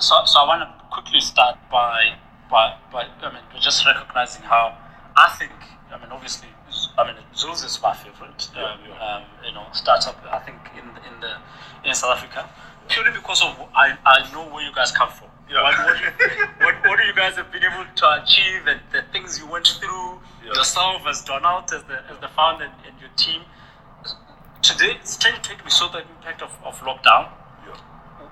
so, 0.00 0.24
so 0.24 0.40
I 0.40 0.46
want 0.46 0.62
to 0.62 0.84
quickly 0.90 1.20
start 1.20 1.56
by, 1.70 2.14
by, 2.50 2.76
by, 2.92 3.06
I 3.22 3.32
mean, 3.32 3.42
just 3.60 3.84
recognizing 3.86 4.42
how 4.42 4.76
I 5.16 5.34
think, 5.38 5.52
I 5.92 5.98
mean, 5.98 6.10
obviously, 6.10 6.48
I 6.98 7.04
mean, 7.06 7.16
Zulzi 7.34 7.66
is 7.66 7.80
my 7.82 7.94
favorite, 7.94 8.50
um, 8.56 8.78
um, 9.00 9.22
you 9.44 9.52
know, 9.52 9.66
startup, 9.72 10.16
I 10.30 10.38
think, 10.40 10.58
in, 10.74 10.84
in 11.12 11.20
the, 11.20 11.36
in 11.88 11.94
South 11.94 12.16
Africa, 12.16 12.48
purely 12.88 13.10
because 13.12 13.42
of, 13.42 13.56
I, 13.74 13.96
I 14.04 14.30
know 14.32 14.44
where 14.52 14.64
you 14.64 14.74
guys 14.74 14.92
come 14.92 15.10
from. 15.10 15.28
Yeah. 15.50 15.62
What, 15.62 15.78
what, 15.78 16.00
you, 16.00 16.46
what, 16.60 16.74
what 16.86 17.06
you 17.06 17.14
guys 17.14 17.36
have 17.36 17.50
been 17.50 17.62
able 17.64 17.84
to 17.96 18.22
achieve 18.22 18.66
and 18.66 18.80
the 18.92 19.02
things 19.12 19.38
you 19.38 19.46
went 19.48 19.66
through 19.66 20.20
Yeah. 20.44 20.52
yourself 20.54 21.02
as 21.08 21.22
Donald, 21.22 21.64
as 21.72 21.82
the, 21.84 21.98
as 22.12 22.18
the 22.20 22.28
founder 22.28 22.64
and, 22.64 22.74
and 22.86 22.94
your 23.00 23.10
team. 23.16 23.42
Today, 24.62 24.96
it's 25.00 25.16
2020, 25.16 25.62
we 25.64 25.70
saw 25.70 25.88
the 25.88 26.00
impact 26.00 26.42
of, 26.42 26.50
of 26.64 26.78
lockdown 26.80 27.28
Yeah. 27.30 27.34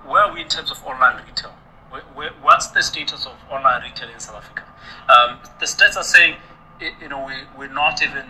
Where 0.06 0.22
are 0.22 0.32
we 0.34 0.42
in 0.42 0.48
terms 0.48 0.70
of 0.70 0.82
online 0.84 1.22
retail? 1.26 1.54
Where, 1.90 2.02
where, 2.14 2.30
what's 2.42 2.68
the 2.68 2.82
status 2.82 3.26
of 3.26 3.34
online 3.50 3.82
retail 3.82 4.08
in 4.10 4.20
South 4.20 4.36
Africa? 4.36 4.64
Um, 5.08 5.38
the 5.60 5.66
stats 5.66 5.96
are 5.96 6.04
saying, 6.04 6.36
you 6.80 7.08
know, 7.08 7.24
we, 7.26 7.34
we're 7.58 7.72
not 7.72 8.02
even 8.02 8.26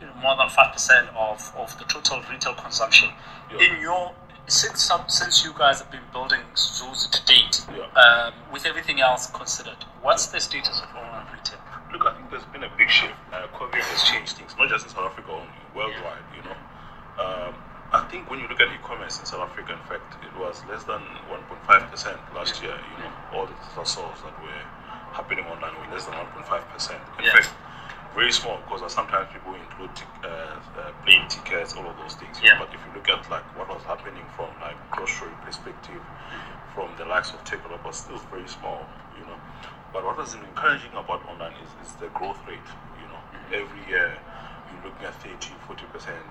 you 0.00 0.06
know, 0.06 0.14
more 0.22 0.36
than 0.36 0.48
five 0.48 0.72
percent 0.72 1.08
of, 1.16 1.52
of 1.56 1.78
the 1.78 1.84
total 1.84 2.22
retail 2.30 2.54
consumption. 2.54 3.10
Yeah. 3.52 3.66
In 3.74 3.80
your 3.80 4.14
since 4.46 4.82
some, 4.82 5.08
since 5.08 5.42
you 5.44 5.52
guys 5.56 5.80
have 5.80 5.90
been 5.90 6.04
building 6.12 6.40
Zulzi 6.54 7.10
to 7.10 7.24
date, 7.24 7.64
Yeah. 7.74 7.88
um, 7.96 8.34
with 8.52 8.66
everything 8.66 9.00
else 9.00 9.26
considered, 9.30 9.80
what's 10.02 10.26
the 10.26 10.40
status 10.40 10.82
of 10.82 10.94
online 10.94 11.26
retail? 11.32 11.58
Look, 11.92 12.04
I 12.04 12.14
think 12.14 12.30
there's 12.30 12.44
been 12.52 12.64
a 12.64 12.72
big 12.76 12.90
shift. 12.90 13.14
Uh, 13.32 13.46
COVID 13.56 13.80
has 13.80 14.02
changed 14.02 14.36
things, 14.36 14.54
not 14.58 14.68
just 14.68 14.84
in 14.84 14.90
South 14.92 15.10
Africa 15.12 15.30
only, 15.32 15.48
worldwide. 15.74 16.20
You 16.36 16.42
know, 16.44 16.56
um, 17.24 17.54
I 17.92 18.00
think 18.10 18.30
when 18.30 18.40
you 18.40 18.48
look 18.48 18.60
at 18.60 18.68
e-commerce 18.72 19.20
in 19.20 19.26
South 19.26 19.42
Africa, 19.46 19.72
in 19.72 19.84
fact, 19.86 20.18
it 20.24 20.34
was 20.38 20.62
less 20.68 20.84
than 20.84 21.00
1.5 21.30 21.90
percent 21.90 22.18
last 22.34 22.62
year. 22.62 22.74
You 22.74 22.96
know, 23.04 23.10
all 23.32 23.46
the 23.46 23.54
total 23.70 23.84
sales 23.84 24.18
that 24.22 24.34
were 24.42 24.62
happening 25.14 25.44
online 25.46 25.74
were 25.78 25.90
less 25.94 26.04
than 26.06 26.14
1.5 26.14 26.48
percent. 26.74 27.02
In 27.18 27.30
fact, 27.30 27.50
very 28.14 28.32
small 28.32 28.58
because 28.66 28.92
sometimes 28.92 29.30
people 29.32 29.54
include 29.54 29.94
tic- 29.94 30.22
uh, 30.22 30.58
uh, 30.78 30.90
plane 31.06 31.26
tickets, 31.28 31.74
all 31.74 31.86
of 31.86 31.96
those 31.98 32.14
things. 32.14 32.38
Yeah. 32.42 32.58
But 32.58 32.74
if 32.74 32.80
you 32.82 32.90
look 32.94 33.08
at 33.08 33.22
like 33.30 33.46
what 33.58 33.68
was 33.68 33.82
happening 33.86 34.26
from 34.34 34.50
like 34.60 34.78
grocery 34.90 35.34
perspective, 35.42 36.02
from 36.74 36.90
the 36.98 37.04
likes 37.04 37.30
of 37.30 37.42
Takealot, 37.44 37.84
was 37.84 37.98
still 37.98 38.18
very 38.30 38.48
small. 38.48 38.86
You 39.18 39.26
know, 39.26 39.38
but 39.92 40.02
what 40.02 40.18
was 40.18 40.34
encouraging 40.34 40.90
about 40.98 41.22
online 41.30 41.54
is, 41.62 41.70
is 41.86 41.94
the 42.02 42.10
growth 42.10 42.38
rate. 42.46 42.68
You 42.98 43.06
know, 43.06 43.22
every 43.54 43.82
year 43.86 44.18
you're 44.70 44.90
looking 44.90 45.06
at 45.06 45.14
30, 45.22 45.54
40 45.66 45.86
percent 45.94 46.26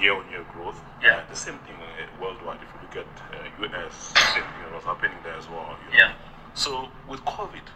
year-on-year 0.00 0.44
growth. 0.52 0.80
Yeah. 1.02 1.16
Uh, 1.18 1.30
the 1.30 1.36
same 1.36 1.58
thing 1.66 1.76
uh, 1.76 2.22
worldwide. 2.22 2.60
If 2.62 2.68
you 2.74 2.80
look 2.82 3.06
at 3.06 3.12
uh, 3.34 3.64
US, 3.64 3.94
same 4.34 4.42
thing 4.42 4.74
was 4.74 4.84
happening 4.84 5.16
there 5.24 5.34
as 5.34 5.48
well. 5.48 5.76
You 5.90 5.98
know? 5.98 6.04
Yeah. 6.04 6.12
So 6.54 6.88
with 7.08 7.20
COVID, 7.24 7.66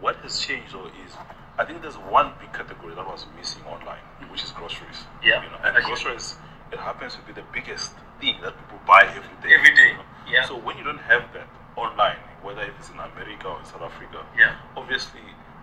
what 0.00 0.16
has 0.16 0.38
changed 0.38 0.72
though 0.74 0.86
is 0.86 1.12
I 1.58 1.64
think 1.64 1.82
there's 1.82 1.98
one 1.98 2.32
big 2.40 2.52
category 2.52 2.94
that 2.94 3.06
was 3.06 3.26
missing 3.36 3.62
online, 3.64 4.02
which 4.30 4.42
is 4.44 4.50
groceries. 4.52 5.04
Yeah. 5.22 5.42
You 5.44 5.50
know, 5.50 5.58
and 5.62 5.84
groceries 5.84 6.36
it 6.72 6.78
happens 6.78 7.14
to 7.14 7.20
be 7.22 7.32
the 7.32 7.44
biggest 7.52 7.92
thing 8.20 8.36
that 8.42 8.56
people 8.56 8.80
buy 8.86 9.04
every 9.04 9.36
day. 9.44 9.54
Every 9.54 9.74
day, 9.74 9.88
you 9.92 9.94
know. 9.94 10.04
yeah. 10.26 10.44
So 10.46 10.56
when 10.56 10.78
you 10.78 10.84
don't 10.84 11.04
have 11.04 11.22
that 11.34 11.46
online, 11.76 12.16
whether 12.42 12.62
if 12.62 12.72
it's 12.78 12.88
in 12.88 12.96
America 12.96 13.46
or 13.48 13.58
in 13.60 13.66
South 13.66 13.82
Africa, 13.82 14.24
Yeah. 14.38 14.56
obviously 14.76 15.20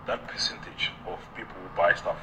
that 0.09 0.25
percentage 0.27 0.89
of 1.05 1.21
people 1.38 1.53
who 1.61 1.69
buy 1.77 1.93
stuff 1.93 2.17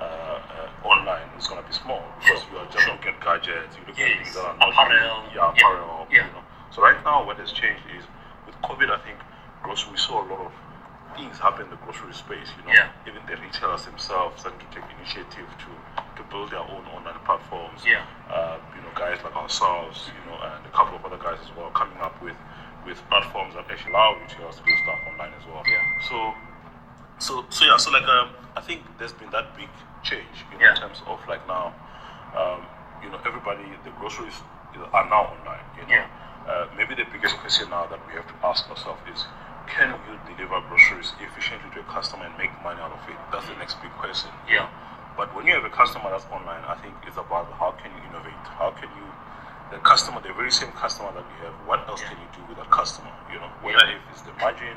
uh, 0.00 0.02
uh, 0.02 0.88
online 0.88 1.28
is 1.36 1.44
going 1.46 1.60
to 1.60 1.66
be 1.68 1.74
small 1.74 2.00
because 2.20 2.40
Sure. 2.40 2.52
you 2.52 2.58
are 2.58 2.66
just 2.72 2.84
Sure. 2.88 2.94
looking 2.96 3.12
at 3.12 3.20
gadgets, 3.20 3.76
you're 3.76 3.84
looking 3.86 4.04
at 4.08 4.16
things 4.24 4.34
that 4.34 4.44
are 4.48 4.56
not 4.56 4.68
Apparel. 4.72 4.96
yeah, 5.28 5.34
Yeah. 5.36 5.48
apparel, 5.52 6.06
Yeah. 6.10 6.26
you 6.26 6.32
know. 6.32 6.44
So 6.70 6.80
right 6.82 6.96
now, 7.04 7.24
what 7.28 7.36
has 7.36 7.52
changed 7.52 7.84
is 7.98 8.04
with 8.46 8.56
COVID, 8.62 8.88
I 8.90 8.96
think 9.04 9.18
grocery 9.62 9.92
we 9.92 9.98
saw 9.98 10.22
a 10.24 10.28
lot 10.32 10.40
of 10.48 10.52
things 11.16 11.36
happen 11.38 11.64
in 11.66 11.70
the 11.70 11.76
grocery 11.84 12.14
space. 12.14 12.48
You 12.56 12.62
know, 12.64 12.72
Yeah. 12.72 12.88
even 13.10 13.20
the 13.26 13.36
retailers 13.36 13.84
themselves 13.84 14.40
starting 14.40 14.60
to 14.60 14.68
take 14.72 14.88
initiative 14.96 15.48
to 15.68 15.70
to 16.16 16.22
build 16.34 16.50
their 16.50 16.60
own 16.74 16.84
online 16.96 17.18
platforms. 17.28 17.84
Yeah. 17.86 18.02
Uh, 18.30 18.56
you 18.74 18.80
know, 18.82 18.90
guys 18.94 19.22
like 19.22 19.36
ourselves, 19.36 20.10
you 20.16 20.22
know, 20.30 20.36
and 20.42 20.66
a 20.66 20.70
couple 20.70 20.96
of 20.96 21.04
other 21.04 21.16
guys 21.18 21.38
as 21.42 21.50
well, 21.56 21.70
coming 21.70 21.98
up 22.00 22.14
with 22.22 22.36
with 22.86 22.98
platforms 23.10 23.54
that 23.54 23.68
actually 23.70 23.92
allow 23.92 24.14
retailers 24.14 24.56
to 24.56 24.62
do 24.64 24.74
stuff 24.84 24.98
online 25.10 25.32
as 25.38 25.44
well. 25.46 25.62
Yeah. 25.66 25.82
So 26.08 26.34
so 27.18 27.44
so 27.50 27.64
yeah, 27.64 27.76
so 27.76 27.90
like 27.90 28.06
um, 28.06 28.30
I 28.56 28.60
think 28.60 28.82
there's 28.98 29.12
been 29.12 29.30
that 29.30 29.56
big 29.56 29.68
change 30.02 30.46
you 30.52 30.58
know, 30.58 30.64
Yeah. 30.64 30.74
in 30.74 30.76
terms 30.76 31.02
of 31.06 31.18
like 31.28 31.46
now, 31.46 31.74
um, 32.36 32.62
you 33.02 33.10
know, 33.10 33.18
everybody 33.26 33.64
the 33.84 33.90
groceries 33.98 34.34
are 34.92 35.06
now 35.08 35.34
online. 35.34 35.64
You 35.76 35.82
know, 35.86 35.94
Yeah. 35.94 36.06
uh, 36.48 36.66
maybe 36.76 36.94
the 36.94 37.04
biggest 37.12 37.36
question 37.38 37.70
now 37.70 37.86
that 37.86 37.98
we 38.06 38.14
have 38.14 38.26
to 38.26 38.36
ask 38.46 38.68
ourselves 38.70 39.00
is, 39.12 39.26
can 39.66 39.90
you 40.08 40.14
deliver 40.34 40.60
groceries 40.68 41.12
efficiently 41.20 41.68
to 41.74 41.80
a 41.80 41.88
customer 41.92 42.24
and 42.24 42.36
make 42.38 42.52
money 42.62 42.80
out 42.80 42.92
of 42.92 43.02
it? 43.08 43.16
That's 43.32 43.46
the 43.48 43.56
next 43.56 43.80
big 43.82 43.92
question. 43.98 44.30
Yeah. 44.48 44.64
know. 44.64 44.68
But 45.16 45.34
when 45.34 45.46
you 45.46 45.54
have 45.54 45.64
a 45.64 45.70
customer 45.74 46.10
that's 46.10 46.26
online, 46.30 46.62
I 46.64 46.76
think 46.78 46.94
it's 47.06 47.16
about 47.18 47.50
how 47.58 47.72
can 47.72 47.90
you 47.90 48.02
innovate? 48.08 48.38
How 48.54 48.70
can 48.70 48.88
you 48.96 49.06
the 49.70 49.76
customer, 49.84 50.20
the 50.22 50.32
very 50.32 50.50
same 50.50 50.72
customer 50.72 51.12
that 51.12 51.26
you 51.28 51.44
have, 51.44 51.52
what 51.68 51.86
else 51.88 52.00
can 52.00 52.16
you 52.16 52.28
do 52.32 52.40
with 52.48 52.56
that 52.56 52.70
customer? 52.70 53.10
You 53.30 53.36
know, 53.40 53.50
whether 53.60 53.84
if 53.84 54.00
it's 54.12 54.22
the 54.22 54.32
margin, 54.40 54.72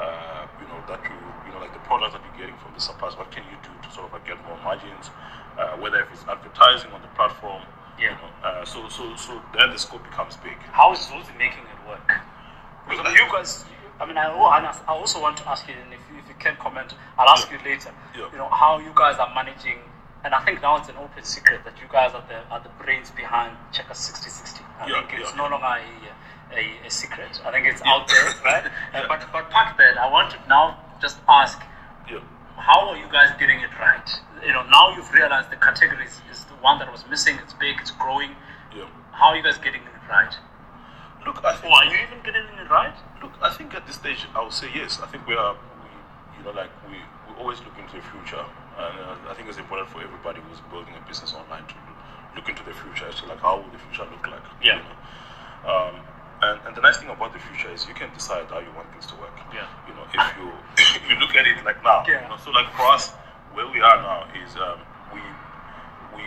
uh, 0.00 0.46
you 0.60 0.66
know, 0.68 0.80
that 0.88 1.00
you, 1.04 1.16
you 1.46 1.52
know, 1.54 1.60
like 1.60 1.72
the 1.72 1.84
products 1.86 2.14
that 2.14 2.22
you're 2.26 2.38
getting 2.46 2.56
from 2.62 2.74
the 2.74 2.80
suppliers, 2.80 3.16
what 3.16 3.30
can 3.30 3.44
you 3.50 3.56
do 3.62 3.70
to 3.82 3.88
sort 3.94 4.06
of 4.06 4.12
like 4.12 4.26
get 4.26 4.38
more 4.46 4.58
margins? 4.64 5.10
Uh, 5.58 5.76
whether 5.78 6.00
if 6.02 6.10
it's 6.12 6.24
advertising 6.26 6.90
on 6.92 7.00
the 7.02 7.08
platform, 7.14 7.62
you 7.98 8.10
Yeah. 8.10 8.18
know, 8.18 8.30
uh, 8.48 8.64
so 8.64 8.88
so 8.88 9.14
so 9.14 9.40
then 9.56 9.70
the 9.70 9.78
scope 9.78 10.02
becomes 10.02 10.36
big. 10.42 10.58
How 10.72 10.92
is 10.92 10.98
Zulzi 11.06 11.30
making 11.38 11.62
it 11.62 11.78
work? 11.88 12.10
Because 12.88 13.00
I 13.06 13.08
mean, 13.08 13.16
you 13.16 13.26
guys, 13.32 13.64
I 14.00 14.04
mean, 14.06 14.18
I, 14.18 14.26
I 14.26 14.92
also 14.92 15.22
want 15.22 15.36
to 15.38 15.48
ask 15.48 15.68
you, 15.68 15.74
and 15.74 15.92
if 15.94 16.00
you, 16.10 16.18
if 16.18 16.26
you 16.28 16.34
can 16.40 16.56
comment, 16.56 16.94
I'll 17.16 17.28
ask 17.28 17.50
you 17.52 17.58
later. 17.64 17.94
Yeah. 18.18 18.28
You 18.32 18.38
know 18.38 18.48
how 18.50 18.78
you 18.78 18.90
guys 18.96 19.16
are 19.18 19.32
managing, 19.32 19.78
and 20.24 20.34
I 20.34 20.44
think 20.44 20.60
now 20.60 20.76
it's 20.76 20.88
an 20.88 20.96
open 20.98 21.22
secret 21.22 21.64
that 21.64 21.74
you 21.80 21.86
guys 21.90 22.12
are 22.14 22.24
the 22.28 22.42
are 22.52 22.58
the 22.60 22.70
brains 22.82 23.10
behind 23.12 23.56
Checker 23.70 23.94
Sixty60. 23.94 24.60
I 24.80 24.88
Yeah, 24.88 25.06
think 25.06 25.20
it's 25.20 25.30
yeah. 25.30 25.36
no 25.36 25.46
longer 25.48 25.64
a, 25.66 25.78
a, 26.56 26.86
a 26.86 26.90
secret. 26.90 27.40
I 27.44 27.50
think 27.52 27.66
it's 27.66 27.82
out 27.84 28.08
there, 28.08 28.24
right? 28.44 28.64
Uh, 28.94 29.06
but 29.08 29.26
but 29.32 29.50
park 29.50 29.76
that. 29.78 29.98
I 29.98 30.10
want 30.10 30.30
to 30.32 30.38
now 30.48 30.78
just 31.00 31.18
ask, 31.28 31.58
Yeah. 32.10 32.20
how 32.56 32.88
are 32.88 32.96
you 32.96 33.06
guys 33.12 33.30
getting 33.38 33.60
it 33.60 33.70
right? 33.78 34.08
You 34.46 34.52
know, 34.52 34.64
now 34.68 34.94
you've 34.94 35.12
realized 35.12 35.50
the 35.50 35.56
category 35.56 36.04
is, 36.04 36.20
is 36.30 36.44
the 36.44 36.54
one 36.60 36.78
that 36.78 36.90
was 36.90 37.04
missing. 37.08 37.36
It's 37.42 37.54
big. 37.54 37.76
It's 37.80 37.90
growing. 37.90 38.30
Yeah. 38.76 38.86
How 39.12 39.28
are 39.30 39.36
you 39.36 39.42
guys 39.42 39.58
getting 39.58 39.82
it 39.82 39.94
right? 40.08 40.34
Look, 41.26 41.42
I 41.44 41.54
think 41.56 41.72
Or 41.72 41.76
are 41.80 41.84
you 41.86 41.96
even 42.06 42.20
getting 42.22 42.44
it 42.44 42.68
right? 42.70 42.94
Look, 43.22 43.32
I 43.40 43.50
think 43.50 43.74
at 43.74 43.86
this 43.86 43.96
stage, 43.96 44.26
I 44.34 44.42
would 44.42 44.52
say 44.52 44.68
yes. 44.74 45.00
I 45.02 45.06
think 45.06 45.26
we 45.26 45.34
are, 45.34 45.54
we, 45.54 45.88
you 46.36 46.44
know, 46.44 46.52
like 46.52 46.68
we, 46.86 46.96
we 47.00 47.32
always 47.40 47.60
look 47.64 47.72
into 47.80 47.96
the 47.96 48.04
future, 48.12 48.44
and 48.76 48.94
uh, 49.00 49.30
I 49.30 49.34
think 49.34 49.48
it's 49.48 49.56
important 49.56 49.88
for 49.88 50.02
everybody 50.02 50.40
who's 50.44 50.60
building 50.68 50.92
a 50.92 51.08
business 51.08 51.32
online 51.32 51.64
to 51.64 51.74
look 52.36 52.48
into 52.50 52.62
the 52.64 52.74
future 52.76 53.06
as 53.08 53.16
to 53.22 53.26
like 53.26 53.40
how 53.40 53.56
will 53.56 53.70
the 53.72 53.78
future 53.88 54.04
look 54.12 54.26
like. 54.28 54.44
Yeah. 54.62 54.76
You 54.76 54.84
know? 54.84 55.72
um, 55.72 55.94
and, 56.42 56.60
and 56.66 56.76
the 56.76 56.80
nice 56.82 56.98
thing 56.98 57.08
about 57.08 57.32
the 57.32 57.38
future 57.38 57.70
is 57.72 57.86
you 57.88 57.94
can 57.94 58.12
decide 58.14 58.46
how 58.50 58.58
you 58.58 58.70
want 58.74 58.90
things 58.92 59.06
to 59.06 59.16
work. 59.16 59.32
Yeah. 59.52 59.66
You 59.88 59.94
know, 59.94 60.04
if 60.12 60.22
you 60.38 60.46
if 60.98 61.02
you 61.08 61.16
look 61.20 61.34
at 61.36 61.46
it 61.46 61.62
like 61.64 61.82
now, 61.84 62.04
Yeah. 62.08 62.22
you 62.22 62.28
know, 62.28 62.36
so 62.36 62.50
like 62.50 62.68
for 62.74 62.86
us, 62.90 63.10
where 63.54 63.66
we 63.70 63.80
are 63.80 63.98
now 64.02 64.26
is 64.42 64.56
um, 64.56 64.80
we 65.12 65.20
we 66.16 66.22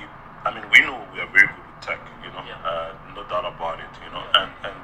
I 0.46 0.54
mean 0.56 0.64
we 0.72 0.80
know 0.82 0.98
we 1.14 1.20
are 1.20 1.30
very 1.30 1.48
good 1.48 1.66
with 1.68 1.80
tech. 1.84 2.00
You 2.24 2.32
know, 2.32 2.44
Yeah. 2.48 2.58
uh, 2.66 2.92
no 3.16 3.24
doubt 3.28 3.46
about 3.46 3.80
it. 3.80 3.92
You 4.04 4.10
know, 4.12 4.24
and 4.40 4.50
and 4.64 4.82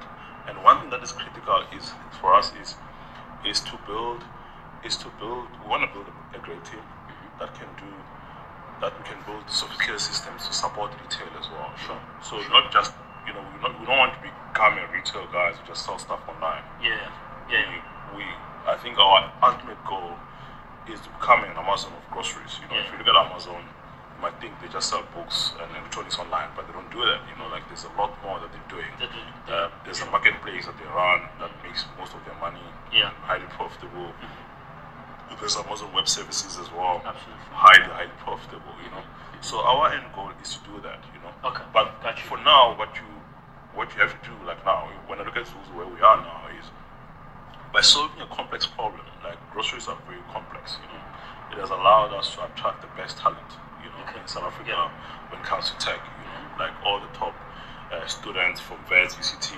and 0.48 0.56
one 0.64 0.82
thing 0.82 0.90
that 0.92 1.02
is 1.02 1.12
critical 1.14 1.64
is 1.76 1.94
for 2.20 2.36
us 2.36 2.52
is 2.62 2.76
is 3.46 3.60
to 3.72 3.80
build 3.88 4.22
is 4.84 4.98
to 4.98 5.10
build. 5.20 5.48
We 5.64 5.70
want 5.72 5.88
to 5.88 5.90
build 5.94 6.08
a, 6.12 6.38
a 6.38 6.42
great 6.44 6.64
team 6.66 6.84
that 7.40 7.56
can 7.56 7.70
do 7.80 7.90
that. 8.82 8.92
We 9.00 9.04
can 9.08 9.18
build 9.26 9.50
sophisticated 9.50 10.02
systems 10.02 10.48
to 10.48 10.54
support 10.54 10.92
retail 11.02 11.32
as 11.40 11.48
well. 11.50 11.72
Sure. 11.88 12.00
So 12.22 12.38
not 12.52 12.72
just 12.72 12.92
you 13.28 13.34
know 13.34 13.42
we 13.42 13.56
not 13.62 13.74
we 13.80 13.86
don't 13.86 13.98
want 13.98 14.14
to 14.16 14.22
become 14.22 14.78
a 14.78 14.86
retail 14.92 15.26
guys 15.32 15.56
who 15.58 15.68
just 15.68 15.86
sell 15.86 15.98
stuff 16.00 16.22
online. 16.28 16.64
Yeah. 16.82 17.00
We, 17.50 18.22
we 18.22 18.24
I 18.68 18.76
think 18.82 18.98
our 18.98 19.32
ultimate 19.44 19.80
goal 19.86 20.16
is 20.88 21.00
to 21.02 21.10
become 21.20 21.44
an 21.44 21.56
Amazon 21.56 21.92
of 21.96 22.04
groceries. 22.12 22.60
You 22.64 22.68
know, 22.72 22.80
if 22.82 22.88
you 22.92 22.98
look 23.00 23.08
at 23.08 23.16
Amazon, 23.16 23.60
you 23.64 24.20
might 24.22 24.36
think 24.40 24.56
they 24.62 24.68
just 24.68 24.90
sell 24.90 25.04
books 25.16 25.52
and 25.60 25.68
electronics 25.76 26.20
online, 26.20 26.50
but 26.56 26.68
they 26.68 26.74
don't 26.74 26.90
do 26.92 27.04
that. 27.08 27.20
You 27.28 27.36
know, 27.40 27.48
like 27.52 27.64
there's 27.68 27.84
a 27.84 27.94
lot 28.00 28.12
more 28.24 28.40
that 28.40 28.52
they're 28.52 28.70
doing. 28.72 28.92
That 29.00 29.10
they- 29.12 29.32
Uh, 29.54 29.68
there's 29.84 30.00
a 30.02 30.08
marketplace 30.08 30.66
that 30.66 30.78
they 30.80 30.88
run 30.88 31.28
that 31.40 31.52
makes 31.64 31.84
most 32.00 32.16
of 32.16 32.24
their 32.26 32.36
money 32.40 32.64
Yeah. 32.92 33.12
highly 33.28 33.46
profitable. 33.60 34.14
There's 35.40 35.58
Amazon 35.58 35.92
Web 35.94 36.08
Services 36.08 36.58
as 36.58 36.72
well, 36.72 37.02
Absolutely. 37.04 37.44
highly, 37.52 37.90
highly 37.92 38.16
profitable. 38.24 38.72
You 38.84 38.92
know, 38.92 39.04
so 39.42 39.60
our 39.60 39.92
end 39.92 40.06
goal 40.16 40.32
is 40.42 40.56
to 40.56 40.60
do 40.64 40.80
that. 40.82 41.00
You 41.14 41.20
know, 41.20 41.34
Okay. 41.50 41.64
but 41.74 42.02
Gotcha. 42.02 42.24
for 42.24 42.38
now, 42.38 42.76
what 42.80 42.96
you 42.96 43.04
what 43.76 43.94
you 43.96 44.02
have 44.02 44.14
to 44.14 44.30
do, 44.30 44.36
like 44.46 44.64
now, 44.66 44.90
when 45.08 45.20
I 45.20 45.24
look 45.24 45.38
at 45.38 45.46
Zulzi 45.46 45.74
where 45.76 45.88
we 45.88 46.02
are 46.02 46.18
now, 46.22 46.48
is 46.60 46.66
by 47.74 47.82
solving 47.82 48.22
a 48.22 48.28
complex 48.28 48.68
problem. 48.68 49.02
Like 49.24 49.38
groceries 49.52 49.88
are 49.88 49.98
very 50.08 50.22
complex. 50.32 50.78
You 50.82 50.90
know, 50.94 51.04
it 51.52 51.58
has 51.60 51.70
allowed 51.70 52.14
us 52.14 52.36
to 52.36 52.46
attract 52.46 52.82
the 52.82 52.88
best 52.98 53.18
talent. 53.18 53.58
You 53.84 53.90
know, 53.90 54.04
Okay. 54.08 54.20
in 54.22 54.28
South 54.28 54.44
Africa 54.46 54.70
Yeah. 54.72 54.90
when 55.30 55.40
it 55.42 55.46
comes 55.46 55.70
to 55.72 55.78
tech. 55.78 56.02
You 56.20 56.26
know, 56.26 56.42
like 56.60 56.74
all 56.86 57.00
the 57.00 57.10
top 57.10 57.34
uh, 57.92 58.06
students 58.08 58.60
from 58.62 58.78
Wits, 58.90 59.16
UCT, 59.16 59.58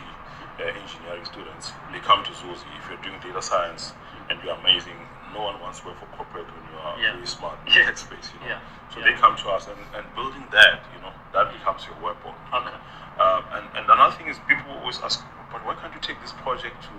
uh, 0.59 0.63
engineering 0.63 1.25
students, 1.25 1.73
they 1.91 1.99
come 1.99 2.23
to 2.23 2.31
Zulzi. 2.31 2.67
If 2.77 2.89
you're 2.89 2.97
doing 3.03 3.19
data 3.19 3.41
science 3.41 3.93
and 4.29 4.41
you're 4.43 4.55
amazing, 4.55 5.09
no 5.35 5.43
one 5.43 5.59
wants 5.59 5.83
to 5.83 5.91
work 5.91 5.99
for 5.99 6.07
corporate 6.15 6.47
when 6.55 6.63
you 6.71 6.77
are 6.79 6.95
Yeah. 6.97 7.11
really 7.13 7.27
smart 7.27 7.59
in 7.67 7.73
Yeah. 7.75 7.85
tech 7.91 7.97
space. 7.99 8.31
You 8.33 8.39
know? 8.39 8.47
Yeah. 8.55 8.59
So 8.89 8.99
Yeah. 8.99 9.11
they 9.11 9.13
come 9.19 9.35
to 9.43 9.47
us, 9.51 9.67
and, 9.67 9.77
and 9.93 10.05
building 10.15 10.47
that, 10.55 10.87
you 10.95 10.99
know, 11.03 11.11
that 11.35 11.51
becomes 11.51 11.85
your 11.85 11.97
weapon. 11.99 12.31
you 12.31 12.57
Okay. 12.57 12.71
know. 12.71 13.23
Um, 13.23 13.43
and, 13.51 13.65
and 13.75 13.85
another 13.89 14.15
thing 14.15 14.27
is 14.31 14.39
people 14.47 14.71
always 14.79 14.99
ask, 15.03 15.19
but 15.51 15.59
why 15.65 15.75
can't 15.75 15.93
you 15.93 15.99
take 15.99 16.19
this 16.21 16.31
project 16.31 16.75
to, 16.87 16.95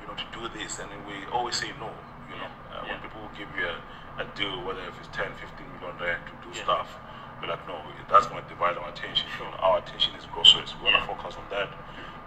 you 0.00 0.06
know, 0.06 0.14
to 0.14 0.26
do 0.36 0.42
this? 0.58 0.78
And 0.78 0.90
then 0.92 1.00
we 1.08 1.24
always 1.32 1.56
say 1.56 1.72
no. 1.80 1.90
You 2.28 2.36
know, 2.36 2.50
uh, 2.72 2.84
when 2.86 3.00
people 3.00 3.20
give 3.36 3.48
you 3.58 3.66
a, 3.66 3.76
a 4.22 4.24
deal, 4.36 4.62
whether 4.64 4.80
if 4.84 4.94
it's 5.00 5.08
10, 5.16 5.26
15 5.40 5.66
million 5.80 5.96
rand 5.98 6.22
to 6.30 6.34
do 6.46 6.52
stuff, 6.54 6.88
we're 7.40 7.48
like, 7.48 7.64
no, 7.66 7.80
that's 8.08 8.26
going 8.28 8.42
to 8.42 8.48
divide 8.48 8.76
our 8.76 8.88
attention. 8.92 9.26
You 9.40 9.44
know, 9.48 9.56
our 9.64 9.78
attention 9.80 10.14
is 10.14 10.24
groceries. 10.32 10.72
We 10.78 10.92
want 10.92 11.00
to 11.00 11.06
focus 11.08 11.34
on 11.40 11.44
that. 11.50 11.68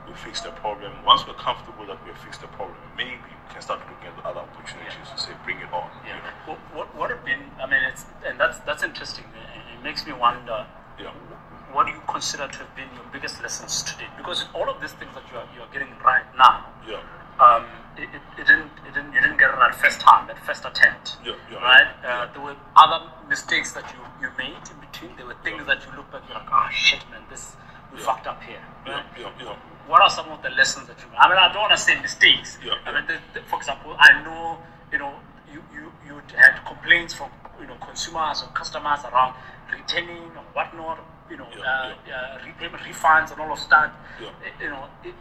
We 0.07 0.13
fix 0.15 0.41
the 0.41 0.51
problem. 0.51 0.91
Once 1.05 1.25
we're 1.27 1.33
comfortable 1.35 1.85
that 1.87 1.97
we 2.03 2.11
have 2.11 2.19
fixed 2.19 2.41
the 2.41 2.47
problem, 2.47 2.75
maybe 2.97 3.15
we 3.23 3.53
can 3.53 3.61
start 3.61 3.79
looking 3.87 4.07
at 4.11 4.25
other 4.25 4.41
opportunities 4.41 5.07
to 5.09 5.17
say, 5.17 5.31
bring 5.45 5.57
it 5.59 5.71
on. 5.71 5.89
Yeah. 6.05 6.15
You 6.17 6.21
know? 6.21 6.29
What, 6.45 6.59
what, 6.75 6.87
what 6.95 7.09
have 7.09 7.23
been, 7.25 7.39
I 7.61 7.65
mean, 7.67 7.81
it's, 7.87 8.05
and 8.25 8.39
that's, 8.39 8.59
that's 8.59 8.83
interesting. 8.83 9.25
It, 9.31 9.79
it 9.79 9.83
makes 9.83 10.05
me 10.05 10.11
wonder, 10.13 10.65
Yeah. 10.99 11.11
what 11.71 11.87
do 11.87 11.93
you 11.93 12.01
consider 12.07 12.47
to 12.47 12.57
have 12.59 12.75
been 12.75 12.89
your 12.95 13.05
biggest 13.13 13.41
lessons 13.41 13.81
today? 13.83 14.07
Because 14.17 14.45
all 14.53 14.69
of 14.69 14.81
these 14.81 14.91
things 14.93 15.13
that 15.15 15.23
you 15.31 15.37
are, 15.39 15.47
you 15.55 15.61
are 15.61 15.71
getting 15.71 15.89
right 16.03 16.25
now, 16.37 16.67
Yeah. 16.87 16.99
um, 17.39 17.63
it, 17.95 18.09
it, 18.11 18.21
it 18.43 18.45
didn't, 18.47 18.71
it 18.85 18.93
didn't, 18.93 19.13
you 19.13 19.21
didn't 19.21 19.37
get 19.39 19.49
it 19.49 19.55
at 19.55 19.75
first 19.75 20.01
time, 20.01 20.29
at 20.29 20.37
first 20.45 20.65
attempt. 20.65 21.15
Yeah, 21.23 21.33
yeah, 21.49 21.57
right? 21.63 21.87
yeah. 22.03 22.27
Uh, 22.27 22.33
there 22.33 22.43
were 22.43 22.55
other 22.75 23.07
mistakes 23.29 23.71
that 23.73 23.85
you, 23.93 23.99
you 24.27 24.29
made 24.37 24.59
in 24.67 24.77
between. 24.83 25.15
There 25.15 25.25
were 25.25 25.39
things 25.47 25.63
that 25.65 25.79
you 25.87 25.95
look 25.95 26.11
back, 26.11 26.23
you're 26.27 26.37
like, 26.37 26.51
ah, 26.51 26.69
shit, 26.73 26.99
man, 27.09 27.21
this, 27.29 27.55
we 27.93 27.99
Yeah. 27.99 28.05
fucked 28.05 28.27
up 28.27 28.41
here. 28.43 28.59
Yeah, 28.85 28.93
Right? 28.93 29.05
yeah, 29.17 29.29
yeah. 29.39 29.55
What 29.87 30.01
are 30.01 30.09
some 30.09 30.29
of 30.29 30.41
the 30.41 30.49
lessons 30.51 30.87
that 30.87 30.97
you? 31.01 31.07
I 31.17 31.27
mean, 31.29 31.37
I 31.37 31.51
don't 31.51 31.61
want 31.61 31.71
to 31.75 31.77
say 31.77 31.99
mistakes. 32.01 32.57
Yeah, 32.63 32.73
I 32.85 32.91
mean, 32.93 33.05
the, 33.07 33.17
the, 33.33 33.45
for 33.47 33.57
example, 33.59 33.95
I 33.99 34.23
know 34.23 34.57
you 34.91 34.97
know 34.97 35.13
you 35.51 35.61
you 35.73 35.91
you 36.07 36.21
had 36.35 36.63
complaints 36.65 37.13
from 37.13 37.29
you 37.59 37.67
know 37.67 37.75
consumers 37.75 38.43
or 38.43 38.47
customers 38.53 38.99
around 39.11 39.35
returning 39.71 40.23
or 40.39 40.43
whatnot. 40.53 40.99
You 41.29 41.37
know, 41.37 41.47
Yeah, 41.55 41.63
uh, 41.63 42.13
Uh, 42.13 42.45
repayment 42.45 42.83
refunds 42.83 43.31
and 43.31 43.41
all 43.41 43.51
of 43.51 43.59
that. 43.69 43.91
Yeah. 44.21 44.29
You 44.61 44.69
know, 44.69 44.85
it, 45.03 45.15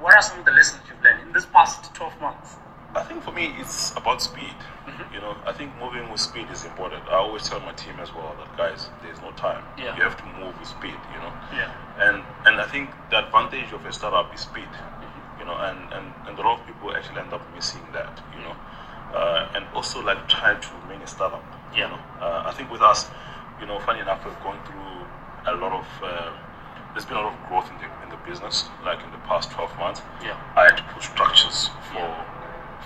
what 0.00 0.14
are 0.14 0.22
some 0.22 0.38
of 0.40 0.44
the 0.44 0.52
lessons 0.52 0.82
you've 0.88 1.02
learned 1.02 1.20
in 1.26 1.32
this 1.32 1.46
past 1.46 1.94
twelve 1.94 2.18
months? 2.20 2.56
I 2.94 3.02
think 3.04 3.22
for 3.22 3.32
me, 3.32 3.54
it's 3.58 3.92
about 3.96 4.20
speed. 4.20 4.52
Mm-hmm. 4.84 5.14
You 5.14 5.20
know, 5.20 5.36
I 5.46 5.52
think 5.52 5.72
moving 5.80 6.10
with 6.10 6.20
speed 6.20 6.46
is 6.52 6.64
important. 6.64 7.02
I 7.08 7.16
always 7.16 7.48
tell 7.48 7.60
my 7.60 7.72
team 7.72 7.96
as 8.00 8.12
well 8.14 8.36
that 8.38 8.56
guys, 8.56 8.90
there's 9.02 9.20
no 9.20 9.30
time. 9.32 9.64
Yeah. 9.78 9.96
You 9.96 10.02
have 10.02 10.16
to 10.18 10.26
move 10.38 10.58
with 10.58 10.68
speed. 10.68 10.98
You 11.14 11.20
know. 11.24 11.32
Yeah. 11.56 11.72
And 11.98 12.22
and 12.44 12.60
I 12.60 12.66
think 12.68 12.90
the 13.10 13.24
advantage 13.24 13.72
of 13.72 13.84
a 13.86 13.92
startup 13.92 14.34
is 14.34 14.42
speed. 14.42 14.68
Mm-hmm. 14.68 15.40
You 15.40 15.44
know, 15.46 15.56
and, 15.56 15.78
and, 15.92 16.06
and 16.28 16.38
a 16.38 16.42
lot 16.42 16.60
of 16.60 16.66
people 16.66 16.94
actually 16.94 17.20
end 17.20 17.32
up 17.32 17.42
missing 17.54 17.80
that. 17.92 18.20
You 18.36 18.44
know, 18.44 18.56
uh, 19.16 19.56
and 19.56 19.64
also 19.74 20.02
like 20.02 20.28
trying 20.28 20.60
to 20.60 20.68
remain 20.84 21.00
a 21.00 21.06
startup. 21.06 21.44
Yeah. 21.72 21.88
You 21.88 21.96
know, 21.96 22.00
uh, 22.20 22.42
I 22.44 22.52
think 22.52 22.70
with 22.70 22.82
us, 22.82 23.08
you 23.58 23.66
know, 23.66 23.80
funny 23.80 24.00
enough, 24.00 24.20
we've 24.24 24.36
gone 24.44 24.60
through 24.68 25.08
a 25.48 25.56
lot 25.56 25.72
of. 25.72 25.86
Uh, 26.04 26.32
there's 26.92 27.06
been 27.06 27.16
a 27.16 27.22
lot 27.22 27.32
of 27.32 27.48
growth 27.48 27.70
in 27.72 27.76
the 27.80 27.88
in 28.04 28.10
the 28.12 28.20
business, 28.28 28.68
like 28.84 29.00
in 29.02 29.10
the 29.12 29.22
past 29.24 29.50
12 29.52 29.78
months. 29.78 30.02
Yeah. 30.20 30.36
I 30.56 30.64
had 30.68 30.76
to 30.76 30.84
put 30.92 31.02
structures 31.02 31.70
for 31.88 32.04
Yeah. 32.04 32.31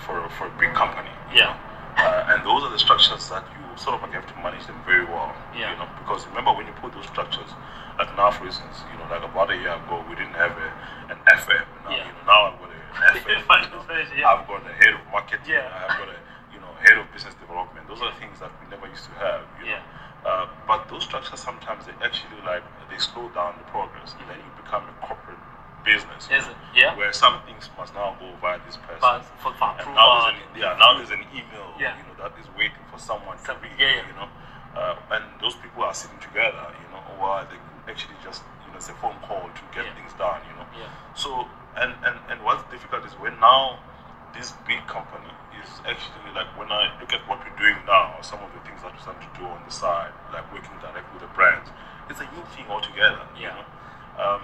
For 0.05 0.27
for 0.37 0.47
a 0.47 0.53
big 0.59 0.73
company. 0.73 1.09
Yeah. 1.33 1.55
Uh, 1.97 2.29
and 2.29 2.45
those 2.45 2.61
are 2.63 2.69
the 2.71 2.77
structures 2.77 3.25
that 3.29 3.41
you 3.57 3.63
sort 3.77 3.95
of 3.97 4.01
like 4.05 4.13
have 4.13 4.27
to 4.29 4.35
manage 4.45 4.65
them 4.69 4.77
very 4.85 5.05
well. 5.05 5.33
Yeah. 5.57 5.73
You 5.73 5.77
know, 5.81 5.89
because 6.01 6.27
remember 6.29 6.53
when 6.53 6.67
you 6.69 6.73
put 6.77 6.93
those 6.93 7.05
structures, 7.09 7.49
like 7.97 8.09
now 8.15 8.29
for 8.29 8.45
instance, 8.45 8.77
you 8.93 8.97
know, 9.01 9.09
like 9.09 9.25
about 9.25 9.49
a 9.49 9.57
year 9.57 9.73
ago 9.73 10.05
we 10.09 10.13
didn't 10.13 10.37
have 10.37 10.53
a, 10.53 10.67
an 11.09 11.17
FM. 11.25 11.65
Now, 11.85 11.89
Yeah. 11.89 12.05
you 12.05 12.13
know, 12.21 12.25
now 12.29 12.39
I've 12.53 12.57
got 12.61 12.69
an 12.69 12.77
FM. 13.17 13.25
you 13.25 13.33
know. 13.73 14.13
Yeah. 14.13 14.29
I've 14.29 14.45
got 14.45 14.61
a 14.61 14.73
head 14.77 14.93
of 14.93 15.01
marketing. 15.11 15.49
Yeah. 15.49 15.65
I've 15.89 15.97
got 15.97 16.09
a 16.13 16.17
you 16.53 16.59
know 16.61 16.69
head 16.85 16.97
of 17.01 17.09
business 17.13 17.33
development. 17.41 17.87
Those 17.89 18.01
are 18.05 18.13
things 18.21 18.37
that 18.45 18.51
we 18.61 18.69
never 18.69 18.85
used 18.87 19.05
to 19.09 19.13
have. 19.17 19.41
You 19.61 19.73
Yeah. 19.73 19.81
know. 19.81 20.29
Uh, 20.29 20.45
but 20.67 20.89
those 20.89 21.03
structures 21.05 21.39
sometimes 21.39 21.85
they 21.89 21.95
actually 22.05 22.41
like 22.45 22.61
they 22.93 22.97
slow 23.01 23.29
down 23.33 23.55
the 23.57 23.65
progress, 23.73 24.13
and 24.19 24.27
then 24.29 24.37
you 24.37 24.49
become 24.61 24.83
a 24.85 24.93
corporate 25.05 25.39
business. 25.87 26.27
Is 26.27 26.43
it? 26.43 26.57
Yeah. 26.75 26.91
Where 26.99 27.13
some 27.15 27.39
things 27.47 27.71
must 27.79 27.95
now 27.95 28.19
go 28.19 28.27
via 28.43 28.59
this 28.67 28.75
person. 28.83 28.99
But 28.99 29.23
for, 29.39 29.55
for 29.55 29.71
approval. 29.71 29.95
now 29.95 30.27
there's 30.27 30.35
an, 30.35 30.59
yeah, 30.59 30.75
now 30.75 30.91
there's 30.99 31.15
an 31.15 31.23
email, 31.31 31.71
Yeah. 31.79 31.95
you 31.95 32.03
know, 32.11 32.15
that 32.19 32.35
is 32.35 32.47
waiting 32.59 32.83
for 32.91 32.99
someone 32.99 33.39
to 33.47 33.51
read, 33.63 33.71
yeah, 33.79 34.03
yeah. 34.03 34.07
you 34.11 34.15
know, 34.19 34.27
uh, 34.75 35.15
and 35.15 35.23
those 35.39 35.55
people 35.55 35.81
are 35.87 35.95
sitting 35.95 36.19
together, 36.19 36.67
you 36.83 36.87
know, 36.91 37.01
or 37.23 37.47
they 37.47 37.55
could 37.57 37.87
actually 37.87 38.19
just, 38.19 38.43
you 38.67 38.69
know, 38.75 38.77
it's 38.83 38.91
a 38.91 38.97
phone 38.99 39.15
call 39.23 39.47
to 39.47 39.63
get 39.71 39.87
Yeah. 39.87 39.95
things 39.95 40.11
done, 40.19 40.43
you 40.51 40.53
know. 40.59 40.67
Yeah. 40.75 40.91
So, 41.15 41.47
and, 41.79 41.95
and, 42.03 42.15
and 42.29 42.37
what's 42.43 42.61
difficult 42.69 43.07
is 43.07 43.15
when 43.23 43.39
now 43.39 43.79
this 44.35 44.51
big 44.67 44.83
company 44.91 45.31
is 45.57 45.69
actually 45.87 46.29
like 46.35 46.45
when 46.59 46.69
I 46.69 46.91
look 47.01 47.09
at 47.15 47.23
what 47.25 47.39
we're 47.41 47.57
doing 47.57 47.79
now, 47.87 48.19
some 48.21 48.37
of 48.43 48.51
the 48.53 48.61
things 48.67 48.83
that 48.83 48.93
we're 48.93 49.01
starting 49.01 49.25
to 49.25 49.33
do 49.39 49.45
on 49.47 49.63
the 49.65 49.73
side, 49.73 50.11
like 50.35 50.45
working 50.53 50.75
directly 50.83 51.09
with 51.15 51.23
the 51.25 51.31
brands, 51.33 51.71
it's 52.11 52.19
a 52.21 52.27
new 52.35 52.43
thing 52.53 52.67
altogether, 52.69 53.23
you 53.39 53.49
Yeah. 53.49 53.55
know. 53.57 53.65
Um, 54.21 54.43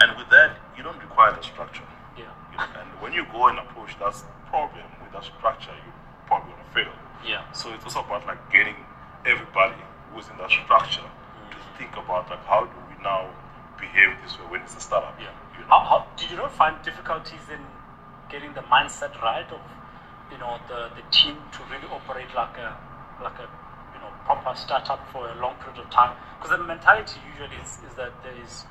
and 0.00 0.16
with 0.16 0.28
that, 0.30 0.56
you 0.76 0.82
don't 0.82 0.98
require 0.98 1.36
the 1.36 1.42
structure. 1.42 1.84
Yeah. 2.16 2.32
You 2.52 2.58
know, 2.58 2.80
and 2.80 2.88
when 3.00 3.12
you 3.12 3.24
go 3.32 3.46
and 3.48 3.58
approach 3.58 3.98
that 4.00 4.16
problem 4.48 4.84
with 5.04 5.12
that 5.12 5.24
structure, 5.24 5.76
you 5.76 5.92
probably 6.26 6.52
gonna 6.52 6.72
fail. 6.72 6.92
Yeah. 7.24 7.44
So 7.52 7.72
it's 7.72 7.84
also 7.84 8.00
about 8.00 8.26
like 8.26 8.40
getting 8.50 8.76
everybody 9.26 9.76
who's 10.12 10.28
in 10.28 10.36
that 10.38 10.50
structure 10.50 11.04
to 11.04 11.56
mm. 11.56 11.78
think 11.78 11.92
about 12.00 12.30
like 12.30 12.42
how 12.48 12.64
do 12.64 12.76
we 12.88 12.96
now 13.04 13.28
behave 13.78 14.16
this 14.24 14.38
way 14.40 14.46
when 14.48 14.60
it's 14.62 14.76
a 14.76 14.80
startup. 14.80 15.14
Yeah. 15.20 15.32
You 15.52 15.64
know? 15.64 15.68
How, 15.68 15.84
how 15.84 15.98
did 16.16 16.30
you 16.30 16.36
not 16.36 16.52
find 16.52 16.80
difficulties 16.82 17.44
in 17.52 17.60
getting 18.32 18.54
the 18.54 18.64
mindset 18.72 19.12
right 19.20 19.48
of 19.52 19.60
you 20.32 20.38
know 20.38 20.56
the, 20.68 20.88
the 20.96 21.04
team 21.12 21.36
to 21.52 21.60
really 21.68 21.88
operate 21.92 22.32
like 22.34 22.56
a 22.56 22.72
like 23.20 23.36
a 23.36 23.48
you 23.92 24.00
know 24.00 24.08
proper 24.24 24.56
startup 24.56 25.04
for 25.12 25.28
a 25.28 25.36
long 25.44 25.60
period 25.60 25.76
of 25.84 25.90
time? 25.90 26.16
Because 26.40 26.56
the 26.56 26.64
mentality 26.64 27.20
usually 27.32 27.60
is, 27.60 27.84
is 27.84 27.92
that 28.00 28.16
there 28.24 28.36
is 28.40 28.64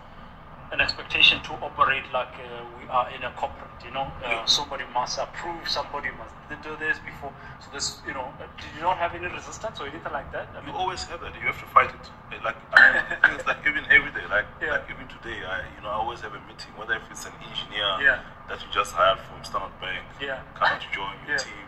to 1.50 1.54
operate 1.66 2.06
like 2.13 2.30
uh, 2.38 2.62
we 2.78 2.86
are 2.90 3.10
in 3.10 3.24
a 3.25 3.31
corporate. 3.34 3.66
You 3.84 3.92
know, 3.92 4.06
uh, 4.24 4.46
somebody 4.46 4.84
must 4.94 5.18
approve, 5.18 5.66
somebody 5.68 6.10
must 6.19 6.34
do 6.62 6.75
this 6.78 7.00
before. 7.00 7.34
So 7.63 7.68
this, 7.74 8.01
you 8.06 8.13
know, 8.13 8.28
uh, 8.38 8.46
did 8.60 8.69
you 8.75 8.81
not 8.86 8.98
have 8.98 9.16
any 9.16 9.25
resistance 9.25 9.80
or 9.80 9.88
anything 9.88 10.12
like 10.13 10.30
that? 10.31 10.46
I 10.54 10.62
You 10.68 10.74
always 10.75 11.04
have 11.10 11.22
that. 11.22 11.34
You 11.34 11.48
have 11.50 11.57
to 11.60 11.69
fight 11.74 11.90
it. 11.90 12.06
Eh, 12.34 12.38
Like 12.46 12.57
I 12.74 12.78
mean, 12.94 13.01
things 13.25 13.44
like 13.50 13.62
even 13.66 13.84
every 13.90 14.12
day, 14.13 14.25
like 14.30 14.46
Yeah. 14.62 14.78
like 14.78 14.86
even 14.94 15.07
today, 15.10 15.42
I 15.42 15.66
you 15.74 15.81
know 15.81 15.90
I 15.90 15.98
always 15.98 16.22
have 16.22 16.34
a 16.38 16.42
meeting, 16.46 16.69
whether 16.78 16.94
if 17.01 17.06
it's 17.10 17.25
an 17.25 17.34
engineer 17.50 17.90
Yeah. 18.07 18.19
that 18.48 18.62
you 18.62 18.68
just 18.72 18.94
hired 18.94 19.18
from 19.25 19.42
Standard 19.44 19.74
Bank, 19.81 20.06
Yeah. 20.22 20.42
coming 20.60 20.78
to 20.86 20.90
join 20.94 21.16
your 21.25 21.34
Yeah. 21.40 21.46
team, 21.50 21.68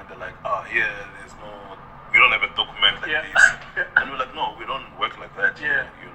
and 0.00 0.02
they're 0.08 0.22
like, 0.26 0.36
oh 0.48 0.64
yeah, 0.72 0.88
there's 1.18 1.34
no, 1.44 1.50
we 2.12 2.16
don't 2.22 2.32
have 2.32 2.46
a 2.46 2.52
document 2.56 2.94
like 3.02 3.10
Yeah. 3.10 3.26
this, 3.26 3.44
and 3.98 4.04
we're 4.08 4.22
like, 4.22 4.34
no, 4.38 4.54
we 4.56 4.64
don't 4.64 4.86
work 5.02 5.18
like 5.18 5.34
that. 5.36 5.58
Yeah. 5.60 5.68
You 5.68 5.68
know, 5.68 5.84
we 5.84 5.88
we 5.98 6.06
do 6.06 6.09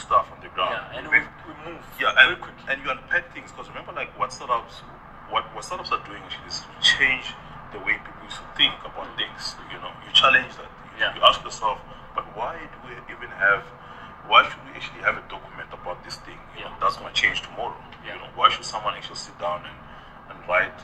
stuff 0.00 0.26
on 0.32 0.40
the 0.40 0.48
ground. 0.56 0.74
yeah, 0.74 0.96
and 0.98 1.04
We 1.12 1.20
we, 1.20 1.52
move 1.68 1.82
yeah, 2.00 2.14
very 2.16 2.34
and, 2.34 2.42
quickly. 2.42 2.64
and 2.72 2.76
you 2.82 2.88
unpack 2.90 3.32
things 3.36 3.52
because 3.52 3.68
remember, 3.68 3.92
like 3.92 4.10
what 4.18 4.32
startups, 4.32 4.80
what 5.28 5.44
what 5.54 5.64
startups 5.64 5.92
are 5.92 6.02
doing 6.08 6.22
actually 6.24 6.48
is 6.48 6.60
to 6.64 6.70
change 6.80 7.36
the 7.72 7.78
way 7.84 7.94
people 8.00 8.24
used 8.24 8.40
to 8.40 8.48
think 8.56 8.74
about 8.82 9.06
mm. 9.12 9.20
things. 9.20 9.54
You 9.70 9.78
know, 9.84 9.92
you 10.04 10.10
challenge 10.16 10.52
that. 10.58 10.70
You, 10.96 11.04
Yeah. 11.04 11.14
you 11.16 11.20
ask 11.22 11.38
yourself, 11.44 11.78
but 12.16 12.24
why 12.36 12.56
do 12.72 12.76
we 12.88 12.92
even 13.14 13.30
have? 13.36 13.62
Why 14.28 14.44
should 14.48 14.62
we 14.66 14.72
actually 14.78 15.02
have 15.06 15.16
a 15.20 15.24
document 15.28 15.68
about 15.72 16.02
this 16.04 16.16
thing? 16.26 16.38
You 16.56 16.64
know, 16.64 16.72
Yeah. 16.74 16.80
that's 16.82 16.96
going 16.96 17.12
to 17.12 17.18
change 17.22 17.42
tomorrow. 17.42 17.76
Yeah. 18.04 18.14
You 18.14 18.20
know, 18.24 18.30
why 18.34 18.48
should 18.50 18.64
someone 18.64 18.94
actually 18.98 19.20
sit 19.20 19.36
down 19.38 19.64
and, 19.68 19.78
and 20.30 20.38
write 20.48 20.76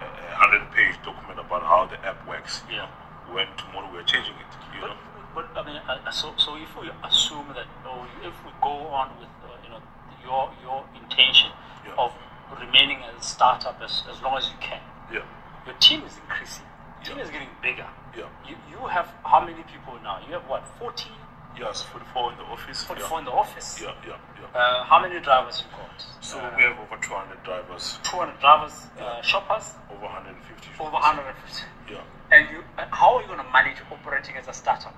a, 0.00 0.06
a 0.06 0.34
hundred-page 0.40 0.96
document 1.04 1.38
about 1.40 1.62
how 1.62 1.86
the 1.86 1.98
app 2.06 2.18
works? 2.28 2.62
You 2.68 2.76
Yeah. 2.76 2.86
know, 2.86 3.34
when 3.34 3.46
tomorrow 3.60 3.88
we're 3.92 4.02
changing 4.08 4.34
it. 4.44 4.52
You 4.74 4.80
But, 4.82 4.90
know. 4.94 4.98
But 5.34 5.46
I 5.56 5.62
mean, 5.66 5.76
uh, 5.88 6.10
so 6.10 6.32
so 6.36 6.56
if 6.56 6.70
we 6.80 6.90
assume 7.04 7.46
that, 7.54 7.66
or 7.86 8.06
if 8.22 8.34
we 8.44 8.50
go 8.62 8.74
on 9.00 9.10
with 9.18 9.28
uh, 9.44 9.54
you 9.64 9.70
know 9.70 9.82
your 10.24 10.50
your 10.62 10.84
intention 11.00 11.50
Yeah. 11.86 11.94
of 12.04 12.12
remaining 12.60 12.98
as 13.08 13.14
a 13.20 13.22
startup 13.34 13.80
as, 13.82 14.02
as 14.10 14.20
long 14.22 14.36
as 14.38 14.48
you 14.48 14.58
can, 14.60 14.80
Yeah. 15.12 15.24
your 15.66 15.76
team 15.80 16.02
is 16.04 16.16
increasing. 16.24 16.64
Your 17.04 17.04
team 17.04 17.16
Yeah. 17.18 17.24
is 17.24 17.30
getting 17.30 17.52
bigger. 17.62 17.86
Yeah. 18.16 18.28
You 18.48 18.56
you 18.72 18.80
have 18.88 19.08
how 19.24 19.40
many 19.40 19.62
people 19.72 19.94
now? 20.02 20.18
You 20.26 20.32
have 20.34 20.46
what 20.48 20.62
40, 20.78 21.10
Yes. 21.58 21.82
Forty-four 21.82 22.32
in 22.32 22.38
the 22.38 22.44
office. 22.44 22.84
44 22.84 23.10
yeah. 23.10 23.18
in 23.18 23.24
the 23.24 23.32
office. 23.32 23.68
Yeah. 23.82 23.94
Yeah. 24.06 24.16
Yeah. 24.40 24.58
Uh, 24.60 24.84
how 24.84 25.00
many 25.02 25.18
drivers 25.20 25.62
you 25.62 25.68
got? 25.76 25.98
So 26.20 26.38
uh, 26.38 26.54
we 26.56 26.62
have 26.62 26.78
over 26.78 26.96
200 27.02 27.42
drivers, 27.42 27.98
200 28.04 28.38
drivers, 28.38 28.74
uh, 29.00 29.20
shoppers, 29.22 29.74
over 29.90 30.06
150. 30.06 30.70
over 30.78 30.92
150. 30.92 31.66
Yeah. 31.90 31.98
And 32.30 32.48
you, 32.50 32.62
uh, 32.78 32.86
how 32.92 33.16
are 33.16 33.22
you 33.22 33.26
going 33.28 33.42
to 33.42 33.50
manage 33.52 33.78
operating 33.90 34.36
as 34.36 34.46
a 34.46 34.52
startup? 34.52 34.94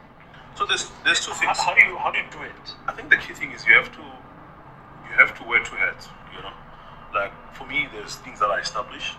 So 0.61 0.67
there's 0.69 0.93
there's 1.09 1.25
two 1.25 1.33
things. 1.41 1.57
how 1.57 1.73
do 1.73 1.81
you 1.89 1.97
how 1.97 2.13
do 2.13 2.19
you 2.21 2.29
do 2.29 2.43
it? 2.45 2.67
I 2.87 2.93
think 2.93 3.09
the 3.09 3.17
key 3.17 3.33
thing 3.33 3.49
is 3.57 3.65
you 3.65 3.73
have 3.81 3.89
to 3.97 4.05
you 5.09 5.13
have 5.17 5.33
to 5.41 5.43
wear 5.49 5.65
two 5.65 5.73
hats. 5.81 6.13
You 6.37 6.43
know, 6.45 6.53
like 7.17 7.33
for 7.57 7.65
me, 7.65 7.89
there's 7.97 8.17
things 8.21 8.41
that 8.45 8.51
I 8.53 8.61
establish 8.61 9.17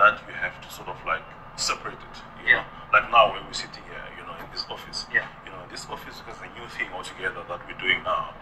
that 0.00 0.16
you 0.24 0.32
have 0.32 0.56
to 0.64 0.68
sort 0.72 0.88
of 0.88 0.96
like 1.04 1.20
separate 1.60 2.00
it. 2.00 2.16
You 2.40 2.56
Yeah. 2.56 2.64
Know? 2.64 2.96
Like 2.96 3.10
now 3.12 3.36
when 3.36 3.44
we're 3.44 3.52
sitting 3.52 3.84
here, 3.84 4.00
you 4.16 4.24
know, 4.24 4.32
in 4.40 4.48
this 4.48 4.64
office. 4.72 5.04
Yeah. 5.12 5.28
You 5.44 5.52
know, 5.52 5.60
this 5.68 5.84
office 5.92 6.24
is 6.24 6.38
a 6.40 6.48
new 6.56 6.64
thing 6.72 6.88
altogether 6.96 7.44
that 7.52 7.60
we're 7.68 7.76
doing 7.76 8.00
now. 8.02 8.32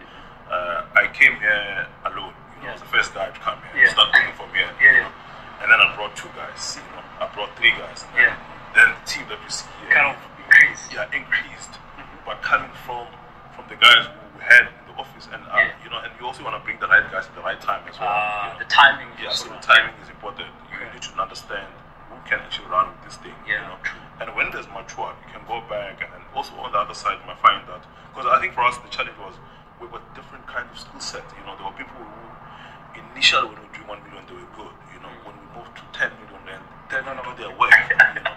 Uh, 0.47 0.87
I 0.95 1.11
came 1.11 1.35
here 1.43 1.83
alone. 2.07 2.31
You 2.31 2.63
know, 2.63 2.69
I 2.69 2.79
was 2.79 2.83
the 2.87 2.91
first 2.95 3.11
guy 3.13 3.27
to 3.27 3.39
come 3.43 3.59
here, 3.75 3.83
Yeah. 3.83 3.91
start 3.91 4.15
working 4.15 4.35
from 4.39 4.55
here. 4.55 4.71
Yeah, 4.79 4.87
you 4.87 5.03
know. 5.03 5.11
And 5.59 5.67
then 5.67 5.79
I 5.83 5.91
brought 5.99 6.15
two 6.15 6.31
guys. 6.31 6.79
You 6.79 6.87
know, 6.95 7.03
I 7.19 7.27
brought 7.35 7.51
three 7.59 7.75
guys. 7.75 8.07
And 8.07 8.15
then, 8.15 8.31
Yeah. 8.31 8.39
then 8.71 8.87
the 8.95 9.03
team 9.03 9.27
that 9.27 9.39
you 9.43 9.51
see 9.51 9.67
here, 9.83 9.91
Kind 9.99 10.15
of 10.15 10.17
increase. 10.39 10.81
yeah, 10.95 11.11
increased, 11.11 11.75
but 12.25 12.41
coming 12.41 12.71
from 12.85 13.07
from 13.55 13.65
the 13.69 13.75
guys 13.79 14.03
who 14.09 14.19
we 14.37 14.43
had 14.43 14.67
in 14.67 14.83
the 14.91 14.95
office, 14.99 15.27
and 15.31 15.39
uh, 15.47 15.55
Yeah. 15.55 15.71
you 15.83 15.89
know, 15.89 15.99
and 16.03 16.11
you 16.19 16.25
also 16.27 16.43
want 16.43 16.55
to 16.59 16.63
bring 16.67 16.77
the 16.79 16.87
right 16.91 17.05
guys 17.11 17.25
at 17.27 17.35
the 17.35 17.41
right 17.41 17.59
time 17.61 17.81
as 17.87 17.95
well. 17.99 18.09
you 18.09 18.15
Uh, 18.19 18.53
know. 18.53 18.59
the 18.59 18.65
timing. 18.67 19.07
Yeah, 19.21 19.29
is 19.31 19.39
so 19.39 19.47
the 19.49 19.61
timing 19.63 19.95
is 20.03 20.09
important. 20.09 20.49
You 20.71 20.75
Okay. 20.83 20.91
need 20.93 21.01
to 21.07 21.13
understand 21.21 21.67
who 22.11 22.15
can 22.27 22.39
actually 22.43 22.67
run 22.67 22.91
with 22.91 23.01
this 23.07 23.15
thing. 23.23 23.35
Yeah, 23.47 23.61
You 23.63 23.67
know? 23.71 23.77
true. 23.83 24.01
And 24.19 24.27
when 24.35 24.51
there's 24.51 24.67
mature, 24.67 25.13
you 25.23 25.29
can 25.31 25.43
go 25.47 25.61
back 25.71 26.03
and 26.03 26.21
also 26.35 26.51
on 26.59 26.71
the 26.75 26.79
other 26.79 26.93
side 26.93 27.15
you 27.21 27.25
might 27.27 27.39
find 27.39 27.63
that 27.71 27.83
because 28.11 28.27
I 28.27 28.39
think 28.43 28.53
for 28.53 28.63
us 28.67 28.75
the 28.79 28.89
challenge 28.91 29.17
was 29.17 29.35
we 29.79 29.87
were 29.87 30.01
different 30.15 30.43
kind 30.47 30.67
of 30.71 30.75
skill 30.79 30.99
set. 30.99 31.23
You 31.39 31.43
know, 31.47 31.55
there 31.55 31.65
were 31.67 31.77
people 31.79 31.95
who 31.95 32.99
initially 33.15 33.47
when 33.47 33.55
we 33.59 33.63
were 33.67 33.73
doing 33.75 33.87
one 33.87 34.01
million 34.03 34.23
they 34.27 34.35
were 34.35 34.51
good. 34.59 34.73
You 34.91 34.99
know, 34.99 35.11
when 35.23 35.35
we 35.39 35.45
moved 35.55 35.75
to 35.79 35.83
ten 35.95 36.11
million 36.19 36.41
then 36.43 36.59
they 36.91 36.99
No, 37.07 37.15
no, 37.15 37.23
don't 37.23 37.27
no. 37.27 37.35
do 37.35 37.43
their 37.47 37.55
work. 37.55 37.71
you 37.71 38.23
know. 38.23 38.34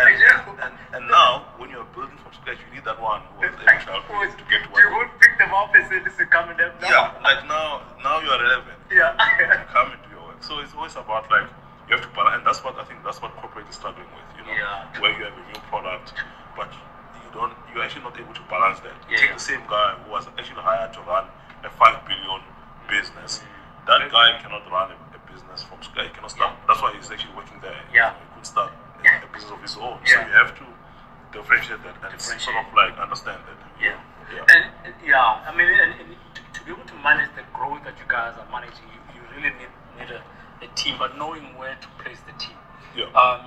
And, 0.00 0.60
and, 0.64 0.72
and 0.94 1.02
now 1.08 1.44
when 1.58 1.68
you're 1.70 1.84
building 1.92 2.16
from 2.24 2.32
scratch 2.32 2.58
you 2.64 2.70
need 2.74 2.84
that 2.84 3.00
one 3.00 3.20
who 3.36 3.44
was 3.44 3.52
able 3.52 3.60
to 3.60 4.44
get 4.48 4.60
to 4.64 4.68
You 4.80 4.88
would 4.96 5.10
pick 5.20 5.36
them 5.38 5.52
up 5.52 5.74
and 5.74 5.84
say, 5.88 5.98
"This 6.00 6.16
is 6.18 6.28
coming 6.32 6.56
up." 6.60 6.72
now." 6.80 6.88
yeah, 6.88 7.20
like 7.22 7.44
now 7.46 7.82
now 8.02 8.20
you 8.20 8.30
are 8.32 8.40
relevant 8.40 8.78
Yeah. 8.90 9.12
come 9.72 9.92
into 9.92 10.08
your 10.10 10.24
work. 10.28 10.40
So 10.42 10.58
it's 10.60 10.72
always 10.74 10.96
about 10.96 11.30
like 11.30 11.48
you 11.88 11.96
have 11.96 12.04
to 12.06 12.12
balance, 12.16 12.38
and 12.38 12.46
that's 12.46 12.62
what 12.64 12.78
I 12.78 12.84
think 12.84 13.04
that's 13.04 13.20
what 13.20 13.34
corporate 13.36 13.68
is 13.68 13.76
struggling 13.76 14.08
with. 14.16 14.26
You 14.38 14.44
know, 14.46 14.54
Yeah. 14.56 15.00
where 15.00 15.12
you 15.12 15.24
have 15.24 15.36
a 15.36 15.44
new 15.52 15.60
product, 15.68 16.14
but 16.56 16.70
you 16.72 17.28
don't, 17.34 17.52
you're 17.74 17.82
actually 17.84 18.02
not 18.08 18.16
able 18.18 18.32
to 18.34 18.44
balance 18.48 18.80
that. 18.80 18.96
Yeah. 19.10 19.18
take 19.20 19.34
the 19.34 19.42
same 19.52 19.62
guy 19.68 19.94
who 20.00 20.10
was 20.10 20.26
actually 20.38 20.62
hired 20.62 20.92
to 20.96 21.00
run 21.04 21.26
a 21.64 21.70
five 21.70 22.00
billion 22.08 22.40
business. 22.88 23.42
That 23.86 24.00
guy 24.10 24.38
cannot 24.40 24.64
run 24.70 24.92
a, 24.94 24.96
a 25.18 25.20
business 25.30 25.62
from 25.66 25.82
scratch. 25.82 26.08
He 26.08 26.12
cannot 26.14 26.30
start. 26.30 26.52
Yeah. 26.56 26.66
That's 26.68 26.80
why 26.82 26.92
he's 26.96 27.10
actually 27.10 27.34
working 27.34 27.58
there. 27.60 27.74
Yeah. 27.92 28.14
You 28.14 28.22
know, 28.22 28.26
he 28.30 28.34
could 28.38 28.46
start 28.46 28.70
a, 28.70 29.26
a 29.26 29.28
business 29.34 29.50
of 29.52 29.60
his 29.62 29.76
own. 29.76 29.98
So 30.06 30.14
Yeah. 30.14 30.26
you 30.26 30.32
have 30.34 30.52
to 30.58 30.64
differentiate 31.32 31.82
that 31.84 31.94
and 32.02 32.20
sort 32.20 32.38
Differentiate. 32.38 32.66
of 32.66 32.74
like 32.74 32.94
understand 32.98 33.40
that. 33.46 33.58
Yeah. 33.82 33.98
Yeah. 34.34 34.46
And 34.54 34.62
and, 34.86 34.94
yeah, 35.04 35.42
I 35.48 35.50
mean, 35.56 35.66
and, 35.70 35.90
and 36.00 36.08
to, 36.34 36.40
to 36.54 36.60
be 36.64 36.70
able 36.72 36.86
to 36.86 36.96
manage 37.02 37.30
the 37.34 37.42
growth 37.52 37.82
that 37.84 37.98
you 37.98 38.06
guys 38.06 38.34
are 38.38 38.46
managing, 38.50 38.86
you, 38.94 39.00
you 39.14 39.22
really 39.34 39.50
need, 39.58 39.72
need 39.98 40.10
a, 40.10 40.22
a 40.64 40.68
team, 40.74 40.96
but 40.98 41.16
knowing 41.18 41.56
where 41.58 41.74
to 41.80 41.88
place 42.02 42.20
the 42.26 42.34
team. 42.38 42.56
Yeah. 42.94 43.06
Um, 43.18 43.46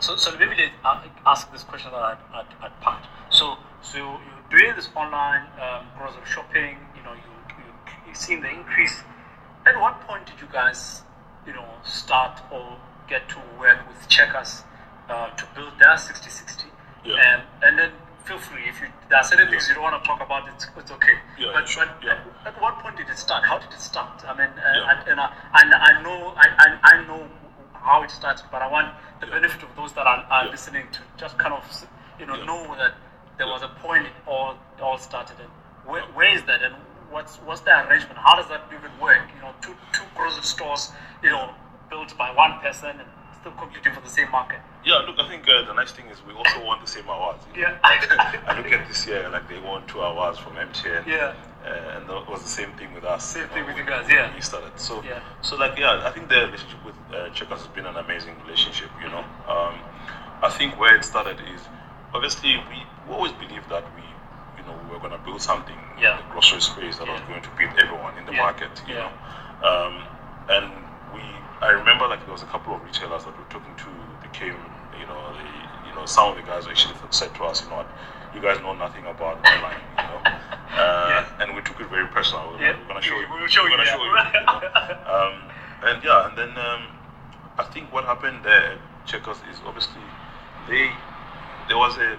so, 0.00 0.16
so 0.16 0.36
maybe 0.36 0.56
let's 0.58 0.72
uh, 0.84 1.00
ask 1.24 1.50
this 1.52 1.62
question 1.62 1.92
at, 2.12 2.20
at, 2.34 2.46
at 2.64 2.80
part. 2.80 3.04
So, 3.30 3.56
so 3.82 3.98
you're 3.98 4.20
doing 4.58 4.74
this 4.76 4.88
online 4.94 5.42
um, 5.60 5.86
grocery 5.98 6.22
shopping. 6.26 6.76
You 6.96 7.02
know, 7.02 7.12
you 7.14 7.30
you 7.58 7.64
you've 8.06 8.16
seen 8.16 8.40
the 8.40 8.50
increase. 8.50 9.02
At 9.66 9.80
what 9.80 10.00
point 10.02 10.26
did 10.26 10.40
you 10.40 10.48
guys, 10.52 11.02
you 11.46 11.52
know, 11.54 11.64
start 11.84 12.40
or 12.52 12.76
get 13.08 13.28
to 13.30 13.36
work 13.58 13.78
with 13.88 14.08
Checkers 14.08 14.62
uh, 15.08 15.30
to 15.30 15.44
build 15.54 15.72
their 15.78 15.96
Sixty60? 15.96 16.64
Yeah. 17.04 17.16
And 17.16 17.42
and 17.62 17.78
then 17.78 17.90
feel 18.24 18.38
free 18.38 18.62
if 18.68 18.80
you 18.80 18.88
there 19.10 19.18
are 19.18 19.24
certain 19.24 19.48
things 19.50 19.68
you 19.68 19.74
don't 19.74 19.82
want 19.84 20.02
to 20.02 20.06
talk 20.08 20.20
about. 20.22 20.48
It's, 20.54 20.66
it's 20.76 20.90
okay. 20.92 21.16
Yeah, 21.38 21.50
but 21.52 21.68
Yeah. 22.02 22.12
at, 22.44 22.54
at 22.54 22.62
what 22.62 22.78
point 22.80 22.96
did 22.96 23.08
it 23.08 23.18
start? 23.18 23.44
How 23.44 23.58
did 23.58 23.70
it 23.72 23.80
start? 23.80 24.24
I 24.26 24.32
mean, 24.36 24.48
uh, 24.48 24.72
Yeah. 24.76 24.90
and, 25.00 25.08
and, 25.08 25.20
I, 25.20 25.32
and 25.60 25.74
I 25.74 26.02
know 26.02 26.32
I, 26.36 26.46
I, 26.64 26.68
I 26.92 27.06
know 27.06 27.28
how 27.74 28.02
it 28.02 28.10
started, 28.10 28.44
but 28.50 28.62
I 28.62 28.68
want 28.70 28.94
the 29.20 29.26
Yeah. 29.26 29.32
benefit 29.34 29.62
of 29.62 29.74
those 29.76 29.92
that 29.92 30.06
are, 30.06 30.24
are 30.30 30.44
Yeah. 30.46 30.50
listening 30.50 30.86
to 30.92 31.00
just 31.18 31.36
kind 31.38 31.52
of 31.54 31.64
you 32.18 32.26
know 32.26 32.36
Yeah. 32.36 32.44
know 32.46 32.74
that 32.76 32.94
there 33.38 33.46
Yeah. 33.46 33.52
was 33.52 33.62
a 33.62 33.68
point 33.84 34.06
it 34.06 34.12
all 34.26 34.56
it 34.76 34.82
all 34.82 34.98
started. 34.98 35.36
And 35.40 35.50
where, 35.84 36.02
where 36.16 36.32
is 36.34 36.42
that? 36.44 36.62
And 36.62 36.74
what's 37.74 37.90
arrangement? 37.90 38.18
How 38.18 38.36
does 38.36 38.48
that 38.48 38.62
even 38.72 38.90
work? 39.00 39.22
You 39.34 39.42
know, 39.42 39.52
two 39.60 39.74
two 39.92 40.04
grocery 40.16 40.42
stores, 40.44 40.92
you 41.22 41.30
know, 41.30 41.50
built 41.90 42.16
by 42.16 42.30
one 42.34 42.60
person 42.60 42.90
and 43.00 43.08
still 43.40 43.52
competing 43.52 43.92
for 43.92 44.00
the 44.00 44.08
same 44.08 44.30
market. 44.30 44.60
Yeah, 44.84 44.98
look, 45.06 45.18
I 45.18 45.28
think 45.28 45.44
uh, 45.48 45.64
the 45.66 45.74
nice 45.74 45.92
thing 45.92 46.06
is 46.06 46.18
we 46.26 46.32
also 46.34 46.64
want 46.64 46.80
the 46.80 46.86
same 46.90 47.08
awards. 47.08 47.44
Yeah. 47.56 47.76
I 47.84 48.56
look 48.56 48.70
at 48.72 48.86
this 48.88 49.06
year, 49.06 49.28
like 49.30 49.48
they 49.48 49.58
won 49.58 49.86
two 49.86 50.00
awards 50.00 50.38
from 50.38 50.54
MTN. 50.54 51.06
Yeah. 51.06 51.34
Uh, 51.64 51.96
and 51.96 52.08
that 52.08 52.28
was 52.28 52.42
the 52.42 52.48
same 52.48 52.70
thing 52.72 52.92
with 52.92 53.04
us. 53.04 53.24
Same 53.24 53.48
thing 53.48 53.64
with 53.64 53.76
when- 53.76 53.84
you 53.86 53.90
guys, 53.90 54.06
yeah. 54.10 54.34
We 54.34 54.42
started. 54.42 54.78
So, 54.78 55.02
Yeah. 55.02 55.20
so 55.40 55.56
like, 55.56 55.78
yeah, 55.78 56.02
I 56.04 56.10
think 56.10 56.28
the 56.28 56.36
relationship 56.46 56.84
with 56.84 56.94
uh, 57.10 57.30
Checkers 57.30 57.60
has 57.60 57.68
been 57.68 57.86
an 57.86 57.96
amazing 57.96 58.36
relationship, 58.44 58.90
you 59.02 59.08
know. 59.08 59.24
Um, 59.48 59.74
I 60.42 60.50
think 60.50 60.78
where 60.78 60.94
it 60.94 61.04
started 61.04 61.38
is, 61.54 61.62
obviously, 62.12 62.56
we, 62.68 62.82
always 63.10 63.32
believed 63.32 63.68
that 63.68 63.84
we, 63.96 64.02
you 64.64 64.72
know, 64.72 64.78
we 64.84 64.90
were 64.90 64.98
going 64.98 65.12
to 65.12 65.18
build 65.18 65.40
something 65.42 65.76
Yeah. 66.00 66.18
in 66.18 66.24
the 66.24 66.32
grocery 66.32 66.60
space 66.60 66.98
that 66.98 67.08
was 67.08 67.20
going 67.28 67.42
to 67.42 67.50
beat 67.58 67.70
everyone 67.78 68.16
in 68.18 68.24
the 68.24 68.32
Yeah. 68.32 68.42
market, 68.42 68.82
you 68.86 68.94
Yeah. 68.94 69.10
know. 69.60 69.68
Um, 69.68 70.02
and 70.48 70.72
we, 71.12 71.20
I 71.62 71.70
remember 71.70 72.06
like 72.08 72.24
there 72.24 72.32
was 72.32 72.42
a 72.42 72.46
couple 72.46 72.74
of 72.74 72.82
retailers 72.82 73.24
that 73.24 73.36
we 73.36 73.44
were 73.44 73.50
talking 73.50 73.74
to. 73.76 73.90
They 74.22 74.28
came, 74.32 74.56
you 74.98 75.06
know, 75.06 75.32
they, 75.36 75.88
you 75.88 75.94
know, 75.94 76.06
some 76.06 76.28
of 76.30 76.36
the 76.36 76.42
guys 76.42 76.66
actually 76.66 76.94
said 77.10 77.34
to 77.34 77.44
us, 77.44 77.62
you 77.62 77.68
know 77.70 77.76
what, 77.76 77.90
you 78.34 78.40
guys 78.40 78.60
know 78.60 78.74
nothing 78.74 79.04
about 79.06 79.38
online, 79.46 79.80
you 79.98 80.04
know. 80.08 80.20
Uh, 80.74 81.06
Yeah. 81.08 81.24
And 81.44 81.54
we 81.54 81.62
took 81.62 81.78
it 81.80 81.88
very 81.88 82.08
personal. 82.08 82.50
We're, 82.50 82.58
Yeah. 82.60 82.76
we're 82.76 82.88
gonna 82.88 83.00
show 83.00 83.14
you. 83.20 83.26
We'll 83.30 83.46
show 83.46 83.62
we're 83.62 83.70
you, 83.70 83.76
yeah. 83.78 83.84
show 83.84 84.02
you. 84.02 84.10
you 84.10 84.46
know. 84.46 84.60
um, 85.06 85.34
and 85.86 86.02
yeah, 86.02 86.26
and 86.26 86.36
then 86.36 86.50
um, 86.58 86.82
I 87.58 87.62
think 87.62 87.92
what 87.92 88.04
happened 88.04 88.42
there, 88.42 88.78
Checkers, 89.06 89.36
is 89.52 89.60
obviously 89.64 90.02
they 90.66 90.90
there 91.68 91.78
was 91.78 91.96
a 91.98 92.18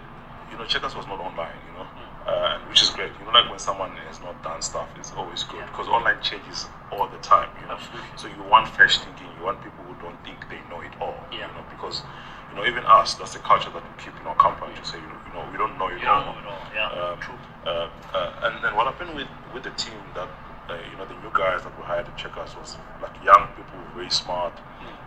you 0.52 0.58
know 0.58 0.64
Checkers 0.66 0.96
was 0.96 1.06
not 1.06 1.20
online, 1.20 1.60
you 1.68 1.74
know, 1.78 1.86
uh, 2.26 2.60
which 2.68 2.82
is 2.82 2.90
great. 2.90 3.12
You 3.20 3.26
know, 3.26 3.32
like 3.32 3.50
when 3.50 3.60
someone 3.60 3.92
has 4.08 4.20
not 4.22 4.42
done 4.44 4.62
stuff, 4.62 4.90
it's 4.98 5.12
always 5.14 5.44
good 5.44 5.60
Yeah. 5.60 5.66
because 5.68 5.88
online 5.88 6.22
changes 6.22 6.68
all 6.92 7.08
the 7.08 7.18
time. 7.20 7.50
You 7.62 7.68
know, 7.68 7.74
Absolutely. 7.76 8.10
so 8.16 8.28
you 8.28 8.44
want 8.44 8.68
fresh 8.68 8.98
thinking. 9.00 9.28
You 9.38 9.44
want 9.46 9.62
people 9.62 9.84
who 9.86 9.96
don't 10.02 10.18
think 10.24 10.48
they 10.50 10.60
know 10.70 10.82
it 10.82 10.94
all. 11.00 11.28
Yeah. 11.32 11.48
You 11.48 11.54
know, 11.54 11.66
because 11.70 12.04
you 12.50 12.56
know 12.58 12.66
even 12.66 12.84
us, 12.86 13.14
that's 13.16 13.34
the 13.34 13.40
culture 13.40 13.70
that 13.72 13.84
we 13.84 13.94
keep 14.04 14.20
in 14.20 14.26
our 14.28 14.36
company 14.36 14.74
to 14.76 14.86
say 14.86 14.98
you 14.98 15.08
know, 15.08 15.20
you 15.28 15.34
know 15.34 15.44
we 15.52 15.58
don't 15.58 15.78
know 15.78 15.88
it 15.88 16.02
You 16.02 16.08
all. 16.08 16.24
don't 16.26 16.34
know 16.36 16.40
it 16.42 16.46
all, 16.54 16.66
yeah, 16.74 16.90
Um, 17.14 17.18
true. 17.20 17.36
uh, 17.66 17.90
uh, 18.14 18.32
and 18.46 18.64
then 18.64 18.76
what 18.76 18.86
happened 18.86 19.16
with 19.16 19.28
with 19.54 19.64
the 19.64 19.72
team 19.72 20.02
that 20.14 20.30
uh, 20.70 20.78
you 20.90 20.98
know 20.98 21.06
the 21.06 21.16
new 21.22 21.32
guys 21.34 21.62
that 21.64 21.74
we 21.78 21.84
hired 21.84 22.08
at 22.08 22.16
Checkers 22.18 22.56
was 22.56 22.78
like 23.02 23.14
young 23.24 23.48
people, 23.56 23.80
very 23.96 24.10
smart. 24.10 24.54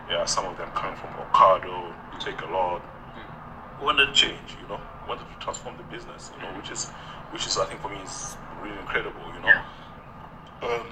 Yeah, 0.09 0.25
some 0.25 0.47
of 0.47 0.57
them 0.57 0.71
coming 0.75 0.97
from 0.97 1.11
Ocado, 1.25 1.93
Takealot. 2.19 2.81
We 3.79 3.85
wanted 3.85 4.07
to 4.07 4.13
change, 4.13 4.57
you 4.61 4.67
know, 4.69 4.81
wanted 5.09 5.27
to 5.33 5.37
transform 5.41 5.77
the 5.77 5.83
business, 5.85 6.31
you 6.37 6.43
know, 6.43 6.53
which 6.57 6.71
is 6.71 6.87
which 7.33 7.47
is 7.47 7.57
I 7.59 7.65
think 7.67 7.81
for 7.81 7.89
me 7.89 7.99
is 8.05 8.37
really 8.63 8.79
incredible, 8.79 9.25
you 9.35 9.41
know. 9.41 9.49
Yeah. 9.49 9.65
Um, 10.63 10.87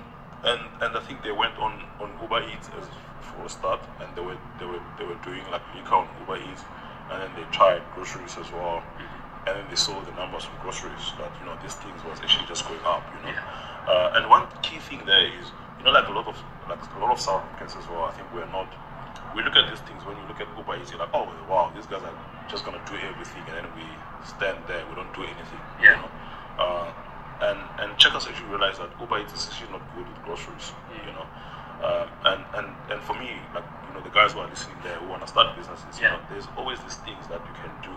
and 0.44 0.60
and 0.82 0.96
I 0.96 1.00
think 1.00 1.22
they 1.22 1.32
went 1.32 1.56
on 1.58 1.82
on 2.00 2.10
Uber 2.22 2.42
Eats 2.52 2.68
as 2.78 2.86
for 3.20 3.44
a 3.44 3.48
start, 3.48 3.80
and 4.00 4.08
they 4.16 4.22
were 4.22 4.38
they 4.58 4.66
were 4.66 4.80
they 4.98 5.04
were 5.04 5.18
doing 5.24 5.42
like 5.50 5.62
Liquor 5.74 5.94
on 5.94 6.08
Uber 6.20 6.38
Eats, 6.50 6.62
and 7.10 7.22
then 7.22 7.30
they 7.36 7.44
tried 7.52 7.82
groceries 7.94 8.36
as 8.38 8.50
well, 8.52 8.82
Mm-hmm. 8.98 9.48
and 9.48 9.52
then 9.58 9.66
they 9.70 9.76
saw 9.76 10.00
the 10.02 10.12
numbers 10.12 10.44
from 10.44 10.56
groceries 10.62 11.12
that 11.18 11.30
you 11.40 11.46
know 11.46 11.56
these 11.62 11.74
things 11.74 12.02
was 12.04 12.20
actually 12.20 12.46
just 12.46 12.66
going 12.68 12.82
up, 12.84 13.02
you 13.16 13.20
know. 13.26 13.34
Yeah. 13.34 13.90
Uh, 13.92 14.16
and 14.18 14.28
one 14.30 14.46
key 14.62 14.78
thing 14.78 15.04
there 15.06 15.26
is 15.26 15.50
you 15.78 15.84
know 15.84 15.92
like 15.92 16.08
a 16.08 16.12
lot 16.12 16.26
of 16.26 16.36
like 16.68 16.78
a 16.96 16.98
lot 17.00 17.10
of 17.12 17.20
South 17.20 17.42
Africans 17.44 17.76
as 17.76 17.88
well. 17.90 18.04
I 18.04 18.12
think 18.12 18.26
we're 18.32 18.50
not. 18.50 18.68
We 19.36 19.42
look 19.44 19.54
at 19.56 19.68
these 19.68 19.80
things 19.80 20.02
when 20.06 20.16
you 20.16 20.24
look 20.24 20.40
at 20.40 20.48
Uber 20.56 20.76
Eats, 20.80 20.90
you're 20.90 20.98
like, 21.00 21.10
oh 21.12 21.28
wow, 21.46 21.70
these 21.74 21.84
guys 21.84 22.02
are 22.02 22.14
just 22.48 22.64
gonna 22.64 22.80
do 22.86 22.96
everything, 22.96 23.44
and 23.48 23.56
then 23.56 23.66
we 23.76 23.98
stand 24.24 24.64
there, 24.66 24.86
we 24.88 24.94
don't 24.94 25.12
do 25.14 25.24
anything, 25.24 25.60
Yeah. 25.78 25.90
you 25.96 25.96
know. 26.02 26.10
Uh, 26.58 26.92
and 27.42 27.60
and 27.78 27.98
checkers 27.98 28.26
actually 28.26 28.48
realize 28.48 28.78
that 28.78 28.92
Uber 28.98 29.20
Eats 29.20 29.34
is 29.34 29.46
actually 29.50 29.72
not 29.72 29.82
good 29.94 30.08
with 30.08 30.22
groceries, 30.22 30.72
you 30.88 31.12
know. 31.12 31.28
Uh, 31.84 32.06
and 32.24 32.46
and 32.54 32.76
and 32.88 33.02
for 33.02 33.12
me, 33.12 33.42
like 33.52 33.66
you 33.86 33.92
know, 33.92 34.00
the 34.00 34.08
guys 34.08 34.32
who 34.32 34.40
are 34.40 34.48
listening 34.48 34.78
there 34.82 34.94
who 34.98 35.04
want 35.06 35.20
to 35.20 35.28
start 35.28 35.54
businesses, 35.54 35.98
you 35.98 36.04
Yeah. 36.06 36.12
know, 36.12 36.20
there's 36.30 36.48
always 36.56 36.80
these 36.80 36.96
things 36.96 37.26
that 37.28 37.42
you 37.46 37.52
can 37.52 37.76
do 37.82 37.92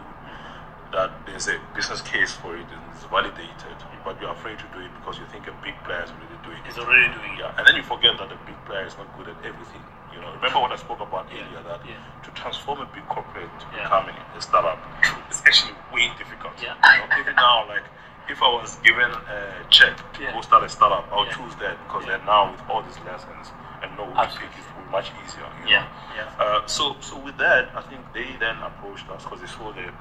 that 0.92 1.12
there's 1.26 1.48
a 1.48 1.58
business 1.76 2.02
case 2.02 2.34
for 2.34 2.56
it 2.58 2.66
and 2.66 2.82
it's 2.94 3.06
validated, 3.06 3.78
but 4.04 4.18
you're 4.22 4.32
afraid 4.34 4.58
to 4.58 4.68
do 4.74 4.82
it 4.82 4.92
because 4.98 5.20
you 5.20 5.26
think 5.30 5.46
a 5.48 5.56
big 5.62 5.78
player 5.86 6.02
is 6.04 6.12
already 6.12 6.38
doing 6.42 6.58
it. 6.58 6.66
He's 6.66 6.80
already 6.82 7.08
doing 7.14 7.34
it. 7.38 7.46
Yeah, 7.46 7.58
and 7.58 7.64
then 7.68 7.76
you 7.76 7.84
forget 7.84 8.18
that 8.18 8.32
a 8.32 8.40
big 8.46 8.58
player 8.66 8.86
is 8.86 8.98
not 8.98 9.10
good 9.18 9.30
at 9.30 9.38
everything. 9.46 9.82
You 10.14 10.22
know, 10.22 10.34
remember 10.42 10.60
what 10.60 10.72
I 10.74 10.78
spoke 10.82 11.00
about 11.00 11.30
Yeah, 11.30 11.46
earlier 11.46 11.64
that 11.70 11.86
yeah. 11.86 12.02
to 12.26 12.30
transform 12.34 12.82
a 12.82 12.90
big 12.90 13.06
corporate 13.08 13.50
to 13.62 13.66
become 13.70 14.10
a 14.10 14.42
startup 14.42 14.82
is 15.30 15.42
actually 15.46 15.78
way 15.94 16.10
difficult. 16.18 16.58
Yeah. 16.58 16.74
You 16.82 17.06
know, 17.06 17.22
even 17.22 17.36
now, 17.38 17.70
like 17.70 17.86
if 18.30 18.42
I 18.42 18.50
was 18.50 18.78
given 18.82 19.10
a 19.10 19.66
check 19.70 19.98
to 20.14 20.20
go 20.34 20.42
start 20.42 20.64
a 20.64 20.70
startup, 20.70 21.06
I'll 21.14 21.30
choose 21.30 21.54
that 21.62 21.78
because 21.86 22.06
then 22.06 22.26
now 22.26 22.52
with 22.52 22.62
all 22.70 22.82
these 22.82 22.98
lessons 23.06 23.54
and 23.82 23.96
know 23.98 24.06
who 24.06 24.14
to 24.18 24.26
pick 24.38 24.50
Absolutely. 24.50 24.62
it 24.62 24.86
be 24.86 24.92
much 24.92 25.08
easier. 25.24 25.50
Yeah, 25.66 25.86
know? 25.86 25.88
yeah. 26.18 26.42
Uh, 26.42 26.66
so 26.68 26.96
so 27.00 27.18
with 27.20 27.38
that, 27.38 27.70
I 27.76 27.82
think 27.86 28.02
they 28.14 28.28
then 28.40 28.58
approached 28.66 29.10
us 29.10 29.24
because 29.24 29.42
they 29.42 29.48
saw 29.48 29.72
the 29.74 29.94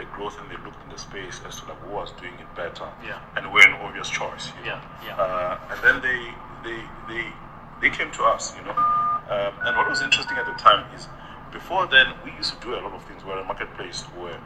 the 0.00 0.06
growth 0.16 0.36
and 0.40 0.48
they 0.50 0.56
looked 0.64 0.80
in 0.84 0.90
the 0.90 0.98
space 0.98 1.40
as 1.46 1.60
to 1.60 1.68
like 1.68 1.78
who 1.84 1.92
was 1.92 2.10
doing 2.20 2.32
it 2.40 2.48
better. 2.56 2.88
Yeah. 3.04 3.20
And 3.36 3.52
we're 3.52 3.66
an 3.68 3.74
obvious 3.84 4.08
choice. 4.08 4.48
you 4.56 4.64
know. 4.70 4.80
Yeah, 5.04 5.06
yeah. 5.06 5.20
Uh, 5.20 5.72
and 5.72 5.78
then 5.84 5.96
they 6.00 6.20
they 6.64 6.80
they 7.08 7.24
they 7.84 7.90
came 7.92 8.10
to 8.12 8.22
us, 8.24 8.56
you 8.56 8.64
know. 8.64 8.72
Um, 9.30 9.52
and 9.68 9.76
what 9.76 9.88
was 9.88 10.00
interesting 10.02 10.36
at 10.36 10.46
the 10.46 10.56
time 10.56 10.82
is 10.96 11.06
before 11.52 11.86
then 11.86 12.06
we 12.24 12.32
used 12.32 12.52
to 12.56 12.60
do 12.64 12.74
a 12.74 12.80
lot 12.80 12.92
of 12.96 13.04
things. 13.04 13.22
We 13.24 13.30
were 13.30 13.40
a 13.40 13.44
marketplace 13.44 14.02
where 14.16 14.40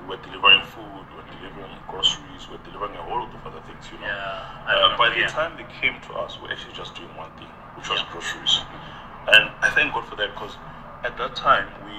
we 0.00 0.04
were 0.16 0.20
delivering 0.22 0.62
food, 0.72 1.04
we 1.10 1.16
were 1.16 1.28
delivering 1.40 1.72
groceries, 1.88 2.48
we 2.48 2.56
were 2.56 2.64
delivering 2.64 2.94
a 2.96 3.02
whole 3.02 3.20
lot 3.24 3.32
of 3.34 3.42
other 3.48 3.62
things, 3.68 3.84
you 3.92 3.98
know. 4.00 4.06
Yeah, 4.08 4.68
Uh, 4.68 4.96
by 4.96 5.08
the 5.10 5.20
yeah. 5.20 5.26
time 5.38 5.56
they 5.56 5.66
came 5.80 6.00
to 6.08 6.12
us, 6.22 6.38
we 6.40 6.48
were 6.48 6.52
actually 6.54 6.72
just 6.74 6.94
doing 6.94 7.12
one 7.16 7.30
thing, 7.36 7.50
which 7.76 7.88
was 7.88 8.00
Yeah. 8.00 8.12
groceries. 8.12 8.60
And 9.28 9.50
I 9.60 9.68
thank 9.76 9.92
God 9.94 10.04
for 10.08 10.16
that 10.16 10.32
because 10.34 10.56
at 11.04 11.16
that 11.18 11.36
time, 11.36 11.66
we 11.84 11.92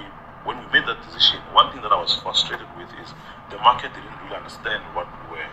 when 0.44 0.58
we 0.58 0.66
made 0.74 0.86
that 0.86 0.98
decision, 1.06 1.38
one 1.54 1.70
thing 1.72 1.82
that 1.82 1.92
I 1.92 2.00
was 2.00 2.14
frustrated 2.18 2.66
with 2.76 2.90
is 3.02 3.14
the 3.50 3.58
market 3.58 3.92
didn't 3.94 4.10
really 4.24 4.36
understand 4.36 4.82
what 4.94 5.06
we 5.30 5.38
were 5.38 5.48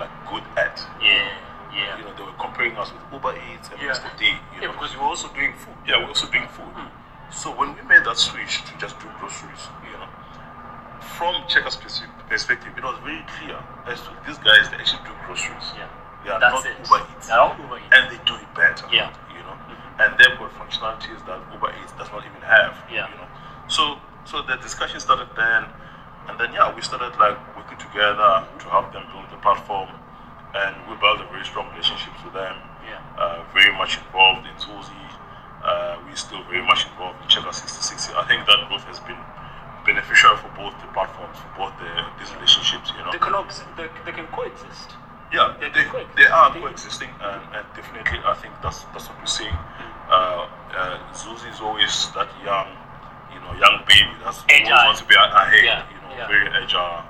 like 0.00 0.10
good 0.30 0.42
at. 0.58 0.80
Yeah, 1.00 1.30
yeah. 1.70 1.98
You 1.98 2.04
know, 2.04 2.14
they 2.18 2.24
were 2.26 2.36
comparing 2.40 2.74
us 2.76 2.90
with 2.92 3.02
Uber 3.12 3.34
Eats 3.52 3.70
and 3.70 3.78
Yeah. 3.80 3.94
Mr. 3.94 4.10
D. 4.18 4.26
You 4.26 4.34
Yeah, 4.58 4.66
know, 4.66 4.72
because 4.74 4.92
you 4.94 5.00
were 5.00 5.06
also 5.12 5.28
doing 5.32 5.54
food. 5.54 5.74
yeah, 5.86 5.98
we're 6.02 6.08
also 6.10 6.26
doing 6.26 6.48
food. 6.48 6.72
Hmm. 6.74 6.90
So 7.30 7.50
when 7.54 7.74
we 7.74 7.82
made 7.86 8.04
that 8.04 8.18
switch 8.18 8.60
to 8.66 8.72
just 8.78 8.98
do 9.00 9.06
groceries, 9.20 9.62
you 9.86 9.96
know, 9.96 10.08
from 11.16 11.34
Checkers 11.48 11.76
perspective, 12.28 12.72
it 12.76 12.84
was 12.84 12.98
very 13.04 13.24
clear 13.38 13.58
as 13.86 14.00
to 14.02 14.10
these 14.26 14.38
guys 14.38 14.68
they 14.70 14.76
actually 14.76 15.02
do 15.04 15.14
groceries. 15.26 15.72
Yeah. 15.76 15.88
They 16.24 16.30
are 16.30 16.38
That's 16.40 16.54
not 16.54 16.66
it. 16.66 16.76
Uber 16.86 17.00
Eats. 17.16 17.26
They're 17.28 17.36
not 17.36 17.58
Uber 17.58 17.78
Eats. 17.78 17.90
And 17.94 18.04
they 18.10 18.20
do 18.24 18.34
it 18.36 18.50
better. 18.54 18.86
Yeah. 18.92 19.10
You 19.32 19.42
know. 19.42 19.56
Mm-hmm. 19.58 20.00
And 20.02 20.10
they've 20.18 20.36
got 20.38 20.50
functionalities 20.54 21.20
that 21.26 21.38
Uber 21.52 21.70
Eats 21.82 21.92
does 21.98 22.10
not 22.12 22.22
even 22.26 22.42
have. 22.46 22.74
Yeah. 22.90 23.08
You 23.10 23.16
know. 23.16 23.28
So 23.68 23.98
so 24.24 24.42
the 24.42 24.56
discussion 24.62 25.00
started 25.00 25.28
then 25.36 25.64
and 26.28 26.38
then 26.38 26.52
yeah, 26.54 26.70
we 26.74 26.82
started 26.82 27.10
like 27.18 27.36
working 27.56 27.78
together 27.78 28.46
to 28.58 28.66
help 28.70 28.92
them 28.92 29.02
build 29.12 29.26
the 29.30 29.40
platform 29.42 29.88
and 30.54 30.76
we 30.88 30.94
built 31.00 31.20
a 31.20 31.26
very 31.32 31.44
strong 31.44 31.68
relationship 31.70 32.12
with 32.24 32.34
them. 32.34 32.56
Yeah. 32.86 33.00
Uh, 33.18 33.42
very 33.54 33.72
much 33.76 33.96
involved 33.98 34.46
in 34.46 34.54
Zulzi. 34.60 34.92
Uh, 35.62 35.96
we're 36.06 36.14
still 36.16 36.42
very 36.44 36.62
much 36.66 36.86
involved 36.86 37.22
in 37.22 37.28
Checker 37.28 37.52
66. 37.52 38.10
I 38.18 38.26
think 38.26 38.46
that 38.46 38.66
growth 38.68 38.82
has 38.84 38.98
been 39.00 39.18
beneficial 39.86 40.36
for 40.36 40.50
both 40.58 40.74
the 40.82 40.86
platforms, 40.94 41.38
for 41.38 41.50
both 41.66 41.74
the, 41.78 41.90
these 42.18 42.30
relationships, 42.34 42.90
you 42.94 43.02
know. 43.02 43.10
They 43.14 43.18
can, 43.22 43.34
ex- 43.34 43.62
they, 43.76 43.88
they 44.04 44.12
can 44.12 44.26
coexist. 44.34 44.94
Yeah, 45.32 45.54
They 45.58 45.70
they, 45.70 45.86
coexist. 45.88 46.16
they 46.18 46.26
are 46.26 46.50
coexisting, 46.52 47.08
and, 47.22 47.40
and 47.56 47.64
definitely, 47.74 48.18
I 48.26 48.34
think 48.34 48.52
that's 48.62 48.84
that's 48.92 49.08
what 49.08 49.16
we're 49.18 49.26
seeing. 49.30 49.54
Uh, 50.10 50.46
uh, 50.76 50.98
Zulzi 51.14 51.48
is 51.50 51.60
always 51.62 52.10
that 52.12 52.28
young, 52.44 52.68
you 52.68 52.81
know, 53.42 53.52
young 53.58 53.82
baby 53.86 54.10
that's 54.24 54.40
always 54.46 54.62
Agile. 54.66 54.86
wants 54.86 55.00
to 55.02 55.06
be 55.06 55.14
ahead, 55.14 55.64
Yeah, 55.64 55.82
you 55.90 55.98
know, 56.02 56.10
yeah. 56.16 56.26
very 56.30 56.48
agile, 56.48 57.04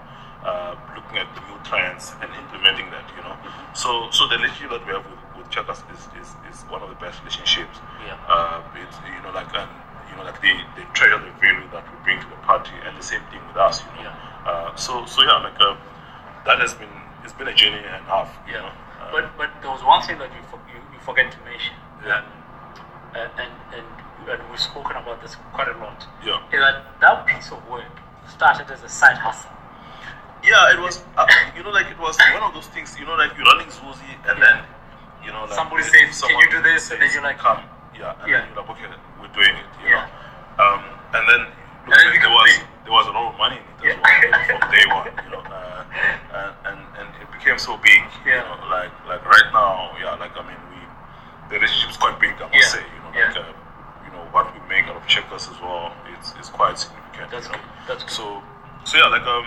uh, 0.45 0.75
looking 0.97 1.19
at 1.19 1.29
the 1.37 1.41
new 1.49 1.59
trends 1.65 2.13
and 2.21 2.29
implementing 2.35 2.89
that, 2.91 3.05
you 3.17 3.23
know. 3.23 3.37
So, 3.75 4.11
so 4.11 4.27
the 4.29 4.37
relationship 4.37 4.71
that 4.77 4.85
we 4.87 4.93
have 4.93 5.05
with, 5.07 5.21
with 5.37 5.49
Checkers 5.51 5.81
is, 5.93 6.03
is, 6.21 6.29
is 6.51 6.63
one 6.69 6.83
of 6.83 6.89
the 6.91 6.99
best 7.01 7.21
relationships. 7.21 7.79
Yeah. 8.05 8.17
Uh, 8.29 8.63
it's 8.81 8.97
you 9.07 9.21
know 9.23 9.33
like 9.33 9.49
and 9.55 9.71
you 10.11 10.17
know 10.17 10.25
like 10.25 10.41
they, 10.43 10.53
they 10.77 10.85
treasure 10.93 11.17
the 11.21 11.33
value 11.41 11.65
that 11.73 11.85
we 11.89 11.97
bring 12.05 12.19
to 12.21 12.29
the 12.29 12.41
party, 12.45 12.73
and 12.85 12.97
the 12.99 13.03
same 13.05 13.23
thing 13.31 13.41
with 13.49 13.57
us, 13.57 13.81
you 13.81 14.05
know. 14.05 14.11
Yeah. 14.13 14.49
Uh, 14.49 14.75
so 14.77 15.07
so 15.07 15.23
yeah, 15.23 15.39
like 15.41 15.57
uh, 15.61 15.77
that 16.45 16.59
has 16.61 16.75
been 16.75 16.91
it's 17.25 17.33
been 17.33 17.49
a 17.49 17.55
journey 17.55 17.79
and 17.79 18.03
a 18.05 18.11
half. 18.11 18.29
You 18.47 18.59
know? 18.61 18.67
Uh, 19.01 19.13
but 19.13 19.25
but 19.39 19.51
there 19.63 19.71
was 19.71 19.83
one 19.85 20.03
thing 20.03 20.19
that 20.19 20.31
you 20.35 20.43
for, 20.51 20.59
you, 20.69 20.79
you 20.93 20.99
forget 21.05 21.31
to 21.33 21.39
mention. 21.47 21.75
Yeah. 22.05 22.19
Um, 22.19 22.25
and, 23.15 23.31
and, 23.39 23.53
and 23.77 23.87
and 24.29 24.41
we've 24.51 24.61
spoken 24.61 24.97
about 24.97 25.21
this 25.23 25.37
quite 25.53 25.69
a 25.69 25.77
lot. 25.79 26.07
Yeah. 26.25 26.39
Is 26.53 26.61
that 26.61 27.01
that 27.01 27.27
piece 27.27 27.51
of 27.53 27.61
work 27.69 27.85
started 28.29 28.71
as 28.71 28.83
a 28.83 28.89
side 28.89 29.17
hustle. 29.19 29.51
Yeah, 30.43 30.73
it 30.75 30.81
was. 30.81 31.03
Uh, 31.17 31.27
you 31.57 31.63
know, 31.63 31.71
like 31.71 31.87
it 31.91 31.99
was 31.99 32.19
one 32.35 32.43
of 32.43 32.55
those 32.55 32.67
things. 32.69 32.99
You 32.99 33.07
know, 33.07 33.15
like 33.15 33.31
you're 33.37 33.47
running 33.47 33.69
Zulzi, 33.69 34.03
and 34.29 34.39
Yeah. 34.39 34.45
then 34.45 34.57
you 35.25 35.31
know, 35.33 35.43
like 35.47 35.55
Somebody 35.55 35.85
says, 35.85 36.21
"Can 36.23 36.37
you 36.39 36.51
do 36.51 36.63
this?" 36.63 36.91
And 36.91 37.01
then 37.01 37.11
you're 37.15 37.23
like, 37.23 37.39
"Come." 37.39 37.63
Yeah, 37.95 38.15
and 38.21 38.27
Yeah. 38.31 38.39
then 38.41 38.49
you're 38.51 38.63
like, 38.63 38.71
"Okay, 38.71 38.91
we're 39.21 39.29
doing 39.39 39.55
it." 39.55 39.67
You 39.83 39.91
Yeah. 39.91 40.07
know, 40.59 40.65
um, 40.65 40.83
and 41.15 41.23
then 41.29 41.41
look, 41.87 41.95
And 41.95 42.11
then 42.11 42.21
there 42.21 42.31
was 42.31 42.51
pay. 42.51 42.65
there 42.85 42.93
was 42.93 43.07
a 43.07 43.13
lot 43.13 43.31
of 43.33 43.39
money 43.39 43.61
in 43.83 43.91
it 43.91 43.99
as 44.03 44.51
well 44.51 44.59
from 44.59 44.71
day 44.75 44.85
one. 44.91 45.07
You 45.25 45.31
know, 45.31 45.43
uh, 45.47 45.85
and, 46.35 46.51
and 46.67 46.79
and 46.99 47.09
it 47.23 47.31
became 47.31 47.59
so 47.59 47.77
big. 47.79 48.03
You 48.27 48.33
Yeah. 48.33 48.43
know, 48.43 48.67
like 48.67 48.91
like 49.07 49.23
right 49.25 49.49
now, 49.53 49.95
yeah, 50.01 50.15
like 50.19 50.35
I 50.35 50.43
mean, 50.43 50.59
we 50.75 50.79
the 51.51 51.55
relationship's 51.63 51.97
quite 51.99 52.19
big. 52.19 52.35
I 52.43 52.49
must 52.51 52.73
say, 52.73 52.83
you 52.83 53.01
know, 53.07 53.13
Yeah. 53.15 53.29
like 53.31 53.37
uh, 53.37 53.47
you 53.47 53.62
what 54.33 54.53
we 54.53 54.61
make 54.69 54.85
out 54.91 54.97
of 54.97 55.07
checkers 55.07 55.49
as 55.49 55.61
well. 55.61 55.93
It's 56.19 56.33
it's 56.39 56.49
quite 56.49 56.79
significant. 56.79 57.31
That's 57.31 57.47
you 57.47 57.53
know? 57.53 57.59
good. 57.59 57.89
That's 57.89 58.03
good. 58.05 58.13
So 58.13 58.43
so 58.85 58.99
yeah, 58.99 59.09
like 59.09 59.23
um. 59.23 59.47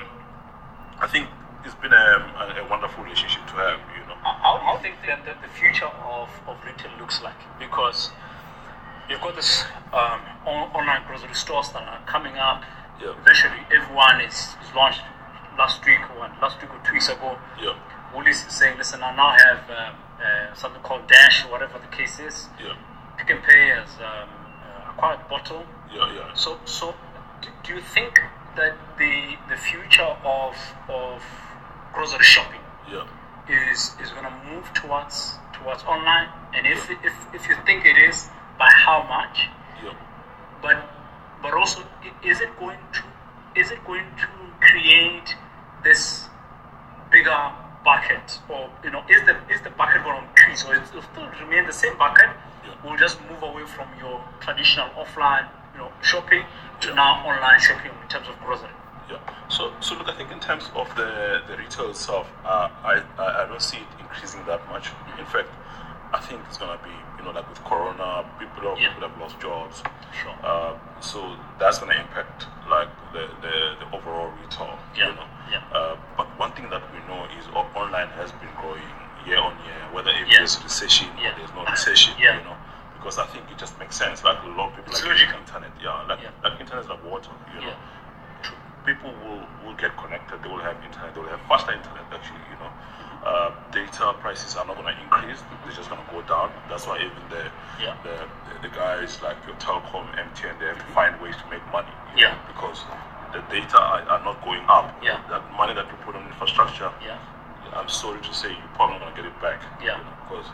I 0.98 1.08
think 1.08 1.28
it's 1.66 1.76
been 1.76 1.92
a, 1.92 2.24
a, 2.40 2.64
a 2.64 2.70
wonderful 2.70 3.04
relationship 3.04 3.46
to 3.48 3.54
have, 3.60 3.80
you 4.00 4.08
know. 4.08 4.16
How, 4.24 4.80
do 4.82 4.88
you 4.88 4.96
think 5.04 5.04
that 5.08 5.26
the, 5.26 5.36
the 5.46 5.52
future 5.54 5.92
of, 6.08 6.30
of 6.48 6.56
retail 6.64 6.92
looks 7.00 7.22
like? 7.22 7.36
Because 7.60 8.12
you've 9.10 9.20
got 9.20 9.36
this 9.36 9.64
um, 9.92 10.22
on, 10.48 10.72
online 10.72 11.04
grocery 11.06 11.34
stores 11.34 11.70
that 11.74 11.84
are 11.84 12.00
coming 12.06 12.38
up. 12.38 12.64
Yeah. 13.02 13.12
Eventually, 13.20 13.60
everyone 13.76 14.22
is, 14.22 14.56
is 14.64 14.72
launched 14.74 15.02
last 15.58 15.86
week 15.86 16.00
or 16.16 16.32
last 16.42 16.62
week 16.62 16.72
or 16.72 16.80
two 16.88 16.94
weeks 16.94 17.10
ago. 17.10 17.38
Yeah, 17.62 17.76
Woolies 18.16 18.46
is 18.46 18.54
saying, 18.54 18.78
listen, 18.78 19.04
I 19.04 19.14
now 19.16 19.36
have 19.36 19.70
um, 19.70 19.96
uh, 20.24 20.54
something 20.56 20.82
called 20.82 21.08
Dash, 21.08 21.44
or 21.44 21.52
whatever 21.52 21.78
the 21.78 21.92
case 21.92 22.20
is. 22.20 22.48
yeah, 22.56 22.76
Pick 23.18 23.32
n 23.32 23.42
Pay 23.44 23.72
as 23.72 23.90
um, 24.00 24.30
acquired 24.96 25.28
Bottle. 25.30 25.66
yeah, 25.94 26.14
yeah. 26.14 26.34
So, 26.34 26.58
so 26.66 26.96
do, 27.64 27.74
you 27.74 27.82
think 27.82 28.20
that 28.56 28.76
the 28.98 29.36
the 29.50 29.58
future 29.58 30.16
of 30.24 30.56
of 30.90 31.22
grocery 31.94 32.24
shopping 32.24 32.62
Yeah, 32.92 33.06
is 33.50 33.92
is 34.02 34.12
going 34.12 34.24
to 34.26 34.36
move 34.52 34.72
towards 34.74 35.36
towards 35.54 35.84
online? 35.84 36.30
And 36.56 36.66
if 36.68 36.90
if 37.04 37.14
if 37.34 37.48
you 37.50 37.56
think 37.66 37.86
it 37.86 37.98
is, 37.98 38.28
by 38.58 38.70
how 38.72 39.04
much? 39.04 39.50
yeah, 39.84 39.94
But 40.62 40.78
but 41.42 41.54
also, 41.54 41.82
is 42.24 42.42
it 42.42 42.50
going 42.60 42.80
to 42.94 43.02
is 43.60 43.72
it 43.72 43.84
going 43.86 44.06
to 44.18 44.28
create 44.62 45.36
this 45.84 46.28
bigger 47.12 47.52
bucket, 47.84 48.40
or 48.50 48.70
you 48.84 48.92
know, 48.92 49.04
is 49.10 49.22
the 49.26 49.36
is 49.54 49.62
the 49.62 49.70
bucket 49.72 50.04
going 50.04 50.22
to 50.22 50.28
increase, 50.30 50.64
or 50.66 50.76
it 50.76 50.82
will 50.94 51.02
still 51.04 51.28
remain 51.42 51.66
the 51.66 51.74
same 51.74 51.98
bucket? 51.98 52.30
We'll 52.84 52.98
just 52.98 53.20
move 53.30 53.42
away 53.44 53.66
from 53.66 53.88
your 54.00 54.22
traditional 54.40 54.90
offline, 54.90 55.48
you 55.74 55.80
know, 55.80 55.92
shopping 56.02 56.44
to 56.82 56.88
Yeah. 56.90 56.96
now 56.96 57.26
online 57.26 57.60
shopping 57.60 57.92
in 58.02 58.08
terms 58.10 58.28
of 58.28 58.40
grocery. 58.44 58.70
yeah. 59.10 59.18
So, 59.50 59.72
so 59.80 59.96
look, 59.96 60.10
I 60.10 60.14
think 60.16 60.32
in 60.32 60.40
terms 60.40 60.70
of 60.76 60.88
the, 60.96 61.42
the 61.48 61.58
retail 61.58 61.90
itself, 61.92 62.28
uh, 62.44 62.70
I, 62.84 63.02
I, 63.18 63.46
don't 63.48 63.62
see 63.62 63.78
it 63.78 63.88
increasing 64.00 64.42
that 64.48 64.68
much. 64.70 64.90
In 65.20 65.26
fact, 65.26 65.50
I 66.14 66.20
think 66.20 66.42
it's 66.48 66.58
going 66.58 66.76
to 66.78 66.84
be, 66.84 66.90
you 67.18 67.24
know, 67.26 67.32
like 67.32 67.48
with 67.50 67.64
Corona, 67.64 68.26
people, 68.40 68.70
have- 68.70 68.80
Yeah. 68.80 68.94
people 68.94 69.10
have 69.10 69.20
lost 69.20 69.40
jobs. 69.40 69.84
Sure. 70.22 70.34
Uh, 70.44 70.74
so 71.02 71.36
that's 71.60 71.78
going 71.80 71.92
to 71.92 72.00
impact 72.00 72.48
like 72.70 72.90
the, 73.14 73.28
the, 73.42 73.56
the 73.82 73.88
overall 73.96 74.32
retail, 74.42 74.78
Yeah, 74.98 75.10
you 75.10 75.16
know. 75.16 75.28
yeah. 75.52 75.62
Uh, 75.78 75.96
but 76.18 76.26
one 76.40 76.52
thing 76.54 76.70
that 76.70 76.82
we 76.94 77.00
know 77.08 77.26
is 77.38 77.46
online 77.54 78.10
has 78.18 78.32
been 78.42 78.50
growing 78.62 78.82
year 79.26 79.40
on 79.40 79.54
year, 79.66 79.82
whether 79.92 80.12
if 80.12 80.28
Yeah. 80.28 80.40
there's 80.40 80.62
recession 80.64 81.08
Yeah. 81.18 81.32
or 81.34 81.38
there's 81.38 81.54
no 81.54 81.66
recession, 81.66 82.14
Yeah. 82.20 82.38
you 82.38 82.44
know. 82.44 82.58
Because 82.94 83.18
I 83.20 83.26
think 83.28 83.50
it 83.52 83.58
just 83.58 83.78
makes 83.80 83.96
sense. 83.96 84.24
Like 84.24 84.42
a 84.44 84.48
lot 84.48 84.70
of 84.70 84.76
people 84.78 84.92
It's 84.94 85.04
like 85.04 85.12
logical. 85.12 85.40
internet, 85.40 85.72
yeah, 85.82 86.02
like 86.10 86.20
like 86.44 86.60
internet 86.60 86.84
is 86.86 86.90
like 86.90 87.04
water, 87.04 87.30
you 87.54 87.62
know. 87.62 87.74
People 88.86 89.12
will, 89.26 89.42
will 89.66 89.74
get 89.76 89.98
connected. 89.98 90.42
They 90.44 90.50
will 90.50 90.62
have 90.62 90.78
internet. 90.86 91.14
They 91.16 91.22
will 91.22 91.30
have 91.30 91.42
faster 91.50 91.74
internet. 91.74 92.06
Actually, 92.14 92.38
you 92.54 92.58
know, 92.62 92.70
uh, 93.26 93.50
data 93.72 94.14
prices 94.22 94.56
are 94.56 94.66
not 94.66 94.78
going 94.78 94.94
to 94.94 95.02
increase. 95.02 95.42
They're 95.66 95.74
just 95.74 95.90
going 95.90 96.02
to 96.06 96.12
go 96.14 96.22
down. 96.30 96.52
That's 96.70 96.86
why 96.86 96.98
even 97.02 97.24
the, 97.30 97.50
Yeah. 97.82 97.96
the 98.04 98.14
the 98.62 98.70
the 98.70 98.76
guys 98.76 99.22
like 99.24 99.38
your 99.48 99.56
telecom, 99.58 100.06
MTN, 100.18 100.60
they 100.60 100.68
have 100.70 100.78
to 100.78 100.86
find 100.94 101.20
ways 101.20 101.36
to 101.38 101.46
make 101.50 101.66
money. 101.74 101.90
you 102.16 102.22
Yeah. 102.22 102.32
know, 102.34 102.38
because 102.54 102.86
the 103.34 103.42
data 103.50 103.78
are, 103.82 104.02
are 104.08 104.24
not 104.24 104.38
going 104.46 104.64
up. 104.70 104.94
Yeah. 105.02 105.18
That 105.30 105.42
money 105.58 105.74
that 105.74 105.86
you 105.88 105.98
put 106.06 106.16
on 106.16 106.24
infrastructure, 106.28 106.92
Yeah. 107.04 107.18
I'm 107.76 107.90
sorry 107.90 108.22
to 108.22 108.34
say, 108.34 108.50
you're 108.50 108.74
probably 108.76 109.00
not 109.00 109.16
to 109.16 109.22
get 109.22 109.26
it 109.30 109.38
back. 109.42 109.60
Yeah. 109.84 110.00
You 110.00 110.04
know, 110.08 110.16
because 110.26 110.48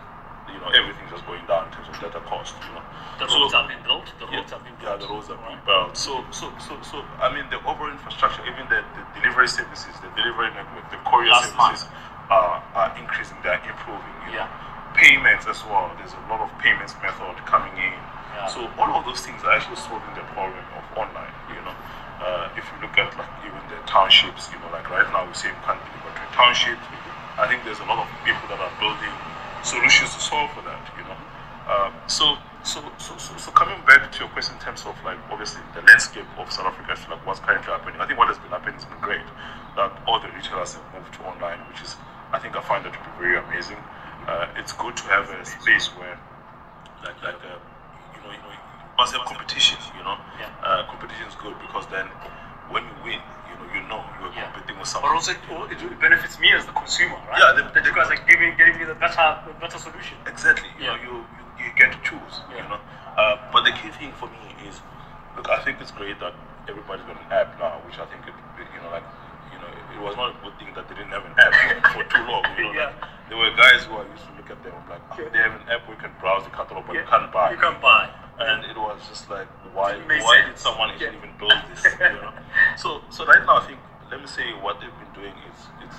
you 0.51 0.59
know 0.59 0.69
everything's 0.73 1.11
just 1.13 1.25
going 1.29 1.45
down 1.47 1.69
in 1.69 1.71
terms 1.73 1.87
of 1.87 1.95
data 2.01 2.19
cost. 2.25 2.55
You 2.65 2.73
know. 2.75 2.83
The 3.21 3.27
So- 3.29 3.39
roads 3.39 3.53
have 3.53 3.67
been 3.69 3.83
built. 3.85 4.07
The 4.19 4.25
yeah, 4.27 4.37
roads 4.41 4.51
have 4.51 4.63
been 4.65 4.75
built. 4.81 4.89
yeah, 4.99 5.05
the 5.05 5.09
roads 5.13 5.29
are 5.29 5.37
being 5.37 5.61
Right. 5.61 5.65
built. 5.69 5.95
So, 5.97 6.25
so, 6.33 6.49
so, 6.57 6.73
so, 6.81 7.05
I 7.21 7.29
mean, 7.29 7.45
the 7.53 7.61
overall 7.69 7.93
infrastructure, 7.93 8.41
even 8.49 8.65
the, 8.67 8.81
the 8.97 9.03
delivery 9.21 9.47
services, 9.47 9.93
the 10.01 10.09
delivery 10.17 10.49
network, 10.57 10.89
the 10.89 10.97
courier 11.05 11.29
Last 11.31 11.53
services 11.53 11.87
are, 12.33 12.63
are 12.73 12.89
increasing, 12.97 13.37
they're 13.45 13.61
improving. 13.61 14.15
You 14.27 14.41
Yeah. 14.41 14.49
know. 14.49 14.69
Payments 14.97 15.47
as 15.47 15.63
well. 15.71 15.87
There's 15.97 16.11
a 16.11 16.23
lot 16.27 16.41
of 16.43 16.51
payments 16.59 16.91
method 17.01 17.37
coming 17.47 17.71
in. 17.79 17.95
Yeah. 18.35 18.47
So 18.51 18.67
all 18.75 18.91
of 18.91 19.05
those 19.05 19.21
things 19.23 19.39
are 19.45 19.51
actually 19.55 19.77
solving 19.79 20.11
the 20.19 20.25
problem 20.35 20.59
of 20.75 20.83
online. 20.99 21.31
You 21.47 21.61
know, 21.63 21.71
uh, 22.19 22.49
if 22.59 22.65
you 22.67 22.75
look 22.83 22.97
at 22.99 23.07
like 23.15 23.31
even 23.47 23.61
the 23.71 23.79
townships, 23.87 24.51
you 24.51 24.59
know, 24.59 24.67
like 24.75 24.89
right 24.91 25.07
now 25.15 25.23
we 25.23 25.31
say 25.33 25.47
we 25.47 25.61
can't 25.63 25.79
deliver 25.79 26.11
to 26.11 26.23
a 26.27 26.31
township. 26.35 26.75
I 27.41 27.49
think 27.49 27.65
there's 27.65 27.81
a 27.81 27.89
lot 27.89 27.97
of 27.97 28.07
people 28.23 28.45
that 28.53 28.61
are 28.61 28.73
building 28.77 29.13
solutions 29.65 30.13
to 30.13 30.21
solve 30.21 30.53
for 30.53 30.61
that. 30.69 30.81
You 30.97 31.03
know, 31.09 31.17
so 32.07 32.37
so 32.63 32.79
so 33.01 33.17
so 33.17 33.33
so 33.37 33.49
coming 33.51 33.81
back 33.89 34.11
to 34.13 34.19
your 34.21 34.29
question 34.29 34.55
in 34.55 34.61
terms 34.61 34.85
of 34.85 34.93
like 35.03 35.17
obviously 35.33 35.61
the 35.73 35.81
landscape 35.81 36.29
of 36.37 36.51
South 36.53 36.67
Africa, 36.69 36.93
like 37.09 37.25
what's 37.25 37.39
currently 37.41 37.71
happening. 37.73 37.99
I 37.99 38.05
think 38.05 38.19
what 38.21 38.27
has 38.29 38.37
been 38.37 38.53
happening 38.53 38.75
has 38.77 38.85
been 38.85 39.01
great. 39.01 39.25
That 39.75 39.89
all 40.05 40.19
the 40.21 40.29
retailers 40.37 40.77
have 40.77 40.85
moved 40.93 41.13
to 41.17 41.21
online, 41.25 41.57
which 41.73 41.81
is 41.81 41.97
I 42.31 42.39
think 42.39 42.55
I 42.55 42.61
find 42.61 42.85
that 42.85 42.93
to 42.93 42.99
be 43.01 43.11
very 43.17 43.37
amazing. 43.41 43.81
Uh, 44.29 44.47
it's 44.61 44.73
good 44.73 44.95
to 44.97 45.03
have 45.09 45.25
a 45.33 45.41
space 45.45 45.89
where 45.97 46.17
like 47.03 47.17
like 47.25 47.41
uh, 47.41 47.57
you 48.13 48.21
know 48.21 48.31
you 48.31 48.41
know 48.45 48.53
must 48.97 49.17
have 49.17 49.25
competition. 49.25 49.81
You 49.97 50.03
know, 50.05 50.17
Yeah. 50.37 50.53
uh, 50.61 50.85
competition 50.93 51.25
is 51.25 51.35
good 51.41 51.57
because 51.57 51.87
then 51.89 52.05
when 52.69 52.83
you 52.85 52.95
win, 53.03 53.19
you 53.73 53.81
know 53.87 54.03
you're 54.21 54.31
Yeah. 54.33 54.51
competing 54.51 54.79
with 54.79 54.87
some. 54.87 55.01
But 55.01 55.11
also, 55.11 55.31
it, 55.31 55.39
it 55.81 55.99
benefits 55.99 56.39
me 56.39 56.51
as 56.53 56.65
the 56.65 56.71
consumer, 56.73 57.17
right? 57.29 57.39
Yeah, 57.39 57.51
the- 57.57 57.81
you 57.83 57.93
guys 57.95 58.09
are 58.11 58.21
giving, 58.27 58.55
getting 58.57 58.77
me 58.77 58.85
the 58.85 58.95
better, 58.95 59.37
the 59.47 59.53
better 59.59 59.77
solution. 59.77 60.17
Exactly. 60.27 60.69
You 60.79 60.85
Yeah. 60.85 60.95
know, 60.95 61.01
you, 61.03 61.13
you, 61.59 61.65
you 61.65 61.71
get 61.75 61.91
to 61.91 61.99
choose. 62.03 62.35
Yeah. 62.51 62.63
You 62.63 62.69
know, 62.69 62.79
uh, 63.17 63.37
but 63.51 63.63
the 63.65 63.71
key 63.71 63.89
thing 63.99 64.11
for 64.19 64.27
me 64.27 64.43
is, 64.67 64.79
look, 65.35 65.49
I 65.49 65.59
think 65.63 65.79
it's 65.81 65.91
great 65.91 66.19
that 66.19 66.33
everybody's 66.67 67.05
got 67.05 67.17
an 67.19 67.27
app 67.31 67.57
now, 67.59 67.79
which 67.85 67.97
I 67.99 68.05
think 68.11 68.23
it, 68.27 68.33
you 68.57 68.81
know, 68.83 68.91
like, 68.91 69.03
you 69.51 69.59
know, 69.59 69.67
it 69.67 69.99
was 70.01 70.15
not 70.15 70.31
a 70.31 70.37
good 70.43 70.55
thing 70.59 70.71
that 70.75 70.87
they 70.87 70.95
didn't 70.95 71.11
have 71.11 71.25
an 71.25 71.33
app 71.37 71.53
for 71.93 72.03
too 72.07 72.23
long. 72.29 72.45
You 72.57 72.63
know, 72.69 72.73
Yeah. 72.79 72.85
like, 72.91 72.95
there 73.29 73.37
were 73.37 73.51
guys 73.55 73.83
who 73.87 73.95
I 73.95 74.03
used 74.11 74.27
to 74.27 74.33
look 74.35 74.49
at 74.51 74.59
them 74.63 74.75
like, 74.91 74.99
"Ah, 75.11 75.15
they 75.31 75.39
have 75.39 75.55
an 75.55 75.63
app 75.71 75.87
where 75.87 75.95
you 75.95 76.01
can 76.03 76.11
browse 76.19 76.43
the 76.43 76.51
catalog, 76.51 76.83
but 76.87 76.95
you 76.95 77.03
can't 77.07 77.31
buy. 77.31 77.51
You 77.51 77.57
can 77.57 77.79
buy. 77.81 78.09
And 78.49 78.65
it 78.65 78.77
was 78.77 78.99
just 79.09 79.29
like 79.29 79.47
why 79.73 79.93
why 80.25 80.41
did 80.47 80.57
someone 80.57 80.89
Yeah. 80.99 81.13
even 81.17 81.31
build 81.39 81.53
this 81.69 81.83
you 81.85 82.17
know 82.21 82.31
so 82.77 83.01
so 83.09 83.25
right 83.25 83.43
now 83.45 83.57
i 83.57 83.65
think 83.67 83.79
let 84.11 84.19
me 84.21 84.27
say 84.27 84.51
what 84.61 84.79
they've 84.79 84.97
been 85.03 85.13
doing 85.21 85.33
is 85.49 85.57
it's 85.85 85.97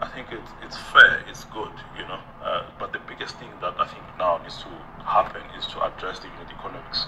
i 0.00 0.06
think 0.08 0.26
it's 0.30 0.50
it's 0.64 0.76
fair 0.92 1.22
it's 1.28 1.44
good 1.44 1.72
you 1.98 2.04
know 2.10 2.20
uh, 2.42 2.62
but 2.78 2.92
the 2.92 3.00
biggest 3.10 3.36
thing 3.36 3.50
that 3.60 3.74
i 3.78 3.86
think 3.86 4.04
now 4.18 4.38
needs 4.42 4.58
to 4.62 4.70
happen 5.04 5.42
is 5.58 5.66
to 5.66 5.76
address 5.88 6.18
the 6.20 6.28
unit 6.28 6.48
economics 6.58 7.06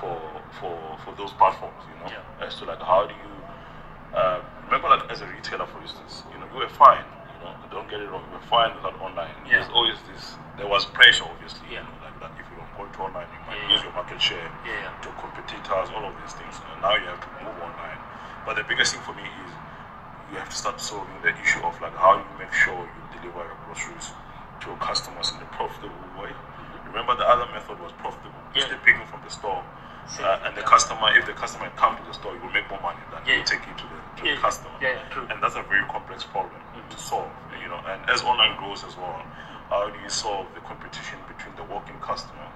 for 0.00 0.18
for 0.60 0.76
for 1.04 1.12
those 1.16 1.32
platforms 1.32 1.80
you 1.90 1.96
know 2.00 2.10
Yeah. 2.12 2.44
as 2.46 2.54
to 2.58 2.64
like 2.64 2.80
how 2.82 3.06
do 3.06 3.14
you 3.14 3.34
uh, 4.14 4.40
remember 4.66 4.88
like 4.88 5.10
as 5.10 5.20
a 5.20 5.26
retailer 5.26 5.66
for 5.66 5.80
instance 5.82 6.22
you 6.32 6.38
know 6.38 6.46
you 6.52 6.58
were 6.58 6.68
fine 6.68 7.04
you 7.32 7.38
know 7.44 7.52
don't 7.70 7.88
get 7.90 8.00
it 8.00 8.08
wrong 8.10 8.24
you 8.28 8.32
were 8.38 8.48
fine 8.48 8.74
without 8.76 8.96
online 9.00 9.34
Yeah. 9.44 9.58
there's 9.60 9.70
always 9.72 9.96
this 10.10 10.36
there 10.56 10.66
was 10.68 10.84
pressure 10.86 11.24
obviously 11.24 11.68
Yeah. 11.70 11.80
you 11.80 11.86
know, 11.86 12.04
like 12.06 12.16
that 12.22 12.32
if 12.40 12.46
you 12.50 12.55
don't 12.76 12.92
go 12.96 13.04
online 13.04 13.26
you 13.32 13.40
might 13.46 13.56
Yeah. 13.62 13.72
lose 13.72 13.82
your 13.82 13.92
market 13.92 14.20
share 14.20 14.50
Yeah. 14.64 14.90
to 15.02 15.08
competitors 15.12 15.88
all 15.94 16.04
of 16.04 16.14
these 16.20 16.32
things 16.34 16.60
and 16.72 16.82
now 16.82 16.94
you 16.94 17.06
have 17.06 17.20
to 17.20 17.30
move 17.42 17.56
online 17.58 18.00
but 18.44 18.56
the 18.56 18.64
biggest 18.64 18.92
thing 18.94 19.02
for 19.02 19.14
me 19.14 19.24
is 19.44 19.50
you 20.30 20.36
have 20.38 20.48
to 20.50 20.56
start 20.56 20.80
solving 20.80 21.20
the 21.22 21.32
issue 21.40 21.62
of 21.64 21.80
like 21.80 21.94
how 21.96 22.16
you 22.18 22.38
make 22.38 22.52
sure 22.52 22.86
you 22.94 23.02
deliver 23.18 23.44
your 23.44 23.56
groceries 23.64 24.12
to 24.60 24.70
your 24.70 24.78
customers 24.78 25.32
in 25.34 25.40
a 25.42 25.46
profitable 25.46 26.08
way 26.20 26.30
remember 26.84 27.16
the 27.16 27.26
other 27.28 27.46
method 27.52 27.78
was 27.80 27.92
profitable 27.92 28.40
Yeah. 28.54 28.62
it's 28.62 28.70
the 28.70 28.76
picking 28.84 29.06
from 29.06 29.20
the 29.22 29.30
store 29.30 29.62
uh, 30.20 30.38
and 30.44 30.54
the 30.56 30.60
yeah. 30.60 30.66
customer 30.66 31.08
if 31.16 31.26
the 31.26 31.32
customer 31.32 31.68
come 31.76 31.96
to 31.96 32.02
the 32.04 32.14
store 32.14 32.34
you 32.34 32.40
will 32.40 32.52
make 32.52 32.68
more 32.70 32.80
money 32.80 33.00
than 33.10 33.20
Yeah. 33.26 33.36
you 33.38 33.44
take 33.44 33.66
it 33.68 33.76
to 33.78 33.86
the 33.88 33.98
to 34.20 34.22
Yeah. 34.28 34.34
the 34.36 34.40
customer 34.40 34.76
Yeah, 34.80 35.02
true. 35.10 35.26
and 35.30 35.42
that's 35.42 35.56
a 35.56 35.62
very 35.62 35.84
complex 35.88 36.24
problem 36.24 36.60
to 36.90 36.98
solve 36.98 37.32
you 37.62 37.68
know 37.68 37.80
and 37.88 38.00
as 38.08 38.22
online 38.22 38.56
grows 38.56 38.84
as 38.84 38.96
well 38.96 39.20
how 39.70 39.90
do 39.90 39.98
you 39.98 40.08
solve 40.08 40.46
the 40.54 40.60
competition 40.60 41.18
between 41.26 41.54
the 41.56 41.64
walking 41.64 41.98
customer 42.00 42.46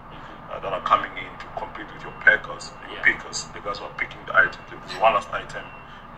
uh, 0.50 0.58
that 0.60 0.72
are 0.72 0.82
coming 0.82 1.10
in 1.16 1.30
to 1.38 1.46
compete 1.56 1.86
with 1.94 2.02
your 2.02 2.12
packers 2.20 2.72
your 2.90 2.98
Yeah. 2.98 3.02
pickers 3.06 3.44
the 3.54 3.60
guys 3.60 3.78
who 3.78 3.84
are 3.86 3.94
picking 3.96 4.18
the 4.26 4.34
items 4.34 4.56
if 4.70 4.78
there's 4.86 5.00
one 5.00 5.14
last 5.14 5.30
item 5.32 5.64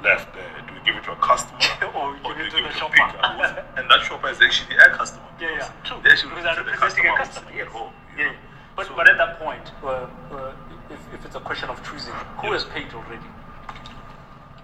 left 0.03 0.33
there 0.35 0.51
do 0.67 0.75
you 0.75 0.81
give 0.85 0.97
it 0.97 1.05
to 1.05 1.13
a 1.13 1.17
customer 1.17 1.61
Or 1.95 2.17
you 2.17 2.21
or 2.25 2.35
give 2.35 2.51
do 2.51 2.57
it 2.59 2.59
to 2.59 2.63
the 2.65 2.69
a 2.69 2.73
shopper. 2.73 2.97
picker 2.97 3.65
and 3.77 3.89
that 3.91 4.01
shopper 4.03 4.29
is 4.31 4.41
actually 4.41 4.77
a 4.77 4.91
customer 4.91 5.27
Yeah, 5.39 5.51
yeah, 5.59 5.71
true. 5.85 6.01
they 6.03 6.11
actually 6.11 6.31
Because 6.35 6.57
represent 6.59 6.67
the 6.67 6.73
customer 6.81 7.17
customer, 7.17 7.51
yes. 7.55 7.67
at 7.67 7.73
home 7.73 7.93
Yeah, 8.19 8.25
yeah. 8.33 8.37
But, 8.77 8.87
So- 8.89 8.95
but 8.97 9.09
at 9.11 9.19
that 9.19 9.39
point, 9.39 9.71
uh, 9.85 10.07
uh, 10.33 10.53
if, 10.91 10.99
if 11.15 11.25
it's 11.27 11.37
a 11.37 11.41
question 11.41 11.69
of 11.69 11.83
choosing, 11.85 12.15
who 12.41 12.53
has 12.53 12.65
paid 12.65 12.93
already? 12.95 13.29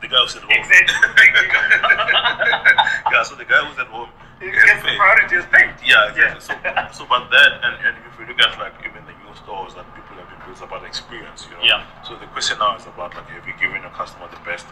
the 0.01 0.07
guy 0.09 0.17
who's 0.23 0.37
at 0.37 0.43
home 0.43 0.53
Exactly. 0.53 0.95
yeah 3.13 3.23
so 3.27 3.35
the 3.35 3.45
guy 3.45 3.59
who's 3.67 3.79
at 3.79 3.87
home 3.91 4.09
It 4.41 4.53
gets 4.55 4.83
the 4.87 4.95
priority 4.97 5.35
is 5.37 5.45
paid. 5.51 5.75
Yeah, 5.83 6.15
exactly. 6.15 6.47
So, 6.95 6.95
so 6.95 7.03
but 7.11 7.27
that, 7.35 7.59
and, 7.67 7.75
and 7.83 7.95
if 8.07 8.15
you 8.19 8.25
look 8.31 8.39
at 8.39 8.55
like 8.63 8.79
even 8.87 9.03
the 9.11 9.15
stores 9.49 9.73
that 9.81 9.89
people 9.97 10.13
have 10.21 10.29
been 10.29 10.43
built 10.45 10.61
about 10.61 10.85
experience, 10.85 11.49
you 11.49 11.57
know. 11.57 11.65
Yeah. 11.65 12.05
So 12.05 12.21
the 12.21 12.29
question 12.37 12.59
now 12.61 12.77
is 12.77 12.85
about 12.85 13.17
like, 13.17 13.25
have 13.33 13.47
you 13.49 13.57
given 13.57 13.81
your 13.81 13.95
customer 13.97 14.29
the 14.29 14.37
best 14.45 14.67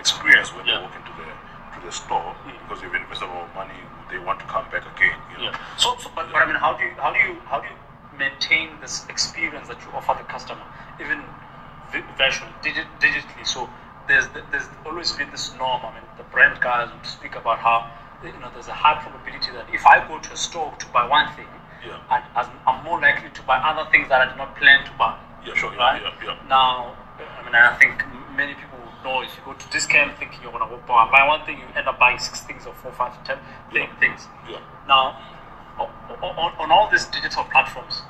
experience 0.00 0.48
when 0.56 0.64
Yeah. 0.64 0.80
they 0.80 0.82
walk 0.88 0.96
into 0.96 1.12
the 1.20 1.28
to 1.76 1.78
the 1.88 1.92
store 1.92 2.32
Mm. 2.44 2.52
because 2.64 2.78
you've 2.82 2.94
invested 2.94 3.28
a 3.28 3.32
lot 3.32 3.44
of 3.48 3.54
money, 3.54 3.76
they 4.10 4.18
want 4.28 4.38
to 4.40 4.46
come 4.54 4.64
back 4.72 4.84
again. 4.96 5.16
You 5.32 5.36
know. 5.38 5.44
Yeah. 5.52 5.76
So, 5.76 5.96
so 6.02 6.08
but, 6.16 6.24
but 6.32 6.40
I 6.44 6.46
mean, 6.48 6.56
how 6.64 6.72
do 6.78 6.82
you 6.84 6.92
how 7.04 7.12
do 7.12 7.18
you 7.26 7.32
how 7.50 7.60
do 7.60 7.66
you 7.72 7.76
maintain 8.24 8.68
this 8.80 8.94
experience 9.14 9.68
that 9.68 9.78
you 9.84 9.88
offer 9.98 10.14
the 10.22 10.26
customer, 10.34 10.64
even 11.02 11.18
vi- 11.92 12.04
virtually, 12.22 12.52
digi- 12.64 12.88
digitally? 13.04 13.44
So 13.54 13.68
there's 14.08 14.26
there's 14.50 14.68
always 14.88 15.12
been 15.18 15.30
this 15.36 15.46
norm. 15.60 15.80
I 15.88 15.90
mean, 15.96 16.06
the 16.20 16.26
brand 16.34 16.56
guys 16.68 16.88
would 16.94 17.06
speak 17.16 17.34
about 17.42 17.58
how 17.68 17.76
you 18.24 18.32
know 18.40 18.50
there's 18.56 18.68
a 18.76 18.78
high 18.84 18.96
probability 19.04 19.50
that 19.56 19.66
if 19.78 19.84
I 19.94 19.96
go 20.08 20.18
to 20.26 20.30
a 20.32 20.40
store 20.48 20.72
to 20.82 20.86
buy 20.96 21.04
one 21.18 21.28
thing, 21.36 21.48
Yeah. 21.86 21.98
I, 22.10 22.16
I'm- 22.40 22.58
I'm 22.66 22.84
more 22.84 23.00
likely 23.00 23.30
to 23.30 23.42
buy 23.42 23.58
other 23.58 23.90
things 23.90 24.08
that 24.08 24.20
I 24.22 24.26
did 24.28 24.36
not 24.38 24.56
plan 24.56 24.84
to 24.84 24.92
buy. 24.98 25.18
Yeah, 25.44 25.54
sure. 25.54 25.72
Yeah, 25.72 25.78
right? 25.78 26.02
yeah, 26.02 26.14
yeah. 26.24 26.48
Now, 26.48 26.96
I 27.18 27.42
mean, 27.44 27.54
I 27.54 27.76
think 27.78 28.04
many 28.36 28.54
people 28.54 28.78
know 29.04 29.22
if 29.22 29.34
you 29.36 29.42
go 29.44 29.52
to 29.52 29.68
discount 29.70 30.16
thinking 30.18 30.38
you're 30.42 30.52
gonna 30.52 30.68
go 30.70 30.78
buy, 30.86 31.26
one 31.26 31.44
thing, 31.44 31.58
you 31.58 31.64
end 31.74 31.88
up 31.88 31.98
buying 31.98 32.18
six 32.18 32.40
things 32.42 32.66
or 32.66 32.74
four, 32.74 32.92
five, 32.92 33.12
ten 33.24 33.38
Yeah. 33.72 33.86
things. 33.98 34.26
Yeah. 34.48 34.58
Now, 34.86 35.18
on, 35.78 36.52
on 36.58 36.70
all 36.70 36.88
these 36.90 37.06
digital 37.06 37.44
platforms, 37.44 38.02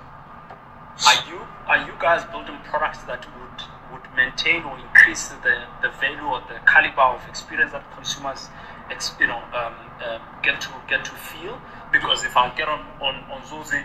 are 1.07 1.25
you 1.29 1.41
are 1.67 1.79
you 1.87 1.95
guys 1.99 2.25
building 2.27 2.59
products 2.65 2.99
that 3.05 3.25
would 3.39 3.63
would 3.93 4.07
maintain 4.17 4.63
or 4.65 4.79
increase 4.79 5.29
the, 5.43 5.65
the 5.81 5.89
value 6.01 6.25
or 6.25 6.41
the 6.49 6.59
caliber 6.67 7.01
of 7.17 7.27
experience 7.29 7.73
that 7.73 7.85
consumers 7.95 8.49
ex, 8.91 9.13
you 9.21 9.27
know 9.27 9.41
um, 9.55 9.75
um, 10.05 10.21
get 10.43 10.61
to 10.61 10.69
get 10.89 11.05
to 11.07 11.13
feel? 11.13 11.61
Because 11.93 12.25
if 12.25 12.37
I 12.37 12.49
get 12.57 12.69
on 12.69 12.81
on 13.01 13.15
on 13.31 13.41
Zulzi, 13.43 13.85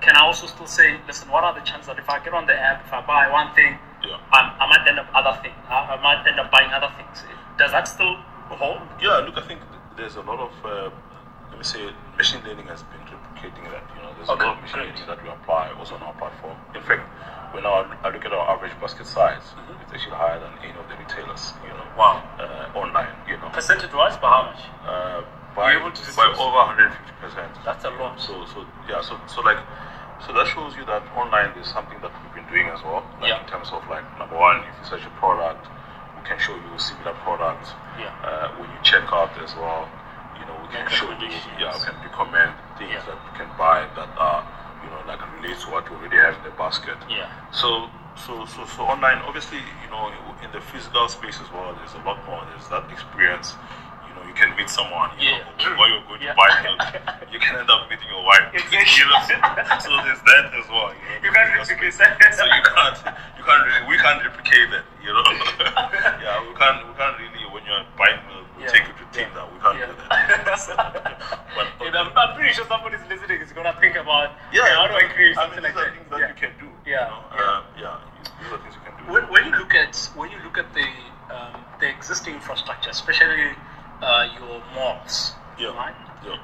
can 0.00 0.16
I 0.16 0.20
also 0.26 0.46
still 0.46 0.66
say, 0.66 0.98
listen, 1.06 1.30
what 1.30 1.44
are 1.44 1.54
the 1.54 1.60
chances 1.64 1.86
that 1.86 1.98
if 1.98 2.08
I 2.10 2.18
get 2.22 2.34
on 2.34 2.46
the 2.46 2.54
app, 2.54 2.84
if 2.86 2.92
I 2.92 3.00
buy 3.06 3.30
one 3.30 3.54
thing, 3.54 3.78
Yeah. 4.04 4.18
I'm, 4.32 4.52
I 4.60 4.66
might 4.68 4.86
end 4.86 4.98
up 4.98 5.08
other 5.14 5.34
thing. 5.42 5.54
I, 5.68 5.96
I 5.96 6.02
might 6.02 6.26
end 6.28 6.38
up 6.38 6.50
buying 6.50 6.70
other 6.70 6.90
things. 6.98 7.24
Does 7.58 7.72
that 7.72 7.88
still 7.88 8.14
hold? 8.50 8.78
Yeah, 9.00 9.24
look, 9.24 9.38
I 9.38 9.42
think 9.48 9.60
there's 9.96 10.16
a 10.16 10.20
lot 10.22 10.38
of, 10.38 10.52
uh, 10.64 10.90
let 11.50 11.58
me 11.58 11.64
say, 11.64 11.88
machine 12.16 12.42
learning 12.44 12.66
has 12.66 12.82
been 12.92 13.00
replicating 13.08 13.64
that. 13.72 13.82
You 13.96 14.02
know, 14.04 14.12
there's 14.16 14.28
Okay, 14.28 14.44
a 14.44 14.48
lot 14.48 14.56
of 14.58 14.62
machine 14.62 14.84
great. 14.84 14.94
learning 14.94 15.06
that 15.08 15.22
we 15.24 15.28
apply 15.30 15.72
also 15.78 15.94
on 15.96 16.02
our 16.02 16.12
platform. 16.20 16.56
In 16.76 16.82
fact, 16.82 17.02
when 17.54 17.64
I, 17.64 17.88
I 18.04 18.10
look 18.12 18.24
at 18.26 18.32
our 18.32 18.46
average 18.52 18.76
basket 18.80 19.06
size, 19.06 19.42
it's 19.82 19.92
actually 19.96 20.14
higher 20.20 20.38
than 20.38 20.52
any 20.62 20.76
of 20.78 20.86
the 20.92 20.96
retailers. 21.00 21.54
You 21.64 21.72
know, 21.72 21.86
Wow. 21.96 22.20
uh, 22.38 22.78
online. 22.78 23.10
You 23.26 23.38
know, 23.40 23.48
Percentage 23.48 23.94
wise, 23.94 24.16
by 24.18 24.28
how 24.28 24.42
much? 24.52 24.60
uh, 24.84 25.22
by, 25.56 25.72
you 25.72 25.80
able 25.80 25.90
to 25.92 26.02
by 26.14 26.28
over 26.36 26.60
150 26.76 26.92
percent. 27.20 27.50
That's 27.64 27.84
a 27.84 27.90
lot. 27.96 28.20
So, 28.20 28.44
so 28.52 28.66
yeah, 28.88 29.00
so 29.00 29.16
so 29.26 29.40
like, 29.40 29.58
so 30.20 30.32
that 30.36 30.46
shows 30.52 30.76
you 30.76 30.84
that 30.86 31.02
online 31.16 31.56
is 31.58 31.66
something 31.72 31.96
that 32.04 32.12
we've 32.12 32.44
been 32.44 32.48
doing 32.52 32.68
as 32.68 32.84
well. 32.84 33.02
Like 33.20 33.32
Yeah. 33.32 33.40
In 33.42 33.48
terms 33.48 33.72
of 33.72 33.80
like 33.88 34.04
number 34.20 34.36
one, 34.36 34.60
if 34.68 34.74
you 34.78 34.84
search 34.84 35.04
a 35.08 35.12
product, 35.18 35.66
we 36.16 36.22
can 36.28 36.38
show 36.38 36.54
you 36.54 36.70
similar 36.78 37.16
products. 37.24 37.72
Yeah. 37.98 38.12
Uh, 38.20 38.52
when 38.60 38.68
you 38.68 38.80
check 38.84 39.08
out 39.12 39.32
as 39.40 39.56
well, 39.56 39.88
you 40.36 40.44
know, 40.44 40.56
we 40.60 40.68
can 40.68 40.84
Make 40.84 40.92
show 40.92 41.08
you, 41.08 41.28
yeah, 41.58 41.72
we 41.72 41.80
can 41.88 41.96
recommend 42.04 42.52
things 42.76 42.92
Yeah. 42.92 43.08
that 43.08 43.18
you 43.24 43.32
can 43.40 43.48
buy 43.56 43.88
that 43.96 44.12
are, 44.20 44.44
you 44.84 44.90
know, 44.92 45.00
like 45.08 45.20
relates 45.40 45.64
to 45.64 45.70
what 45.72 45.88
you 45.88 45.96
already 45.96 46.16
have 46.20 46.36
in 46.36 46.44
the 46.44 46.54
basket. 46.60 46.96
Yeah. 47.08 47.32
So, 47.52 47.88
so, 48.16 48.44
so, 48.44 48.64
so 48.76 48.84
online, 48.84 49.18
obviously, 49.24 49.58
you 49.58 49.88
know, 49.90 50.12
in 50.44 50.50
the 50.52 50.60
physical 50.60 51.08
space 51.08 51.40
as 51.40 51.48
well, 51.52 51.72
there's 51.76 51.94
a 51.96 52.02
lot 52.04 52.20
more. 52.28 52.44
There's 52.52 52.68
that 52.68 52.84
experience. 52.92 53.56
You 54.36 54.44
can 54.44 54.52
meet 54.60 54.68
someone. 54.68 55.08
You 55.16 55.32
Yeah, 55.32 55.48
know, 55.64 55.76
while 55.80 55.88
you're 55.88 56.04
going 56.04 56.20
Yeah. 56.20 56.36
to 56.36 56.36
buy 56.36 56.52
milk, 56.60 56.84
you 57.32 57.40
can 57.40 57.56
end 57.56 57.70
up 57.72 57.88
meeting 57.88 58.04
your 58.12 58.20
wife. 58.20 58.52
Exactly. 58.52 58.84
You 59.00 59.08
know, 59.08 59.16
so 59.80 59.88
there's 60.04 60.20
that 60.28 60.52
as 60.52 60.68
well. 60.68 60.92
You, 60.92 61.00
know, 61.08 61.24
You 61.24 61.32
can't 61.32 61.56
replicate 61.56 61.96
that. 61.96 62.20
So 62.36 62.44
you 62.44 62.60
can't, 62.60 62.98
you 63.40 63.44
can't 63.48 63.64
really, 63.64 63.82
we 63.88 63.96
can't 63.96 64.20
replicate 64.20 64.68
that. 64.76 64.84
You 65.00 65.16
know, 65.16 65.24
yeah, 66.20 66.44
we 66.44 66.52
can't, 66.52 66.84
we 66.84 66.92
can't 67.00 67.16
really. 67.16 67.48
When 67.48 67.64
you're 67.64 67.80
buying 67.96 68.20
milk, 68.28 68.44
we 68.60 68.64
Yeah. 68.68 68.76
take 68.76 68.84
you 68.84 68.92
to 68.92 69.04
Tinder. 69.16 69.40
We 69.48 69.56
can't 69.56 69.80
do 69.80 69.96
that. 70.04 70.60
So, 70.60 70.76
but, 70.76 71.66
And 71.80 71.96
I'm, 72.00 72.12
I'm 72.12 72.36
pretty 72.36 72.52
sure 72.52 72.66
somebody's 72.68 73.00
listening 73.08 73.40
is 73.40 73.52
gonna 73.56 73.72
think 73.80 73.96
about 73.96 74.36
yeah, 74.52 74.68
"Hey, 74.68 74.74
how 74.76 74.84
do 74.86 75.00
I 75.00 75.08
create 75.16 75.32
I 75.38 75.48
something 75.48 75.64
mean, 75.64 75.72
like 75.72 75.80
that? 75.80 75.96
things 75.96 76.10
that 76.12 76.28
you 76.28 76.36
can 76.36 76.52
do. 76.60 76.68
Yeah, 76.84 77.08
You 77.08 77.08
know? 77.08 77.24
yeah. 77.32 77.40
Uh, 77.40 77.62
yeah. 77.80 77.96
These 78.44 78.52
are 78.52 78.60
things 78.60 78.74
you 78.76 78.84
can 78.84 78.92
do. 79.00 79.12
When, 79.16 79.24
when 79.32 79.42
you 79.48 79.56
look 79.56 79.72
at 79.72 79.96
when 80.12 80.28
you 80.28 80.36
look 80.44 80.58
at 80.60 80.68
the 80.76 80.84
um, 81.32 81.56
the 81.80 81.88
existing 81.88 82.34
infrastructure, 82.36 82.90
especially 82.90 83.56
uh, 84.02 84.28
your 84.38 84.62
malls, 84.74 85.32
Yeah. 85.58 85.74
right? 85.76 85.94
Yeah. 86.24 86.36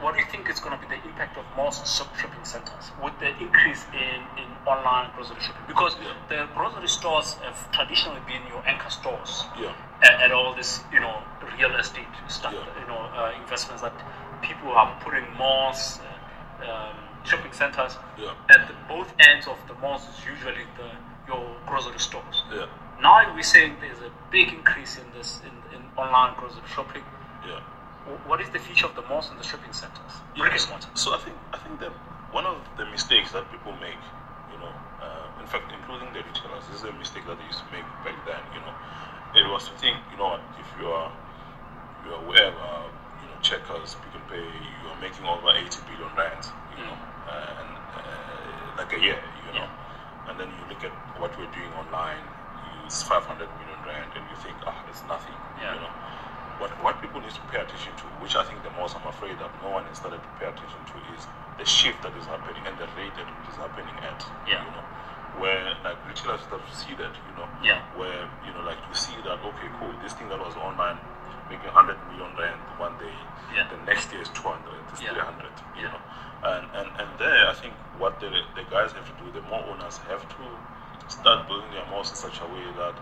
What 0.00 0.14
do 0.14 0.20
you 0.20 0.26
think 0.26 0.50
is 0.50 0.58
going 0.58 0.74
to 0.76 0.82
be 0.84 0.88
the 0.96 1.00
impact 1.08 1.38
of 1.38 1.44
shop- 1.86 2.16
shopping 2.18 2.44
centers 2.44 2.90
with 3.02 3.16
the 3.20 3.28
increase 3.38 3.84
in, 3.94 4.18
in 4.42 4.48
online 4.66 5.10
grocery 5.14 5.36
shopping? 5.40 5.62
Because 5.68 5.94
Yeah. 6.02 6.12
the 6.28 6.48
grocery 6.54 6.88
stores 6.88 7.34
have 7.44 7.70
traditionally 7.70 8.20
been 8.26 8.42
your 8.48 8.62
anchor 8.66 8.90
stores 8.90 9.44
Yeah. 9.56 9.72
and, 10.02 10.22
and 10.24 10.32
all 10.32 10.54
this, 10.54 10.82
you 10.92 10.98
know, 11.00 11.22
real 11.56 11.74
estate 11.76 12.08
stuff, 12.28 12.52
Yeah. 12.52 12.80
you 12.80 12.86
know, 12.88 12.98
uh, 13.14 13.32
investments 13.40 13.82
that 13.82 13.94
people 14.42 14.72
are 14.72 14.90
putting 15.04 15.26
malls, 15.38 16.00
uh, 16.00 16.70
um, 16.70 16.96
shopping 17.24 17.52
centers. 17.52 17.96
Yeah. 18.18 18.34
At 18.50 18.66
the, 18.66 18.74
both 18.88 19.12
ends 19.20 19.46
of 19.46 19.56
the 19.68 19.74
malls 19.74 20.02
is 20.08 20.24
usually 20.26 20.66
the 20.76 20.90
your 21.28 21.56
grocery 21.66 21.98
stores. 21.98 22.42
Yeah. 22.52 22.66
Now 23.00 23.34
we're 23.34 23.42
saying 23.42 23.76
there's 23.80 24.00
a 24.00 24.10
big 24.30 24.48
increase 24.48 24.96
in 24.96 25.04
this 25.12 25.40
in, 25.44 25.52
in 25.76 25.82
online 25.96 26.34
grocery 26.38 26.62
shopping. 26.74 27.02
Yeah. 27.46 27.60
What 28.26 28.40
is 28.40 28.48
the 28.50 28.58
future 28.58 28.86
of 28.86 28.94
the 28.94 29.02
malls 29.02 29.28
and 29.30 29.38
the 29.38 29.44
shopping 29.44 29.72
centers? 29.72 30.14
And 30.36 30.46
mortar. 30.70 30.88
So 30.94 31.12
I 31.12 31.18
think 31.18 31.36
I 31.52 31.58
think 31.58 31.80
that 31.80 31.92
one 32.32 32.46
of 32.46 32.56
the 32.78 32.86
mistakes 32.86 33.32
that 33.32 33.50
people 33.50 33.72
make, 33.82 34.00
you 34.52 34.58
know, 34.58 34.72
uh, 35.02 35.42
in 35.42 35.46
fact, 35.46 35.72
including 35.72 36.12
the 36.14 36.22
retailers, 36.24 36.64
this 36.70 36.80
is 36.80 36.84
a 36.84 36.92
mistake 36.92 37.26
that 37.26 37.36
they 37.36 37.44
used 37.44 37.60
to 37.60 37.68
make 37.72 37.84
back 38.06 38.16
then. 38.24 38.40
You 38.54 38.60
know, 38.64 38.74
it 39.36 39.44
was 39.50 39.68
to 39.68 39.74
think, 39.76 39.96
you 40.12 40.16
know, 40.16 40.38
what, 40.38 40.42
if 40.56 40.68
you 40.80 40.88
are 40.88 41.12
you 42.06 42.14
are 42.14 42.22
aware, 42.24 42.54
uh, 42.54 42.86
you 43.20 43.26
know, 43.28 43.38
checkers, 43.42 43.98
Pick 44.00 44.14
n 44.14 44.24
Pay, 44.30 44.40
you 44.40 44.84
are 44.88 45.00
making 45.02 45.26
over 45.26 45.50
80 45.52 45.68
billion 45.84 46.12
rands, 46.16 46.48
you 46.78 46.84
know, 46.86 46.96
and 47.28 47.70
uh, 47.98 48.78
like 48.78 48.92
a 48.94 49.00
year, 49.02 49.18
you 49.18 49.52
know. 49.58 49.68
And 50.30 50.38
then 50.40 50.48
you 50.48 50.62
look 50.70 50.82
at 50.86 50.94
what 51.18 51.34
we're 51.38 51.50
doing 51.52 51.72
online, 51.74 52.22
it's 52.86 53.02
500 53.02 53.50
million 53.58 53.78
rand, 53.84 54.12
and 54.16 54.24
you 54.30 54.36
think, 54.36 54.56
ah, 54.66 54.78
it's 54.88 55.04
nothing, 55.04 55.34
Yeah. 55.60 55.74
you 55.74 55.80
know. 55.80 55.92
What, 56.58 56.72
what 56.80 57.02
people 57.02 57.20
need 57.20 57.32
to 57.36 57.42
pay 57.52 57.60
attention 57.60 57.92
to, 57.96 58.06
which 58.22 58.34
I 58.34 58.42
think 58.44 58.62
the 58.62 58.70
most 58.70 58.96
I'm 58.96 59.06
afraid 59.06 59.38
that 59.40 59.52
no 59.60 59.68
one 59.68 59.84
has 59.86 59.98
started 59.98 60.22
to 60.22 60.30
pay 60.40 60.46
attention 60.46 60.80
to, 60.86 60.96
is 61.14 61.26
the 61.58 61.66
shift 61.66 62.00
that 62.02 62.16
is 62.16 62.24
happening 62.24 62.64
and 62.64 62.78
the 62.78 62.88
rate 62.96 63.12
at 63.20 63.28
which 63.36 63.48
is 63.52 63.56
happening 63.56 63.92
at. 64.00 64.24
Yeah. 64.48 64.64
You 64.64 64.70
know, 64.72 64.86
where 65.36 65.74
like 65.84 65.98
retailers 66.08 66.40
start 66.48 66.64
to 66.64 66.74
see 66.74 66.94
that, 66.96 67.12
you 67.28 67.34
know, 67.36 67.48
Yeah. 67.60 67.82
where 67.94 68.24
you 68.46 68.52
know, 68.54 68.62
like 68.64 68.78
you 68.88 68.94
see 68.94 69.20
that 69.28 69.44
okay, 69.44 69.68
cool, 69.78 69.92
this 70.00 70.14
thing 70.14 70.28
that 70.30 70.38
was 70.40 70.56
online 70.56 70.96
making 71.50 71.66
100 71.68 71.98
million 72.08 72.32
rand 72.40 72.62
one 72.78 72.96
day, 72.96 73.12
Yeah. 73.54 73.68
the 73.68 73.76
next 73.84 74.10
year 74.12 74.22
is 74.22 74.30
200, 74.30 74.80
it's 74.92 75.02
Yeah. 75.02 75.12
300, 75.12 75.52
you 75.76 75.82
Yeah. 75.84 75.92
know, 75.92 76.00
and 76.56 76.64
and 76.72 76.88
and 76.96 77.18
there, 77.18 77.48
I 77.50 77.54
think 77.54 77.74
what 78.00 78.18
the 78.20 78.30
the 78.54 78.64
guys 78.64 78.92
have 78.92 79.04
to 79.12 79.16
do, 79.22 79.30
the 79.30 79.42
mall 79.42 79.64
owners 79.68 79.98
have 80.08 80.24
to 80.40 80.44
start 81.08 81.46
building 81.48 81.70
their 81.70 81.86
malls 81.86 82.10
in 82.10 82.16
such 82.16 82.40
a 82.40 82.46
way 82.46 82.64
that 82.76 82.94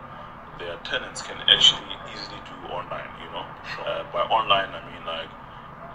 their 0.58 0.76
tenants 0.84 1.22
can 1.22 1.36
actually 1.48 1.98
easily 2.12 2.40
do 2.46 2.54
online, 2.68 3.10
you 3.20 3.30
know. 3.30 3.46
Sure. 3.74 3.88
Uh, 3.88 4.04
by 4.12 4.20
online, 4.20 4.70
I 4.74 4.80
mean 4.86 5.04
like 5.04 5.30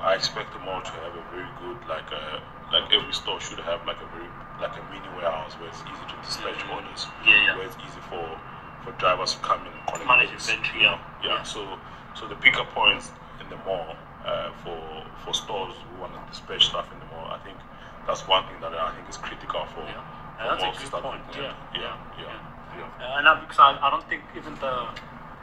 I 0.02 0.16
expect 0.16 0.54
the 0.54 0.60
mall 0.60 0.82
to 0.82 0.92
have 1.04 1.16
a 1.16 1.24
very 1.32 1.50
good 1.56 1.88
like 1.88 2.12
uh, 2.12 2.40
like 2.72 2.92
every 2.94 3.14
store 3.14 3.40
should 3.40 3.60
have 3.60 3.86
like 3.86 4.02
a 4.02 4.06
very 4.16 4.28
like 4.60 4.76
a 4.78 4.84
mini 4.92 5.08
warehouse 5.16 5.58
where 5.60 5.70
it's 5.70 5.84
easy 5.92 6.06
to 6.06 6.16
dispatch 6.22 6.60
Mhm. 6.66 6.76
orders, 6.76 7.08
Yeah, 7.26 7.36
yeah. 7.46 7.56
where 7.56 7.66
it's 7.66 7.78
easy 7.84 8.00
for 8.02 8.40
for 8.84 8.92
drivers 8.94 9.34
to 9.36 9.40
come 9.40 9.62
in 9.68 9.74
and 9.74 9.86
collect 9.88 10.08
Manage 10.08 10.32
inventory, 10.32 10.84
yeah. 10.84 10.98
yeah. 11.22 11.36
Yeah. 11.36 11.44
So 11.44 11.80
so 12.14 12.28
the 12.28 12.36
pickup 12.36 12.70
points 12.74 13.12
in 13.40 13.50
the 13.50 13.58
mall 13.58 13.96
uh, 14.26 14.52
for 14.64 15.06
for 15.24 15.34
stores 15.34 15.76
who 15.88 15.96
want 15.96 16.14
to 16.14 16.20
dispatch 16.32 16.68
stuff 16.68 16.92
in 16.92 17.00
the 17.00 17.06
mall, 17.06 17.28
I 17.32 17.38
think 17.40 17.58
that's 18.08 18.28
one 18.28 18.44
thing 18.48 18.60
that 18.62 18.74
I 18.74 18.92
think 18.96 19.08
is 19.10 19.18
critical 19.18 19.66
for. 19.74 19.84
Yeah. 19.88 20.02
That's 20.40 20.64
a 20.64 20.72
good 20.92 21.04
point. 21.04 21.22
Yeah, 21.36 21.54
yeah, 21.76 21.98
yeah, 22.18 22.24
yeah, 22.78 22.88
yeah. 23.00 23.18
And 23.20 23.28
I, 23.28 23.40
because 23.42 23.60
I, 23.60 23.78
I 23.82 23.90
don't 23.90 24.08
think 24.10 24.24
even 24.36 24.56
the, 24.56 24.88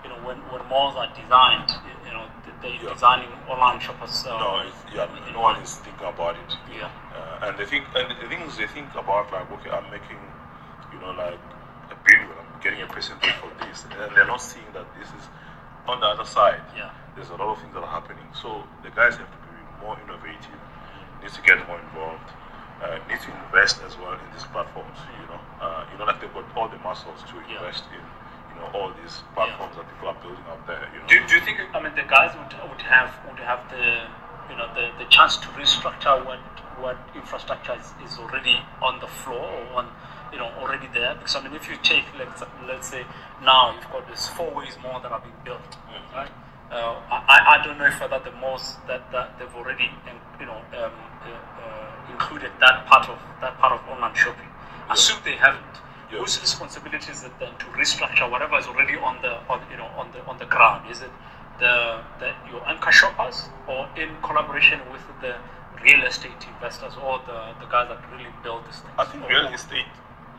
you 0.02 0.08
know, 0.10 0.18
when, 0.26 0.38
when 0.52 0.64
malls 0.68 0.96
are 0.96 1.08
designed, 1.14 1.70
you 2.06 2.12
know, 2.12 2.24
they're 2.62 2.70
Yeah. 2.80 2.92
designing 2.94 3.28
online 3.48 3.80
shoppers. 3.80 4.24
Uh, 4.26 4.38
No, 4.38 4.64
yeah, 4.94 5.06
no 5.32 5.40
one 5.40 5.60
is 5.60 5.76
thinking 5.84 6.06
about 6.08 6.36
it. 6.36 6.50
Yeah. 6.72 6.88
Uh, 7.14 7.46
and 7.46 7.58
they 7.58 7.66
think, 7.66 7.84
and 7.94 8.08
the 8.20 8.28
things 8.28 8.56
they 8.56 8.66
think 8.66 8.88
about 8.94 9.30
like, 9.32 9.50
okay, 9.60 9.70
I'm 9.70 9.90
making, 9.90 10.18
you 10.92 10.98
know, 11.00 11.10
like 11.12 11.38
a 11.92 11.96
billion, 12.04 12.32
I'm 12.32 12.60
getting 12.62 12.80
a 12.82 12.86
percentage 12.86 13.32
for 13.42 13.50
this, 13.64 13.84
and 13.84 14.16
they're 14.16 14.26
not 14.26 14.40
seeing 14.40 14.66
that 14.72 14.86
this 14.98 15.08
is 15.08 15.28
on 15.86 16.00
the 16.00 16.06
other 16.06 16.24
side. 16.24 16.60
Yeah. 16.76 16.90
There's 17.14 17.30
a 17.30 17.36
lot 17.36 17.48
of 17.52 17.60
things 17.60 17.72
that 17.74 17.82
are 17.82 17.94
happening. 18.00 18.24
So 18.34 18.64
the 18.82 18.90
guys 18.90 19.16
have 19.16 19.30
to 19.30 19.38
be 19.52 19.60
more 19.84 19.96
innovative, 20.04 20.60
Needs 21.22 21.34
to 21.36 21.42
get 21.42 21.56
more 21.66 21.80
involved, 21.80 22.28
uh, 22.82 22.98
need 23.08 23.20
to 23.20 23.30
invest 23.46 23.80
as 23.86 23.96
well 23.98 24.12
in 24.12 24.28
these 24.32 24.44
platforms. 24.52 24.98
You 25.20 25.26
know, 25.32 25.40
uh, 25.60 25.84
you 25.92 25.98
know, 25.98 26.04
like 26.04 26.20
they've 26.20 26.32
got 26.34 26.44
all 26.56 26.68
the 26.68 26.78
muscles 26.78 27.22
to 27.30 27.34
Yeah. 27.48 27.56
invest 27.60 27.84
in, 27.92 28.02
you 28.52 28.56
know, 28.60 28.68
all 28.76 28.92
these 29.02 29.22
platforms 29.34 29.76
that 29.76 29.88
people 29.88 30.08
are 30.08 30.18
building 30.20 30.44
out 30.50 30.66
there. 30.66 30.84
You 30.92 31.00
know. 31.00 31.06
Do, 31.08 31.16
do 31.26 31.34
you 31.36 31.40
think 31.40 31.58
I 31.74 31.80
mean 31.80 31.94
the 31.94 32.04
guys 32.08 32.36
would 32.36 32.52
would 32.68 32.82
have 32.82 33.10
would 33.28 33.40
have 33.40 33.60
the 33.70 34.04
you 34.50 34.56
know 34.56 34.68
the, 34.74 34.90
the 35.02 35.08
chance 35.10 35.36
to 35.38 35.48
restructure 35.56 36.24
what 36.24 36.40
what 36.78 36.98
infrastructure 37.14 37.72
is, 37.80 37.88
is 38.04 38.18
already 38.18 38.60
on 38.82 39.00
the 39.00 39.06
floor 39.08 39.40
or 39.48 39.64
on 39.80 39.88
you 40.32 40.38
know 40.38 40.50
already 40.60 40.88
there? 40.92 41.14
Because 41.14 41.34
I 41.36 41.40
mean 41.42 41.54
if 41.54 41.68
you 41.70 41.76
take 41.82 42.04
let's 42.18 42.42
let's 42.68 42.88
say 42.88 43.04
now 43.42 43.72
you've 43.74 43.90
got 43.90 44.06
these 44.08 44.28
Fourways 44.28 44.76
Mall 44.82 45.00
that 45.00 45.10
are 45.12 45.20
being 45.20 45.40
built, 45.44 45.72
Mhm. 45.88 46.14
right? 46.14 46.30
Uh, 46.70 46.98
I, 47.10 47.58
I 47.60 47.64
don't 47.64 47.78
know 47.78 47.86
if 47.86 48.00
whether 48.00 48.18
the 48.18 48.32
most 48.42 48.84
that, 48.88 49.10
that 49.12 49.38
they've 49.38 49.54
already 49.54 49.88
you 50.40 50.46
know 50.46 50.60
um, 50.82 50.92
uh, 51.34 52.12
included 52.12 52.50
that 52.60 52.86
part 52.86 53.08
of 53.08 53.18
that 53.40 53.58
part 53.58 53.72
of 53.72 53.80
online 53.88 54.14
shopping. 54.14 54.48
Yeah. 54.48 54.92
Assume 54.94 55.18
they 55.24 55.36
haven't. 55.36 55.62
Yeah. 56.12 56.18
Whose 56.20 56.40
responsibility 56.40 57.10
is 57.10 57.24
it 57.24 57.32
then 57.40 57.52
to 57.58 57.66
restructure 57.74 58.30
whatever 58.30 58.58
is 58.58 58.66
already 58.66 58.96
on 58.96 59.20
the 59.22 59.38
on, 59.50 59.60
you 59.70 59.76
know 59.76 59.90
on 59.98 60.12
the 60.12 60.24
on 60.26 60.38
the 60.38 60.46
ground? 60.46 60.88
Is 60.90 61.02
it 61.02 61.10
the, 61.58 62.00
the 62.20 62.32
your 62.50 62.62
anchor 62.68 62.92
shoppers 62.92 63.48
or 63.66 63.88
in 63.96 64.10
collaboration 64.22 64.80
with 64.92 65.02
the 65.20 65.34
real 65.82 66.02
estate 66.04 66.40
investors 66.54 66.94
or 67.02 67.18
the, 67.26 67.38
the 67.60 67.66
guys 67.66 67.88
that 67.88 67.98
really 68.12 68.30
build 68.42 68.66
this 68.68 68.78
thing? 68.80 68.92
I 68.98 69.04
think 69.04 69.28
real 69.28 69.46
estate 69.48 69.86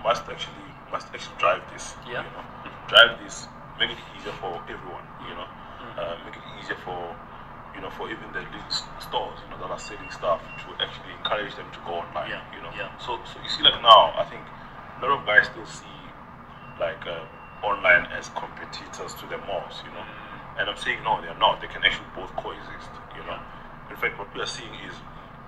must 0.04 0.24
actually 0.30 0.68
must 0.92 1.08
actually 1.14 1.36
drive 1.38 1.62
this. 1.74 1.96
Yeah. 2.08 2.24
You 2.24 2.32
know, 2.32 2.46
drive 2.88 3.20
this, 3.24 3.48
make 3.80 3.92
it 3.92 3.98
easier 4.18 4.32
for 4.40 4.62
everyone. 4.70 5.04
You 5.28 5.36
know, 5.36 5.48
Mm. 5.78 5.94
uh, 6.00 6.18
make 6.26 6.34
it 6.36 6.42
easier 6.60 6.76
for 6.84 7.16
you 7.78 7.82
know 7.86 7.94
for 7.94 8.10
even 8.10 8.26
the 8.34 8.42
little 8.42 8.74
stores 8.98 9.38
you 9.46 9.48
know 9.54 9.62
that 9.62 9.70
are 9.70 9.78
selling 9.80 10.10
stuff 10.10 10.42
to 10.66 10.74
actually 10.82 11.14
encourage 11.22 11.54
them 11.56 11.70
to 11.72 11.80
go 11.86 12.02
online. 12.02 12.34
Yeah, 12.34 12.42
You 12.58 12.62
know, 12.66 12.74
yeah. 12.74 12.90
so 12.98 13.22
so 13.30 13.38
you 13.38 13.50
see 13.54 13.62
like 13.62 13.78
now 13.86 14.18
I 14.18 14.26
think 14.26 14.42
a 14.42 15.06
lot 15.06 15.14
of 15.14 15.22
guys 15.30 15.46
still 15.46 15.70
see 15.70 15.94
like 16.82 17.06
uh, 17.06 17.22
online 17.66 18.06
as 18.18 18.30
competitors 18.34 19.14
to 19.22 19.26
the 19.30 19.38
malls. 19.46 19.82
You 19.86 19.94
know, 19.94 20.02
Mm. 20.06 20.60
and 20.62 20.70
I'm 20.74 20.78
saying 20.82 21.02
no, 21.06 21.22
they 21.22 21.30
are 21.30 21.38
not. 21.38 21.62
They 21.62 21.70
can 21.70 21.86
actually 21.86 22.10
both 22.18 22.34
coexist. 22.38 22.90
You 23.14 23.22
know, 23.30 23.38
in 23.94 23.98
fact, 24.02 24.18
what 24.18 24.30
we 24.34 24.42
are 24.42 24.50
seeing 24.50 24.74
is, 24.90 24.94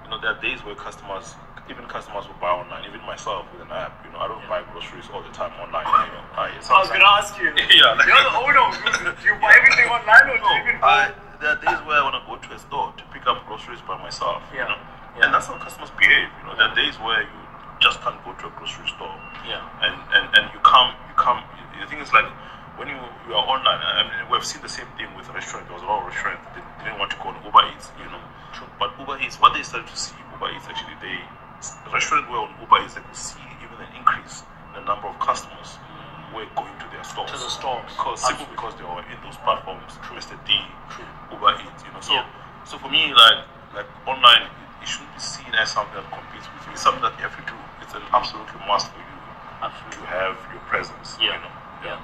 you 0.05 0.09
know, 0.13 0.17
there 0.21 0.33
are 0.33 0.41
days 0.41 0.61
where 0.65 0.73
customers, 0.77 1.33
even 1.69 1.85
customers 1.89 2.25
will 2.29 2.37
buy 2.41 2.49
online. 2.53 2.85
Even 2.89 3.01
myself 3.05 3.45
with 3.53 3.61
an 3.65 3.69
app, 3.73 3.93
you 4.05 4.09
know, 4.13 4.21
I 4.21 4.27
don't 4.29 4.41
Yeah. 4.45 4.49
buy 4.53 4.61
groceries 4.73 5.05
all 5.13 5.21
the 5.25 5.33
time 5.33 5.53
online. 5.61 5.85
You 5.85 6.13
know, 6.17 6.25
I, 6.37 6.49
I 6.53 6.77
was 6.81 6.89
going 6.93 7.01
to 7.05 7.13
ask 7.21 7.37
you. 7.41 7.49
Yeah, 7.77 7.93
like- 7.97 8.05
you're 8.09 8.21
the 8.25 8.37
owner. 8.41 8.69
Do 9.17 9.25
you 9.25 9.35
buy 9.41 9.53
everything 9.57 9.89
online 9.89 10.25
or 10.33 10.37
do 10.37 10.45
you 10.49 10.61
even 10.65 10.81
no, 10.81 10.87
I, 10.87 11.13
there 11.39 11.55
are 11.55 11.59
days 11.61 11.79
where 11.87 11.97
I 11.99 12.03
want 12.03 12.15
to 12.19 12.23
go 12.27 12.35
to 12.35 12.49
a 12.55 12.59
store 12.59 12.93
to 12.97 13.03
pick 13.15 13.25
up 13.27 13.45
groceries 13.47 13.79
by 13.87 13.97
myself. 13.97 14.43
Yeah, 14.53 14.67
You 14.67 14.75
know? 14.75 14.79
yeah. 15.17 15.25
And 15.25 15.33
that's 15.33 15.47
how 15.47 15.57
customers 15.57 15.91
behave. 15.95 16.27
You 16.27 16.43
know, 16.47 16.55
there 16.59 16.67
are 16.67 16.75
days 16.75 16.95
where 16.99 17.23
you 17.23 17.39
just 17.79 18.01
can't 18.03 18.19
go 18.27 18.35
to 18.35 18.45
a 18.47 18.53
grocery 18.59 18.87
store. 18.91 19.15
Yeah. 19.47 19.63
And 19.83 19.95
and, 20.15 20.25
and 20.35 20.43
you 20.53 20.59
come 20.67 20.91
you 21.07 21.15
come. 21.15 21.39
The 21.79 21.87
thing 21.87 21.99
is 22.03 22.11
like 22.11 22.27
when 22.75 22.87
you, 22.91 22.99
you 23.27 23.33
are 23.35 23.43
online. 23.47 23.79
I 23.79 24.03
mean, 24.07 24.31
we've 24.31 24.43
seen 24.43 24.61
the 24.61 24.71
same 24.71 24.87
thing 24.99 25.07
with 25.15 25.27
restaurants. 25.31 25.67
There 25.67 25.75
was 25.75 25.83
a 25.83 25.89
lot 25.89 26.03
of 26.03 26.11
restaurants 26.11 26.43
that 26.55 26.63
didn't 26.83 26.99
want 26.99 27.11
to 27.11 27.17
go 27.23 27.31
on 27.31 27.39
Uber 27.43 27.63
Eats. 27.75 27.91
You 27.99 28.07
know, 28.11 28.23
True. 28.55 28.67
but 28.79 28.95
Uber 28.99 29.19
Eats, 29.23 29.39
what 29.39 29.51
they 29.55 29.63
started 29.63 29.87
to 29.87 29.97
see 29.99 30.15
Uber 30.35 30.51
Eats 30.55 30.67
actually, 30.67 30.95
they 31.03 31.19
restaurants 31.91 32.27
were 32.31 32.43
on 32.43 32.51
Uber 32.59 32.83
Eats. 32.83 32.95
They 32.95 33.03
could 33.03 33.15
see 33.15 33.43
even 33.63 33.79
an 33.79 33.91
increase 33.95 34.43
in 34.75 34.83
the 34.83 34.83
number 34.87 35.07
of 35.07 35.15
customers 35.19 35.79
were 36.33 36.47
going 36.55 36.75
to 36.79 36.87
their 36.91 37.03
stores. 37.03 37.31
To 37.31 37.37
the 37.37 37.49
stores. 37.49 37.89
because 37.93 38.19
simply 38.21 38.47
because 38.51 38.73
they 38.77 38.85
were 38.85 39.03
in 39.07 39.17
those 39.23 39.37
platforms, 39.45 39.93
Mr. 40.13 40.35
D, 40.45 40.57
True. 40.89 41.05
Uber 41.33 41.55
Eats, 41.63 41.81
you 41.85 41.91
know. 41.93 42.01
So, 42.01 42.13
Yeah. 42.13 42.25
so 42.65 42.77
for 42.77 42.89
me, 42.89 43.13
like, 43.13 43.45
like 43.73 43.89
online, 44.07 44.47
it, 44.81 44.87
shouldn't 44.87 45.13
be 45.13 45.19
seen 45.21 45.51
as 45.53 45.71
something 45.71 45.95
that 45.95 46.07
competes 46.09 46.47
with 46.49 46.65
you. 46.65 46.73
It's 46.73 46.81
something 46.81 47.03
that 47.03 47.13
you 47.17 47.23
have 47.27 47.35
to 47.37 47.45
do. 47.45 47.57
It's 47.81 47.93
an 47.93 48.03
absolutely 48.13 48.59
must 48.65 48.89
for 48.91 48.99
you 48.99 49.17
Absolutely. 49.61 49.97
to 49.97 50.05
have 50.07 50.35
your 50.51 50.63
presence. 50.71 51.17
Yeah. 51.19 51.35
You 51.35 51.41
know. 51.43 51.53
Yeah. 51.85 51.99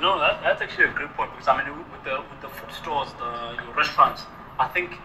No, 0.00 0.18
that, 0.18 0.40
that's 0.42 0.62
actually 0.62 0.86
a 0.88 0.92
great 0.96 1.12
point 1.14 1.30
because 1.32 1.48
I 1.48 1.60
mean, 1.60 1.76
with 1.76 2.04
the 2.04 2.20
with 2.24 2.40
the 2.40 2.48
food 2.48 2.72
stores, 2.72 3.12
the 3.20 3.60
your 3.60 3.74
restaurants, 3.76 4.24
I 4.58 4.66
think 4.68 4.96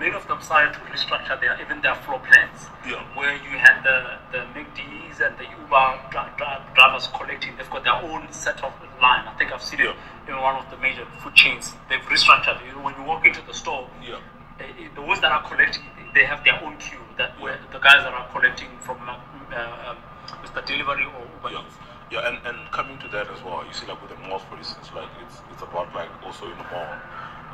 many 0.00 0.14
of 0.14 0.26
them 0.28 0.40
started 0.40 0.72
to 0.74 0.80
restructure 0.90 1.38
their 1.40 1.60
even 1.60 1.80
their 1.82 1.94
floor 1.96 2.20
plans. 2.20 2.66
Yeah. 2.86 3.02
Where 3.16 3.34
you 3.34 3.58
had 3.58 3.82
the 3.82 4.18
the 4.32 4.44
McD's 4.56 5.20
and 5.20 5.36
the 5.38 5.44
Uber 5.44 5.98
dri- 6.10 6.32
dri- 6.36 6.62
drivers 6.74 7.08
collecting, 7.08 7.56
they've 7.56 7.70
got 7.70 7.84
their 7.84 7.94
own 8.10 8.30
set 8.32 8.62
of 8.64 8.72
line. 9.00 9.26
I 9.26 9.34
think 9.38 9.52
I've 9.52 9.62
seen 9.62 9.80
it 9.80 9.94
in 10.28 10.36
one 10.36 10.56
of 10.56 10.70
the 10.70 10.76
major 10.78 11.04
food 11.22 11.34
chains. 11.34 11.74
They've 11.88 12.00
restructured. 12.06 12.64
You 12.66 12.72
know, 12.72 12.82
when 12.82 12.94
you 12.96 13.02
walk 13.04 13.26
into 13.26 13.40
the 13.46 13.54
store, 13.54 13.88
Yeah. 14.02 14.18
eh, 14.60 14.64
eh, 14.64 14.88
the 14.94 15.02
ones 15.02 15.20
that 15.20 15.32
are 15.32 15.42
collecting, 15.48 15.82
they 16.14 16.24
have 16.24 16.44
their 16.44 16.62
own 16.62 16.76
queue. 16.78 16.98
That 17.18 17.38
where 17.40 17.58
the 17.72 17.78
guys 17.78 18.02
that 18.04 18.12
are 18.12 18.28
collecting 18.32 18.68
from 18.80 18.96
uh, 19.08 19.16
uh, 19.52 19.90
um, 19.90 19.96
Mr. 20.42 20.64
Delivery 20.64 21.04
or 21.04 21.26
Uber 21.36 21.50
Yeah. 21.52 21.64
Yeah, 22.10 22.28
and, 22.28 22.36
and 22.46 22.70
coming 22.72 22.98
to 22.98 23.08
that 23.08 23.26
as 23.32 23.42
well, 23.42 23.64
you 23.66 23.72
see 23.72 23.86
like 23.86 23.96
with 24.02 24.10
the 24.10 24.28
malls 24.28 24.42
for 24.44 24.56
instance, 24.58 24.90
like 24.94 25.08
it's 25.24 25.40
it's 25.50 25.62
about 25.62 25.94
like 25.94 26.10
also 26.22 26.44
in 26.44 26.56
the 26.58 26.64
mall, 26.68 26.92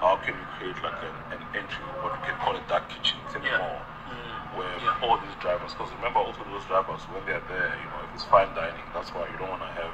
how 0.00 0.16
can 0.22 0.34
you 0.34 0.46
create 0.58 0.78
like 0.82 0.98
an, 1.02 1.14
an 1.38 1.42
entry, 1.54 1.82
what 2.02 2.12
we 2.14 2.20
can 2.26 2.36
call 2.38 2.54
a 2.56 2.62
dark 2.68 2.88
kitchen 2.88 3.18
within 3.26 3.42
Yeah. 3.42 3.52
the 3.52 3.58
mall, 3.58 3.80
Mm. 4.08 4.56
where 4.58 4.74
Yeah. 4.80 5.04
all 5.04 5.18
these 5.18 5.34
drivers, 5.40 5.74
because 5.74 5.90
remember 5.98 6.20
also 6.20 6.42
those 6.44 6.64
drivers 6.66 7.02
when 7.12 7.24
they're 7.26 7.42
there, 7.50 7.72
you 7.82 7.88
know, 7.90 8.00
if 8.06 8.14
it's 8.14 8.24
fine 8.24 8.48
dining, 8.54 8.84
that's 8.94 9.10
why 9.14 9.26
you 9.28 9.36
don't 9.38 9.50
want 9.50 9.62
to 9.62 9.72
have 9.82 9.92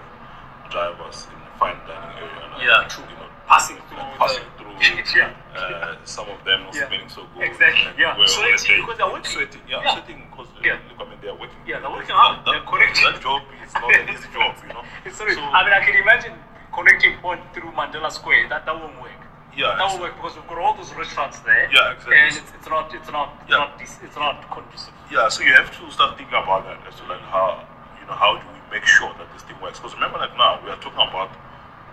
drivers 0.71 1.27
in 1.33 1.39
the 1.41 1.51
fine 1.59 1.79
dining 1.89 2.17
area. 2.19 2.49
Like, 2.53 2.63
Yeah, 2.63 2.89
true. 2.89 3.05
You 3.11 3.17
know, 3.17 3.29
Passing 3.47 3.77
through 3.93 3.99
passing 4.17 4.45
the- 4.57 4.65
through. 4.65 5.21
Yeah. 5.21 5.31
Uh, 5.55 5.97
some 6.05 6.29
of 6.31 6.43
them 6.45 6.65
not 6.65 6.75
Yeah. 6.75 6.87
smelling 6.89 7.09
so 7.11 7.25
good. 7.35 7.43
Exactly, 7.45 7.87
and 7.93 7.99
yeah. 7.99 8.17
we're 8.17 8.25
on 8.25 8.25
a 8.25 8.29
Sweating 8.29 8.57
day- 8.65 8.81
because 8.81 8.97
they're 8.99 9.07
working. 9.13 9.25
Sweating, 9.37 9.63
yeah, 9.69 9.83
Yeah. 9.85 9.93
sweating 9.93 10.27
because 10.31 10.49
Yeah. 10.65 10.77
look, 10.89 11.07
I 11.07 11.11
mean 11.11 11.19
they're 11.21 11.35
working. 11.35 11.61
Yeah, 11.67 11.81
they're 11.81 11.91
working 11.91 12.09
That- 12.09 12.17
hard. 12.25 12.39
That, 12.47 12.51
They're 12.53 12.61
collecting. 12.63 13.05
That 13.05 13.21
job 13.21 13.43
is 13.63 13.75
not 13.75 13.95
an 13.95 14.09
easy 14.09 14.29
job, 14.33 14.57
you 14.67 14.73
know. 14.73 14.85
It's 15.05 15.17
sorry. 15.21 15.35
So- 15.35 15.43
I 15.45 15.61
mean, 15.65 15.75
I 15.75 15.81
can 15.85 15.95
imagine 15.97 16.35
connecting 16.73 17.19
point 17.21 17.41
through 17.53 17.71
Mandela 17.73 18.11
Square. 18.11 18.49
That 18.49 18.65
that 18.65 18.75
won't 18.81 18.97
work. 19.03 19.13
Yeah, 19.57 19.79
that 19.79 19.87
won't 19.87 20.01
work 20.03 20.15
because 20.17 20.35
we've 20.35 20.47
got 20.49 20.59
all 20.59 20.75
those 20.75 20.93
restaurants 20.95 21.39
there. 21.41 21.71
Yeah, 21.71 21.95
exactly. 21.95 22.17
And 22.19 22.27
it's, 22.35 22.51
it's 22.59 22.69
not 22.69 22.95
it's 22.95 23.11
not 23.11 23.39
it's 23.43 23.51
Yeah. 23.51 23.59
not 23.63 23.79
dis- 23.79 24.01
it's 24.03 24.17
not 24.17 24.43
conducive. 24.51 24.95
Yeah, 25.11 25.29
so 25.29 25.43
you 25.43 25.55
have 25.55 25.71
to 25.71 25.91
start 25.95 26.19
thinking 26.19 26.35
about 26.35 26.65
that 26.67 26.83
as 26.89 26.99
to 27.01 27.07
like 27.07 27.23
how 27.23 27.63
you 28.01 28.07
know 28.07 28.15
how 28.19 28.35
do 28.37 28.43
we 28.51 28.59
make 28.75 28.85
sure 28.87 29.15
that 29.19 29.31
this 29.33 29.43
thing 29.47 29.57
works? 29.63 29.79
Because 29.79 29.95
remember, 29.95 30.19
like 30.19 30.35
now 30.37 30.59
we 30.65 30.71
are 30.71 30.81
talking 30.83 30.99
about 30.99 31.31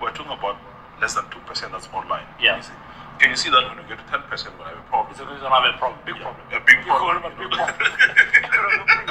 we're 0.01 0.11
talking 0.11 0.33
about 0.33 0.57
less 0.99 1.13
than 1.13 1.29
two 1.29 1.39
percent 1.45 1.71
that's 1.71 1.87
online. 1.93 2.25
Yeah. 2.41 2.57
You 2.57 2.63
see? 2.63 2.73
can 3.21 3.29
you 3.29 3.37
see 3.37 3.51
that 3.53 3.61
when 3.69 3.77
you 3.77 3.85
get 3.85 4.01
to 4.01 4.07
ten 4.09 4.25
percent, 4.25 4.57
we 4.57 4.65
have 4.65 4.81
a 4.81 4.87
problem? 4.89 5.13
It's 5.13 5.21
a 5.21 5.25
reason 5.29 5.45
I 5.45 5.53
have 5.61 5.69
a 5.69 5.77
problem, 5.77 6.01
big 6.01 6.17
Yeah, 6.17 6.25
problem. 6.25 6.41
a 6.49 6.59
big 6.65 6.81
You're 6.81 6.97
problem, 6.97 7.21
gonna 7.21 7.29
have 7.29 7.37
a 7.37 7.41
big 7.45 7.51
problem. 7.53 7.77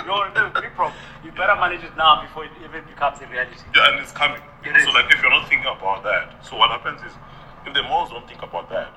You're 0.10 0.26
have 0.34 0.50
a 0.50 0.60
big 0.60 0.74
problem. 0.74 0.98
You 1.22 1.30
better 1.38 1.54
manage 1.54 1.86
it 1.86 1.94
now 1.94 2.18
before 2.26 2.50
it 2.50 2.54
even 2.66 2.82
becomes 2.90 3.22
a 3.22 3.26
reality. 3.30 3.62
Yeah, 3.78 3.94
and 3.94 4.02
it's 4.02 4.10
coming. 4.10 4.42
It 4.66 4.74
so 4.82 4.90
is. 4.90 4.94
like 4.98 5.06
if 5.14 5.22
you're 5.22 5.30
not 5.30 5.46
thinking 5.46 5.70
about 5.70 6.02
that, 6.02 6.42
so 6.42 6.58
what 6.58 6.74
happens 6.74 6.98
is 7.06 7.14
if 7.70 7.74
the 7.76 7.82
malls 7.84 8.10
don't 8.10 8.26
think 8.26 8.42
about 8.42 8.68
that, 8.70 8.90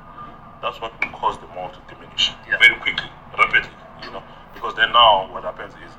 that's 0.62 0.82
what 0.82 0.94
will 1.00 1.14
cause 1.14 1.38
the 1.38 1.48
mall 1.54 1.70
to 1.70 1.80
diminish 1.94 2.32
Yeah. 2.50 2.58
very 2.58 2.76
quickly, 2.80 3.10
rapidly, 3.38 3.70
you 4.04 4.12
know. 4.12 4.24
Because 4.54 4.74
then 4.76 4.92
now 4.92 5.30
what 5.32 5.44
happens 5.44 5.74
is 5.86 5.92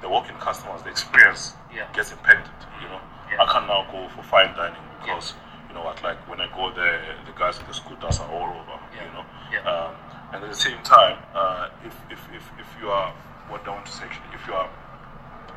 the 0.00 0.08
walk-in 0.08 0.36
customers, 0.36 0.82
the 0.82 0.90
experience 0.90 1.54
Yeah. 1.74 1.86
gets 1.92 2.12
impacted, 2.12 2.54
you 2.80 2.88
know. 2.88 3.00
Yeah. 3.30 3.42
I 3.42 3.46
can 3.52 3.66
now 3.66 3.86
go 3.90 4.08
for 4.14 4.22
fine 4.22 4.54
dining 4.54 4.82
because 5.00 5.34
you 5.68 5.74
know 5.74 5.82
what, 5.82 6.02
like 6.02 6.18
when 6.28 6.40
I 6.40 6.46
go 6.54 6.70
there, 6.72 7.00
the 7.26 7.32
guys 7.38 7.58
at 7.58 7.66
the 7.66 7.74
scooters 7.74 8.20
are 8.20 8.28
all 8.30 8.50
over, 8.50 8.78
you 8.94 9.10
know. 9.14 9.24
Um, 9.66 9.94
and 10.32 10.44
at 10.44 10.50
the 10.50 10.54
same 10.56 10.78
time, 10.82 11.18
uh, 11.34 11.68
if, 11.84 11.94
if, 12.10 12.20
if, 12.34 12.44
if 12.58 12.66
you 12.80 12.90
are 12.90 13.12
what 13.48 13.66
I 13.66 13.70
want 13.70 13.86
to 13.86 13.92
say 13.92 14.04
actually, 14.04 14.30
if 14.34 14.46
you 14.46 14.54
are 14.54 14.68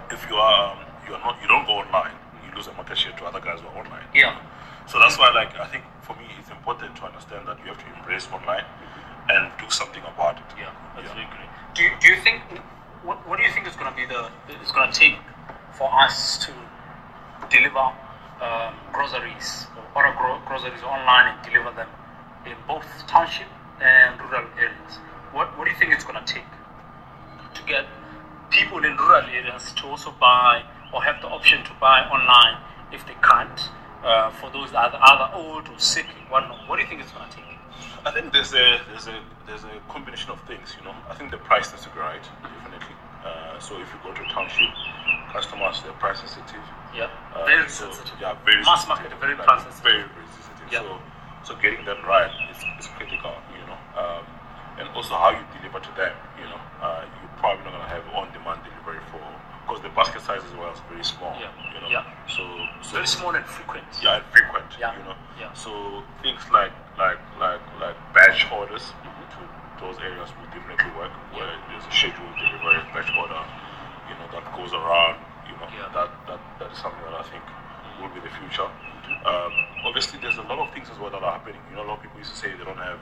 if 0.09 0.25
you 0.29 0.35
are 0.35 0.73
um, 0.73 0.79
you 1.07 1.13
are 1.13 1.19
not 1.19 1.41
you 1.41 1.47
don't 1.47 1.65
go 1.65 1.73
online, 1.73 2.13
you 2.45 2.55
lose 2.55 2.67
a 2.67 2.73
market 2.73 2.97
share 2.97 3.11
to 3.13 3.25
other 3.25 3.39
guys 3.39 3.59
who 3.61 3.67
are 3.67 3.77
online. 3.77 4.05
Yeah. 4.13 4.39
So 4.87 4.99
that's 4.99 5.17
why 5.17 5.29
like 5.33 5.55
I 5.59 5.67
think 5.67 5.83
for 6.03 6.13
me 6.19 6.27
it's 6.39 6.49
important 6.51 6.95
to 6.97 7.03
understand 7.05 7.47
that 7.47 7.57
you 7.63 7.67
have 7.71 7.79
to 7.79 7.89
embrace 7.97 8.27
online 8.31 8.65
and 9.29 9.51
do 9.57 9.69
something 9.69 10.03
about 10.03 10.37
it. 10.37 10.49
Yeah, 10.59 10.71
that's 10.95 11.07
Yeah. 11.07 11.25
great. 11.31 11.49
Do 11.75 11.83
you, 11.83 11.91
do 11.99 12.07
you 12.09 12.17
think 12.21 12.41
what, 13.03 13.17
what 13.27 13.37
do 13.37 13.43
you 13.43 13.51
think 13.51 13.67
is 13.67 13.75
going 13.75 13.89
to 13.91 13.95
be 13.95 14.05
the 14.05 14.29
it's 14.61 14.71
going 14.71 14.91
to 14.91 14.95
take 14.97 15.17
for 15.71 15.89
us 16.05 16.37
to 16.45 16.51
deliver 17.49 17.85
um, 18.41 18.73
groceries 18.91 19.67
or 19.77 19.83
order 19.95 20.13
gro- 20.17 20.41
groceries 20.45 20.83
online 20.83 21.33
and 21.33 21.37
deliver 21.43 21.71
them 21.71 21.87
in 22.45 22.55
both 22.67 22.85
township 23.07 23.47
and 23.81 24.19
rural 24.21 24.47
areas? 24.57 24.91
What 25.31 25.57
what 25.57 25.65
do 25.65 25.71
you 25.71 25.77
think 25.77 25.93
it's 25.93 26.03
going 26.03 26.19
to 26.23 26.33
take 26.33 26.51
to 27.55 27.61
get 27.63 27.85
people 28.49 28.83
in 28.83 28.95
rural 28.97 29.25
areas 29.39 29.71
to 29.73 29.87
also 29.87 30.11
buy 30.19 30.63
or 30.93 31.01
have 31.03 31.21
the 31.21 31.27
option 31.27 31.63
to 31.63 31.71
buy 31.79 32.01
online 32.11 32.59
if 32.91 33.05
they 33.07 33.15
can't? 33.23 33.59
Uh, 34.03 34.29
for 34.31 34.51
those 34.51 34.69
that 34.71 34.93
are 34.93 34.99
either 35.01 35.31
old 35.39 35.69
or 35.69 35.79
sick, 35.79 36.05
whatnot, 36.27 36.67
what 36.67 36.75
do 36.75 36.81
you 36.83 36.89
think 36.89 36.99
it's 37.01 37.11
going 37.11 37.23
to 37.29 37.35
take? 37.35 37.45
I 38.05 38.11
think 38.11 38.33
there's 38.35 38.51
a 38.53 38.83
there's 38.91 39.07
a 39.07 39.15
there's 39.47 39.63
a 39.63 39.79
combination 39.87 40.29
of 40.29 40.43
things, 40.43 40.75
you 40.77 40.83
know. 40.83 40.91
I 41.09 41.15
think 41.15 41.31
the 41.31 41.37
price 41.39 41.71
needs 41.71 41.87
to 41.87 41.89
be 41.95 41.99
right, 42.03 42.19
definitely. 42.43 42.95
Uh, 43.23 43.55
so 43.63 43.79
if 43.79 43.87
you 43.95 43.99
go 44.03 44.11
to 44.11 44.19
a 44.19 44.27
township, 44.27 44.67
customers 45.31 45.79
they're 45.87 45.95
price 46.03 46.19
sensitive. 46.19 46.59
Yeah, 46.91 47.07
Uh, 47.31 47.45
very 47.47 47.63
so, 47.71 47.87
sensitive. 47.95 48.19
Yeah, 48.19 48.35
very 48.43 48.59
Mass 48.67 48.83
market, 48.91 49.07
very 49.23 49.39
Like, 49.39 49.47
price 49.47 49.63
sensitive. 49.63 49.87
Very, 49.87 50.03
very 50.03 50.27
sensitive. 50.35 50.67
Yeah. 50.67 50.83
So, 50.83 51.55
so 51.55 51.61
getting 51.63 51.87
that 51.87 52.03
right 52.03 52.27
is, 52.51 52.59
is 52.83 52.91
critical, 52.99 53.31
you 53.55 53.63
know. 53.71 53.79
Um, 53.95 54.27
and 54.83 54.85
also 54.99 55.15
how 55.15 55.31
you 55.31 55.39
deliver 55.55 55.79
to 55.79 55.91
them, 55.95 56.11
you 56.35 56.47
know. 56.51 56.59
Uh, 56.83 57.07
you're 57.07 57.31
probably 57.39 57.63
not 57.63 57.79
gonna 57.79 57.87
have 57.87 58.03
on-demand 58.11 58.67
delivery 58.67 58.82
because 59.73 59.89
the 59.89 59.95
basket 59.97 60.21
size 60.21 60.45
as 60.45 60.53
well 60.53 60.69
is 60.69 60.77
very 60.85 61.01
small. 61.03 61.33
Yeah. 61.41 61.49
You 61.73 61.81
know. 61.81 61.89
Yeah. 61.89 62.05
So, 62.29 62.45
so 62.85 62.93
very 63.01 63.07
small 63.09 63.33
and 63.33 63.41
frequent. 63.45 63.85
yeah, 64.05 64.21
and 64.21 64.25
frequent. 64.29 64.69
Yeah. 64.77 64.93
You 64.93 65.01
know. 65.09 65.17
Yeah. 65.41 65.49
So 65.57 66.03
things 66.21 66.45
like 66.53 66.69
like 67.01 67.17
like 67.41 67.61
like 67.81 67.97
batch 68.13 68.45
orders 68.53 68.93
Mm-hmm. 69.01 69.33
to 69.33 69.41
those 69.81 69.97
areas 70.05 70.29
will 70.37 70.45
definitely 70.53 70.93
work. 70.93 71.09
Where 71.33 71.49
there's 71.73 71.81
a 71.89 71.91
scheduled 71.91 72.37
delivery 72.37 72.85
batch 72.93 73.09
order, 73.17 73.41
you 74.05 74.15
know, 74.21 74.27
that 74.29 74.45
goes 74.53 74.77
around. 74.77 75.17
You 75.49 75.57
know, 75.57 75.65
Yeah. 75.73 75.89
that 75.97 76.09
that 76.29 76.41
that 76.61 76.69
is 76.69 76.77
something 76.77 77.01
that 77.09 77.17
I 77.17 77.25
think 77.33 77.41
will 77.97 78.13
be 78.13 78.21
the 78.21 78.29
future. 78.45 78.69
Um, 79.25 79.53
obviously, 79.89 80.21
there's 80.21 80.37
a 80.37 80.45
lot 80.45 80.61
of 80.61 80.69
things 80.77 80.85
as 80.93 81.01
well 81.01 81.09
that 81.09 81.21
are 81.25 81.33
happening. 81.33 81.59
You 81.73 81.81
know, 81.81 81.83
a 81.83 81.89
lot 81.89 81.97
of 81.97 82.03
people 82.05 82.21
used 82.21 82.29
to 82.31 82.37
say 82.37 82.53
they 82.53 82.61
don't 82.63 82.77
have 82.77 83.01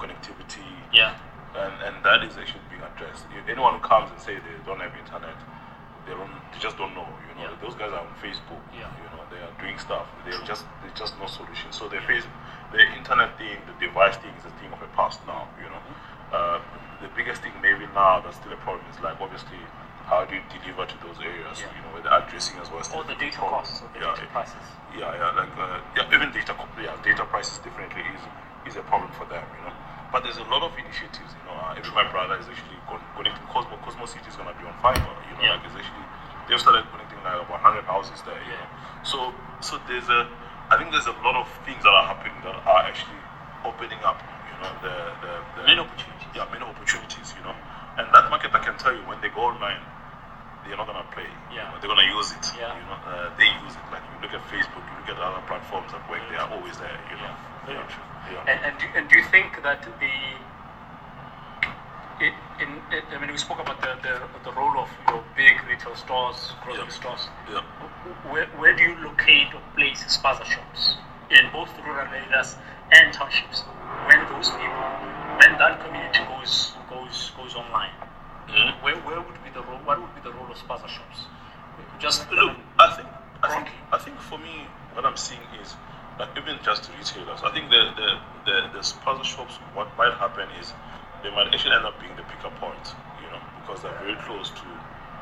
connectivity. 0.00 0.64
Yeah. 0.96 1.12
And, 1.56 1.72
and 1.84 1.94
that 2.04 2.20
is 2.24 2.36
actually 2.36 2.60
being 2.68 2.82
addressed. 2.84 3.24
If 3.32 3.48
anyone 3.48 3.76
who 3.76 3.80
comes 3.80 4.10
and 4.12 4.20
say 4.20 4.36
they 4.36 4.56
don't 4.68 4.80
have 4.80 4.92
internet, 5.00 5.32
they 6.06 6.14
don't, 6.14 6.30
they 6.52 6.58
just 6.58 6.76
don't 6.78 6.94
know. 6.94 7.06
You 7.28 7.34
know, 7.36 7.50
Yeah. 7.50 7.58
those 7.62 7.74
guys 7.74 7.92
are 7.92 8.00
on 8.00 8.14
Facebook. 8.22 8.62
Yeah. 8.72 8.88
You 9.02 9.08
know, 9.12 9.22
they 9.30 9.40
are 9.42 9.52
doing 9.60 9.78
stuff. 9.78 10.06
They're 10.24 10.38
just, 10.46 10.64
there's 10.82 10.94
just 10.98 11.18
no 11.18 11.26
solution. 11.26 11.70
So 11.72 11.88
the 11.88 12.00
face, 12.06 12.24
the 12.72 12.82
internet 12.96 13.36
thing, 13.38 13.58
the 13.66 13.74
device 13.82 14.16
thing 14.22 14.32
is 14.38 14.44
a 14.46 14.54
thing 14.62 14.70
of 14.72 14.80
the 14.80 14.90
past 14.96 15.20
now. 15.26 15.48
You 15.58 15.68
know, 15.68 15.82
uh, 16.32 16.58
the 17.02 17.08
biggest 17.18 17.42
thing 17.42 17.52
maybe 17.60 17.84
now 17.94 18.20
that's 18.24 18.36
still 18.40 18.52
a 18.52 18.60
problem 18.64 18.86
is 18.90 18.98
like 19.04 19.20
obviously 19.20 19.58
how 20.06 20.24
do 20.24 20.34
you 20.38 20.42
deliver 20.54 20.86
to 20.86 20.96
those 21.02 21.18
areas? 21.18 21.58
Yeah. 21.60 21.66
You 21.74 21.82
know, 21.82 21.90
where 21.98 22.02
the 22.06 22.12
addressing 22.14 22.56
as 22.62 22.70
well. 22.70 22.86
Or 22.94 23.02
the 23.04 23.18
data 23.18 23.36
problem. 23.42 23.58
costs 23.66 23.82
or 23.82 23.90
the 23.92 24.00
yeah, 24.06 24.14
data 24.14 24.30
prices. 24.30 24.66
yeah, 24.94 25.10
yeah, 25.10 25.34
like 25.34 25.50
uh, 25.58 25.82
yeah, 25.98 26.14
even 26.14 26.30
data, 26.30 26.54
yeah, 26.78 26.94
data 27.02 27.26
prices 27.26 27.58
definitely 27.66 28.06
is 28.14 28.22
is 28.70 28.76
a 28.78 28.82
problem 28.86 29.10
for 29.18 29.26
them, 29.26 29.42
you 29.58 29.62
know. 29.66 29.74
But 30.12 30.22
there's 30.24 30.38
a 30.38 30.46
lot 30.48 30.62
of 30.62 30.72
initiatives, 30.78 31.34
you 31.36 31.44
know. 31.44 31.56
Uh, 31.58 31.76
even 31.78 31.92
my 31.92 32.06
brother 32.08 32.38
is 32.38 32.46
actually 32.48 32.78
con- 32.88 33.02
connecting 33.18 33.44
Cosmo. 33.50 33.76
Cosmo 33.84 34.06
City 34.06 34.24
is 34.30 34.36
gonna 34.38 34.54
be 34.56 34.64
on 34.64 34.74
fiber, 34.80 35.02
you 35.28 35.34
know. 35.36 35.42
Yeah. 35.44 35.58
Like 35.58 35.66
it's 35.66 35.76
actually 35.76 36.06
they've 36.48 36.62
started 36.62 36.86
connecting 36.94 37.18
like 37.26 37.36
about 37.42 37.58
100 37.60 37.84
houses 37.84 38.22
there, 38.24 38.38
you 38.38 38.54
know. 38.54 38.68
So 39.02 39.18
so 39.60 39.76
there's 39.90 40.08
a, 40.08 40.30
I 40.70 40.78
think 40.78 40.90
there's 40.94 41.10
a 41.10 41.16
lot 41.26 41.34
of 41.36 41.46
things 41.66 41.82
that 41.82 41.90
are 41.92 42.06
happening 42.06 42.36
that 42.46 42.54
are 42.54 42.82
actually 42.86 43.18
opening 43.66 43.98
up, 44.06 44.22
you 44.22 44.56
know, 44.62 44.70
the 44.84 44.94
the, 45.22 45.32
the 45.58 45.62
Many 45.66 45.82
opportunities. 45.82 46.30
yeah, 46.34 46.46
many 46.54 46.64
opportunities, 46.64 47.34
you 47.36 47.42
know. 47.42 47.54
And 47.98 48.06
that 48.14 48.28
market, 48.30 48.52
I 48.54 48.60
can 48.62 48.76
tell 48.78 48.92
you, 48.94 49.00
when 49.08 49.18
they 49.24 49.32
go 49.32 49.48
online, 49.48 49.80
they're 50.66 50.76
not 50.76 50.86
gonna 50.86 51.06
play. 51.14 51.28
you 51.50 51.58
know, 51.62 51.74
they're 51.80 51.88
gonna 51.90 52.10
use 52.10 52.30
it. 52.32 52.44
Yeah. 52.58 52.74
You 52.74 52.84
know, 52.90 52.98
uh, 53.06 53.30
they 53.38 53.48
use 53.64 53.74
it. 53.74 53.84
Like 53.90 54.02
you 54.10 54.16
look 54.22 54.34
at 54.34 54.42
Facebook, 54.52 54.82
you 54.82 54.94
look 55.00 55.10
at 55.14 55.18
other 55.18 55.42
platforms 55.46 55.90
that 55.92 56.02
work, 56.10 56.22
they 56.30 56.36
are 56.36 56.50
always 56.50 56.76
there. 56.78 56.98
You 57.10 57.16
know. 57.22 57.34
Yeah. 57.68 57.86
Yeah. 58.32 58.50
And, 58.50 58.58
and, 58.66 58.74
do, 58.78 58.86
and 58.94 59.04
do 59.08 59.14
you 59.18 59.24
think 59.30 59.62
that 59.62 59.82
the 59.82 60.12
it, 62.18 62.32
in, 62.60 62.68
it, 62.90 63.04
I 63.12 63.20
mean, 63.20 63.30
we 63.30 63.36
spoke 63.36 63.58
about 63.60 63.80
the, 63.82 63.92
the, 64.02 64.20
the 64.44 64.52
role 64.56 64.78
of 64.78 64.88
your 65.08 65.22
big 65.36 65.52
retail 65.68 65.94
stores, 65.96 66.52
grocery 66.64 66.84
Yeah. 66.84 66.88
stores. 66.88 67.28
yeah. 67.52 67.60
Where, 68.30 68.46
where 68.56 68.74
do 68.74 68.82
you 68.82 68.96
locate 69.04 69.52
or 69.54 69.60
place 69.76 70.02
spaza 70.04 70.44
shops 70.44 70.94
in 71.30 71.44
both 71.52 71.68
rural 71.84 72.06
areas 72.08 72.56
and 72.92 73.12
townships? 73.12 73.62
When 74.08 74.24
those 74.32 74.48
people, 74.50 74.86
when 75.42 75.58
that 75.58 75.84
community 75.84 76.20
goes 76.30 76.72
goes 76.88 77.32
goes 77.36 77.54
online, 77.54 77.90
Mhm. 78.48 78.82
where, 78.82 78.96
where 79.06 79.20
would 79.20 79.42
be 79.44 79.50
the 79.50 79.62
role? 79.62 79.78
What 79.84 80.00
would 80.00 80.14
be 80.14 80.20
the 80.20 80.32
role 80.32 80.50
of 80.50 80.56
spaza 80.58 80.88
shops? 80.88 81.26
Just 81.98 82.30
Look, 82.30 82.56
I 82.78 82.92
think, 82.94 83.08
I 83.42 83.48
think, 83.54 83.68
I 83.92 83.98
think 83.98 84.20
for 84.20 84.38
me, 84.38 84.66
what 84.94 85.04
I'm 85.04 85.16
seeing 85.16 85.40
is 85.60 85.74
like 86.18 86.28
even 86.36 86.58
just 86.62 86.90
retailers. 86.98 87.40
I 87.42 87.50
think 87.52 87.70
the 87.70 87.82
the 87.96 88.08
the, 88.46 88.56
the 88.72 88.78
spaza 88.80 89.24
shops. 89.24 89.56
What 89.74 89.88
might 89.98 90.14
happen 90.14 90.48
is 90.60 90.72
they 91.22 91.30
might 91.30 91.48
actually 91.52 91.74
end 91.74 91.84
up 91.84 91.98
being 92.00 92.14
the 92.16 92.22
pickup 92.22 92.54
point. 92.60 92.86
You 93.22 93.28
know, 93.32 93.40
because 93.60 93.82
they're 93.82 93.98
very 94.00 94.16
close 94.24 94.50
to 94.50 94.66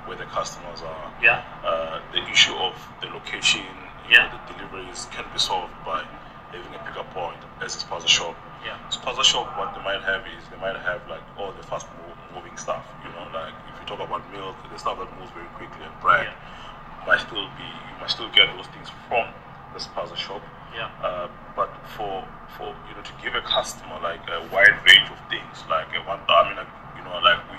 where 0.06 0.16
the 0.18 0.26
customers 0.26 0.82
are. 0.82 1.12
yeah, 1.22 1.40
uh, 1.64 1.98
the 2.12 2.20
issue 2.28 2.52
of 2.54 2.76
the 3.00 3.06
location, 3.08 3.62
you 4.06 4.12
Yeah. 4.12 4.28
know, 4.28 4.38
the 4.46 4.52
deliveries 4.52 5.08
can 5.10 5.24
be 5.32 5.38
solved 5.38 5.72
by 5.86 6.04
having 6.52 6.74
a 6.74 6.78
pickup 6.84 7.08
point 7.14 7.40
as 7.62 7.74
a 7.74 7.78
spaza 7.80 8.06
shop. 8.06 8.36
yeah, 8.66 8.76
Spaza 8.90 9.24
shop, 9.24 9.56
what 9.58 9.74
they 9.74 9.80
might 9.82 10.02
have 10.04 10.20
is 10.36 10.44
they 10.52 10.58
might 10.60 10.76
have 10.76 11.00
like 11.08 11.22
all 11.38 11.52
the 11.52 11.62
fast 11.62 11.86
move, 11.96 12.03
moving 12.34 12.56
stuff. 12.58 12.84
You 13.06 13.10
know, 13.14 13.24
like 13.32 13.54
if 13.72 13.80
you 13.80 13.86
talk 13.86 14.00
about 14.02 14.22
milk, 14.32 14.56
the 14.70 14.78
stuff 14.78 14.98
that 14.98 15.08
moves 15.18 15.30
very 15.32 15.48
quickly 15.56 15.82
and 15.86 15.94
bread 16.02 16.28
might 17.06 17.20
still 17.20 17.46
be 17.56 17.66
you 17.68 17.94
might 18.00 18.10
still 18.10 18.30
get 18.34 18.48
those 18.56 18.66
things 18.74 18.90
from 19.08 19.28
the 19.72 19.80
spaza 19.80 20.16
shop. 20.16 20.42
yeah, 20.74 20.90
Uh, 21.02 21.28
but 21.54 21.70
for 21.96 22.26
for 22.56 22.74
you 22.88 22.94
know 22.94 23.02
to 23.02 23.14
give 23.22 23.34
a 23.34 23.42
customer 23.42 23.98
like 24.02 24.22
a 24.30 24.40
wide 24.50 24.74
range 24.86 25.08
of 25.10 25.18
things, 25.30 25.62
like 25.70 25.88
a 25.94 26.00
one, 26.06 26.18
I 26.28 26.48
mean, 26.48 26.56
like, 26.58 26.70
you 26.98 27.02
know, 27.06 27.14
like 27.22 27.38
we 27.50 27.58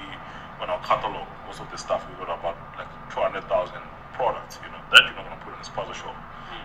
on 0.63 0.69
our 0.71 0.79
catalog, 0.83 1.27
most 1.47 1.59
of 1.59 1.67
the 1.71 1.77
stuff 1.77 2.03
we 2.07 2.15
got 2.19 2.31
about 2.31 2.55
like 2.79 2.87
two 3.11 3.19
hundred 3.19 3.43
thousand 3.47 3.83
products. 4.15 4.59
You 4.63 4.71
know, 4.71 4.81
that 4.91 5.03
you're 5.03 5.15
not 5.15 5.27
gonna 5.27 5.41
put 5.43 5.51
in 5.55 5.59
a 5.59 5.67
spaza 5.67 5.95
shop. 5.95 6.15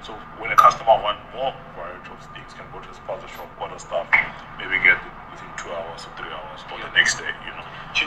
So 0.02 0.14
when 0.40 0.50
a 0.50 0.56
customer 0.56 0.96
want 1.02 1.18
more 1.34 1.52
variety 1.76 2.08
of 2.08 2.22
things, 2.32 2.54
can 2.54 2.64
go 2.72 2.80
to 2.80 2.88
the 2.88 2.96
spaza 2.96 3.28
shop, 3.28 3.50
order 3.60 3.78
stuff, 3.78 4.08
maybe 4.56 4.78
get 4.80 4.96
it 4.96 5.12
within 5.30 5.50
two 5.60 5.68
hours 5.74 6.06
or 6.08 6.12
three 6.16 6.30
hours 6.32 6.60
or 6.72 6.78
the 6.80 6.90
next 6.96 7.18
day. 7.20 7.28
You 7.44 7.52
know. 7.52 7.66
Do 7.92 8.06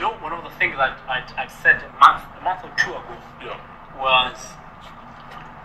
know 0.76 0.80
one 0.80 0.90
of 0.90 0.96
the 0.98 1.02
things 1.06 1.30
that 1.32 1.38
I, 1.38 1.44
I 1.44 1.46
said 1.48 1.76
a 1.82 1.92
month 1.98 2.22
a 2.38 2.42
month 2.44 2.64
or 2.64 2.72
two 2.76 2.90
ago 2.90 3.16
Yeah. 3.42 3.58
was 3.98 4.36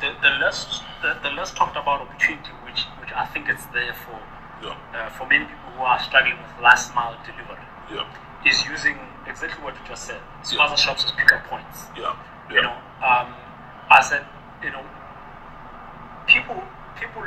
the, 0.02 0.14
the 0.22 0.32
less 0.40 0.82
the, 1.02 1.18
the 1.24 1.32
less 1.32 1.52
talked 1.54 1.76
about 1.78 2.02
opportunity 2.02 2.52
which 2.66 2.86
which 3.02 3.12
I 3.14 3.26
think 3.26 3.50
is 3.50 3.66
there 3.74 3.94
for 3.94 4.20
Yeah. 4.64 4.76
uh, 4.96 5.10
for 5.18 5.26
many 5.28 5.46
people 5.46 5.72
who 5.78 5.84
are 5.84 6.00
struggling 6.00 6.38
with 6.38 6.52
last 6.62 6.94
mile 6.96 7.18
delivery 7.26 7.66
Yeah. 7.92 8.06
is 8.46 8.66
using 8.66 8.98
exactly 9.28 9.64
what 9.64 9.74
you 9.76 9.82
just 9.88 10.06
said. 10.06 10.22
Shops 10.78 11.06
as 11.06 11.12
pickup 11.12 11.44
points. 11.46 11.86
Yeah. 11.98 12.16
Yeah. 12.50 12.56
You 12.56 12.62
know, 12.64 12.76
um, 13.06 13.34
I 13.90 14.02
said, 14.02 14.26
you 14.64 14.72
know, 14.72 14.84
people 16.28 16.62
people 17.00 17.24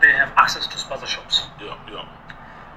they 0.00 0.12
have 0.12 0.32
access 0.36 0.66
to 0.66 0.76
spaza 0.76 1.06
shops. 1.06 1.42
Yeah. 1.60 1.76
Yeah. 1.90 2.04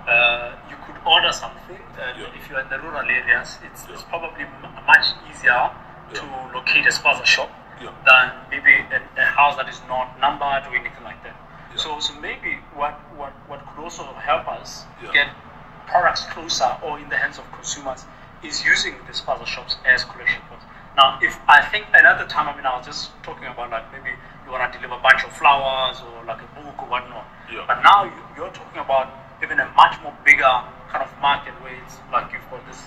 Uh, 0.07 0.55
you 0.69 0.75
could 0.85 0.95
order 1.05 1.31
something. 1.31 1.75
Uh, 1.99 2.13
Yeah. 2.17 2.31
If 2.39 2.49
you're 2.49 2.59
in 2.61 2.69
the 2.69 2.79
rural 2.79 3.03
areas, 3.09 3.57
it's, 3.67 3.85
it's 3.91 4.03
probably 4.03 4.43
m- 4.45 4.85
much 4.87 5.05
easier 5.29 5.69
to 6.13 6.23
locate 6.55 6.85
a 6.87 6.93
spaza 6.95 7.25
shop 7.25 7.49
Yeah. 7.81 7.91
than 8.07 8.31
maybe 8.49 8.73
a, 8.95 9.01
a 9.21 9.25
house 9.25 9.55
that 9.57 9.67
is 9.67 9.81
not 9.87 10.17
numbered 10.19 10.63
or 10.67 10.75
anything 10.75 11.03
like 11.03 11.21
that. 11.23 11.35
Yeah. 11.35 11.75
So, 11.83 11.99
so 11.99 12.13
maybe 12.21 12.57
what, 12.73 12.93
what, 13.19 13.33
what 13.49 13.59
could 13.67 13.83
also 13.83 14.03
help 14.15 14.47
us 14.47 14.85
Yeah. 15.03 15.11
get 15.11 15.27
products 15.87 16.23
closer 16.31 16.71
or 16.83 16.99
in 16.99 17.09
the 17.09 17.17
hands 17.17 17.37
of 17.37 17.45
consumers 17.51 18.05
is 18.43 18.63
using 18.63 18.95
these 19.07 19.19
spaza 19.21 19.45
shops 19.45 19.75
as 19.85 20.05
collection 20.05 20.41
points. 20.47 20.63
Now, 20.95 21.19
if 21.21 21.37
I 21.47 21.61
think 21.61 21.85
another 21.93 22.25
time, 22.27 22.47
I 22.47 22.55
mean, 22.55 22.65
I 22.65 22.77
was 22.77 22.85
just 22.85 23.11
talking 23.23 23.45
about 23.45 23.69
like 23.71 23.91
maybe 23.91 24.15
you 24.45 24.51
want 24.51 24.71
to 24.71 24.79
deliver 24.79 24.95
a 24.95 25.03
bunch 25.03 25.23
of 25.25 25.31
flowers 25.33 25.99
or 26.01 26.23
like 26.25 26.39
a 26.41 26.49
book 26.55 26.79
or 26.81 26.87
whatnot. 26.87 27.25
Yeah. 27.51 27.65
But 27.67 27.83
now 27.83 28.05
you, 28.05 28.11
you're 28.37 28.51
talking 28.51 28.79
about 28.79 29.11
even 29.43 29.59
a 29.59 29.67
much 29.75 30.01
more 30.01 30.15
bigger 30.25 30.49
kind 30.89 31.03
of 31.03 31.11
market 31.21 31.53
where 31.61 31.73
it's 31.83 31.97
like 32.11 32.31
you've 32.33 32.47
got 32.49 32.65
this 32.67 32.83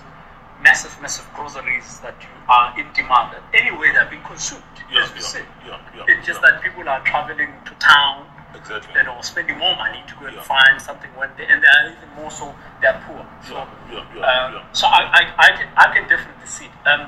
massive, 0.63 0.93
massive 1.01 1.27
groceries 1.35 2.01
that 2.01 2.15
you 2.21 2.29
are 2.49 2.75
in 2.79 2.87
demand. 2.93 3.37
And 3.37 3.45
anyway, 3.55 3.93
they're 3.93 4.09
being 4.11 4.23
consumed, 4.25 4.63
Yeah, 4.93 5.05
as 5.05 5.11
we 5.13 5.21
yeah, 5.21 5.27
say. 5.27 5.43
yeah, 5.67 5.79
yeah, 5.97 6.05
it's 6.09 6.27
just 6.27 6.41
yeah. 6.43 6.51
that 6.53 6.63
people 6.63 6.89
are 6.89 7.01
traveling 7.05 7.51
to 7.65 7.73
town 7.79 8.27
Exactly. 8.53 8.91
you 8.99 9.05
know, 9.07 9.15
spending 9.23 9.57
more 9.59 9.77
money 9.77 10.03
to 10.11 10.15
go 10.19 10.27
and 10.27 10.37
find 10.43 10.75
something 10.83 11.09
when 11.15 11.31
they, 11.39 11.47
and 11.47 11.63
they 11.63 11.69
are 11.71 11.87
even 11.87 12.11
more 12.19 12.31
so 12.35 12.53
they're 12.83 12.99
poor. 13.07 13.23
So, 13.47 13.55
Yeah, 13.55 13.71
yeah, 13.95 14.05
yeah, 14.19 14.59
um, 14.59 14.67
so 14.75 14.87
I, 14.91 15.07
I, 15.07 15.23
I, 15.39 15.49
can, 15.55 15.69
I 15.79 15.87
can 15.95 16.05
definitely 16.11 16.47
see 16.51 16.67
it. 16.67 16.75
Um, 16.83 17.07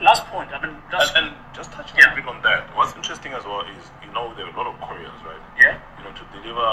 last 0.00 0.24
point, 0.32 0.48
I 0.50 0.56
mean, 0.64 0.74
And, 0.90 1.10
and 1.14 1.28
just 1.52 1.70
touching 1.76 2.00
Yeah. 2.00 2.12
a 2.12 2.16
bit 2.16 2.24
on 2.26 2.40
that, 2.42 2.72
what's 2.74 2.96
interesting 2.96 3.36
as 3.36 3.44
well 3.44 3.68
is, 3.68 3.84
you 4.00 4.08
know, 4.16 4.32
there 4.34 4.48
are 4.48 4.50
a 4.50 4.56
lot 4.56 4.64
of 4.66 4.80
couriers, 4.80 5.12
right? 5.28 5.38
yeah, 5.60 5.76
You 6.00 6.08
know, 6.08 6.12
to 6.16 6.24
deliver 6.32 6.66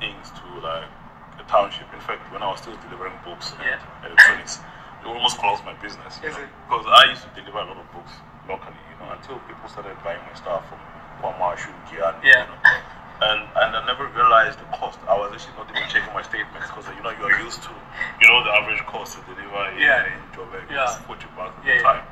things 0.00 0.32
to 0.32 0.44
like 0.64 0.88
a 1.36 1.44
township. 1.44 1.92
In 1.92 2.00
fact, 2.00 2.24
when 2.32 2.40
I 2.42 2.48
was 2.48 2.64
still 2.64 2.74
delivering 2.88 3.14
books 3.22 3.52
and 3.52 3.68
Yeah. 3.68 3.84
electronics, 4.08 4.64
it 5.04 5.06
almost 5.06 5.36
closed 5.36 5.62
my 5.68 5.76
business. 5.84 6.18
you 6.24 6.32
Is 6.32 6.40
know, 6.40 6.42
it? 6.42 6.48
Because 6.66 6.86
I 6.88 7.04
used 7.12 7.22
to 7.22 7.30
deliver 7.36 7.60
a 7.60 7.68
lot 7.68 7.76
of 7.76 7.86
books 7.92 8.16
locally, 8.48 8.80
you 8.88 8.96
know, 9.04 9.12
until 9.12 9.36
people 9.44 9.68
started 9.68 9.92
buying 10.02 10.24
my 10.24 10.32
stuff 10.34 10.64
from 10.72 10.80
Kwamashu, 11.20 11.68
Giyani, 11.92 12.24
Yeah. 12.24 12.48
you 12.48 12.56
know. 12.56 12.80
And, 13.18 13.42
and 13.58 13.74
I 13.74 13.82
never 13.84 14.06
realized 14.14 14.60
the 14.62 14.68
cost. 14.78 14.94
I 15.10 15.18
was 15.18 15.34
actually 15.34 15.58
not 15.58 15.66
even 15.74 15.82
checking 15.90 16.14
my 16.14 16.22
statements 16.22 16.70
because 16.70 16.86
you 16.94 17.02
know 17.02 17.10
you 17.10 17.26
are 17.26 17.34
used 17.42 17.58
to, 17.66 17.74
you 18.22 18.28
know, 18.30 18.44
the 18.46 18.50
average 18.54 18.78
cost 18.86 19.18
to 19.18 19.20
deliver 19.26 19.58
in, 19.74 19.82
Yeah. 19.82 20.06
in 20.06 20.22
Joburg 20.30 20.70
Yeah. 20.70 20.86
is 20.86 21.02
40 21.02 21.26
bucks 21.34 21.50
at 21.58 21.66
Yeah, 21.66 21.74
the 21.74 21.82
yeah. 21.82 21.82
time. 21.98 22.04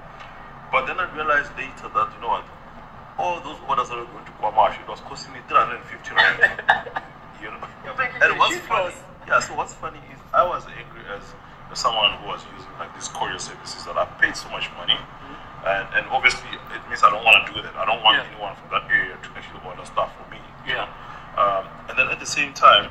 But 0.74 0.90
then 0.90 0.98
I 0.98 1.06
realized 1.14 1.54
later 1.54 1.86
that, 1.94 2.10
you 2.10 2.20
know 2.20 2.34
what, 2.34 2.44
all 3.22 3.38
those 3.38 3.54
orders 3.70 3.86
that 3.88 3.98
were 4.02 4.10
going 4.10 4.26
to 4.26 4.34
Kwamash, 4.42 4.82
it 4.82 4.88
was 4.90 4.98
costing 5.06 5.30
me 5.32 5.38
350 5.46 6.10
rand. 6.10 6.42
you 7.38 7.54
know? 7.54 7.62
You're 7.86 7.94
making 7.94 8.18
And 8.26 8.32
a 8.34 8.34
what's 8.34 8.54
shit 8.58 8.66
funny, 8.66 8.90
loss. 8.90 8.98
yeah, 9.30 9.38
so 9.38 9.54
what's 9.54 9.74
funny 9.78 10.02
is 10.10 10.18
I 10.34 10.42
was 10.42 10.66
angry 10.66 11.06
as, 11.14 11.22
as 11.70 11.78
someone 11.78 12.18
who 12.18 12.26
was 12.26 12.42
using 12.58 12.74
like 12.82 12.90
these 12.98 13.06
courier 13.14 13.38
services 13.38 13.86
that 13.86 13.94
I 13.96 14.10
paid 14.18 14.34
so 14.34 14.50
much 14.50 14.66
money. 14.74 14.98
And, 15.66 15.86
and 15.94 16.04
obviously, 16.10 16.50
it 16.50 16.82
means 16.90 17.02
I 17.06 17.10
don't 17.14 17.22
want 17.24 17.46
to 17.46 17.54
do 17.54 17.62
that. 17.62 17.74
I 17.78 17.86
don't 17.86 18.02
want 18.02 18.18
Yeah. 18.18 18.26
anyone 18.30 18.54
from 18.58 18.70
that 18.74 18.90
area 18.90 19.14
to 19.22 19.28
actually 19.38 19.62
order 19.66 19.86
stuff 19.86 20.10
for 20.18 20.26
me. 20.30 20.38
you 20.66 20.74
Yeah. 20.74 20.86
know? 21.36 21.42
Um, 21.42 21.64
and 21.88 21.98
then 21.98 22.08
at 22.08 22.18
the 22.18 22.26
same 22.26 22.52
time, 22.54 22.90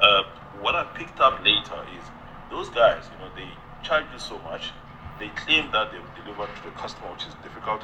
uh, 0.00 0.22
what 0.60 0.74
I 0.74 0.84
picked 0.98 1.20
up 1.20 1.38
later 1.44 1.78
is 1.98 2.02
those 2.50 2.68
guys, 2.68 3.06
you 3.12 3.18
know, 3.18 3.30
they 3.36 3.48
charge 3.82 4.04
you 4.12 4.18
so 4.18 4.38
much. 4.40 4.70
They 5.18 5.28
claim 5.30 5.70
that 5.72 5.92
they've 5.92 6.24
delivered 6.24 6.48
to 6.56 6.62
the 6.64 6.70
customer, 6.70 7.12
which 7.12 7.26
is 7.26 7.34
difficult, 7.42 7.82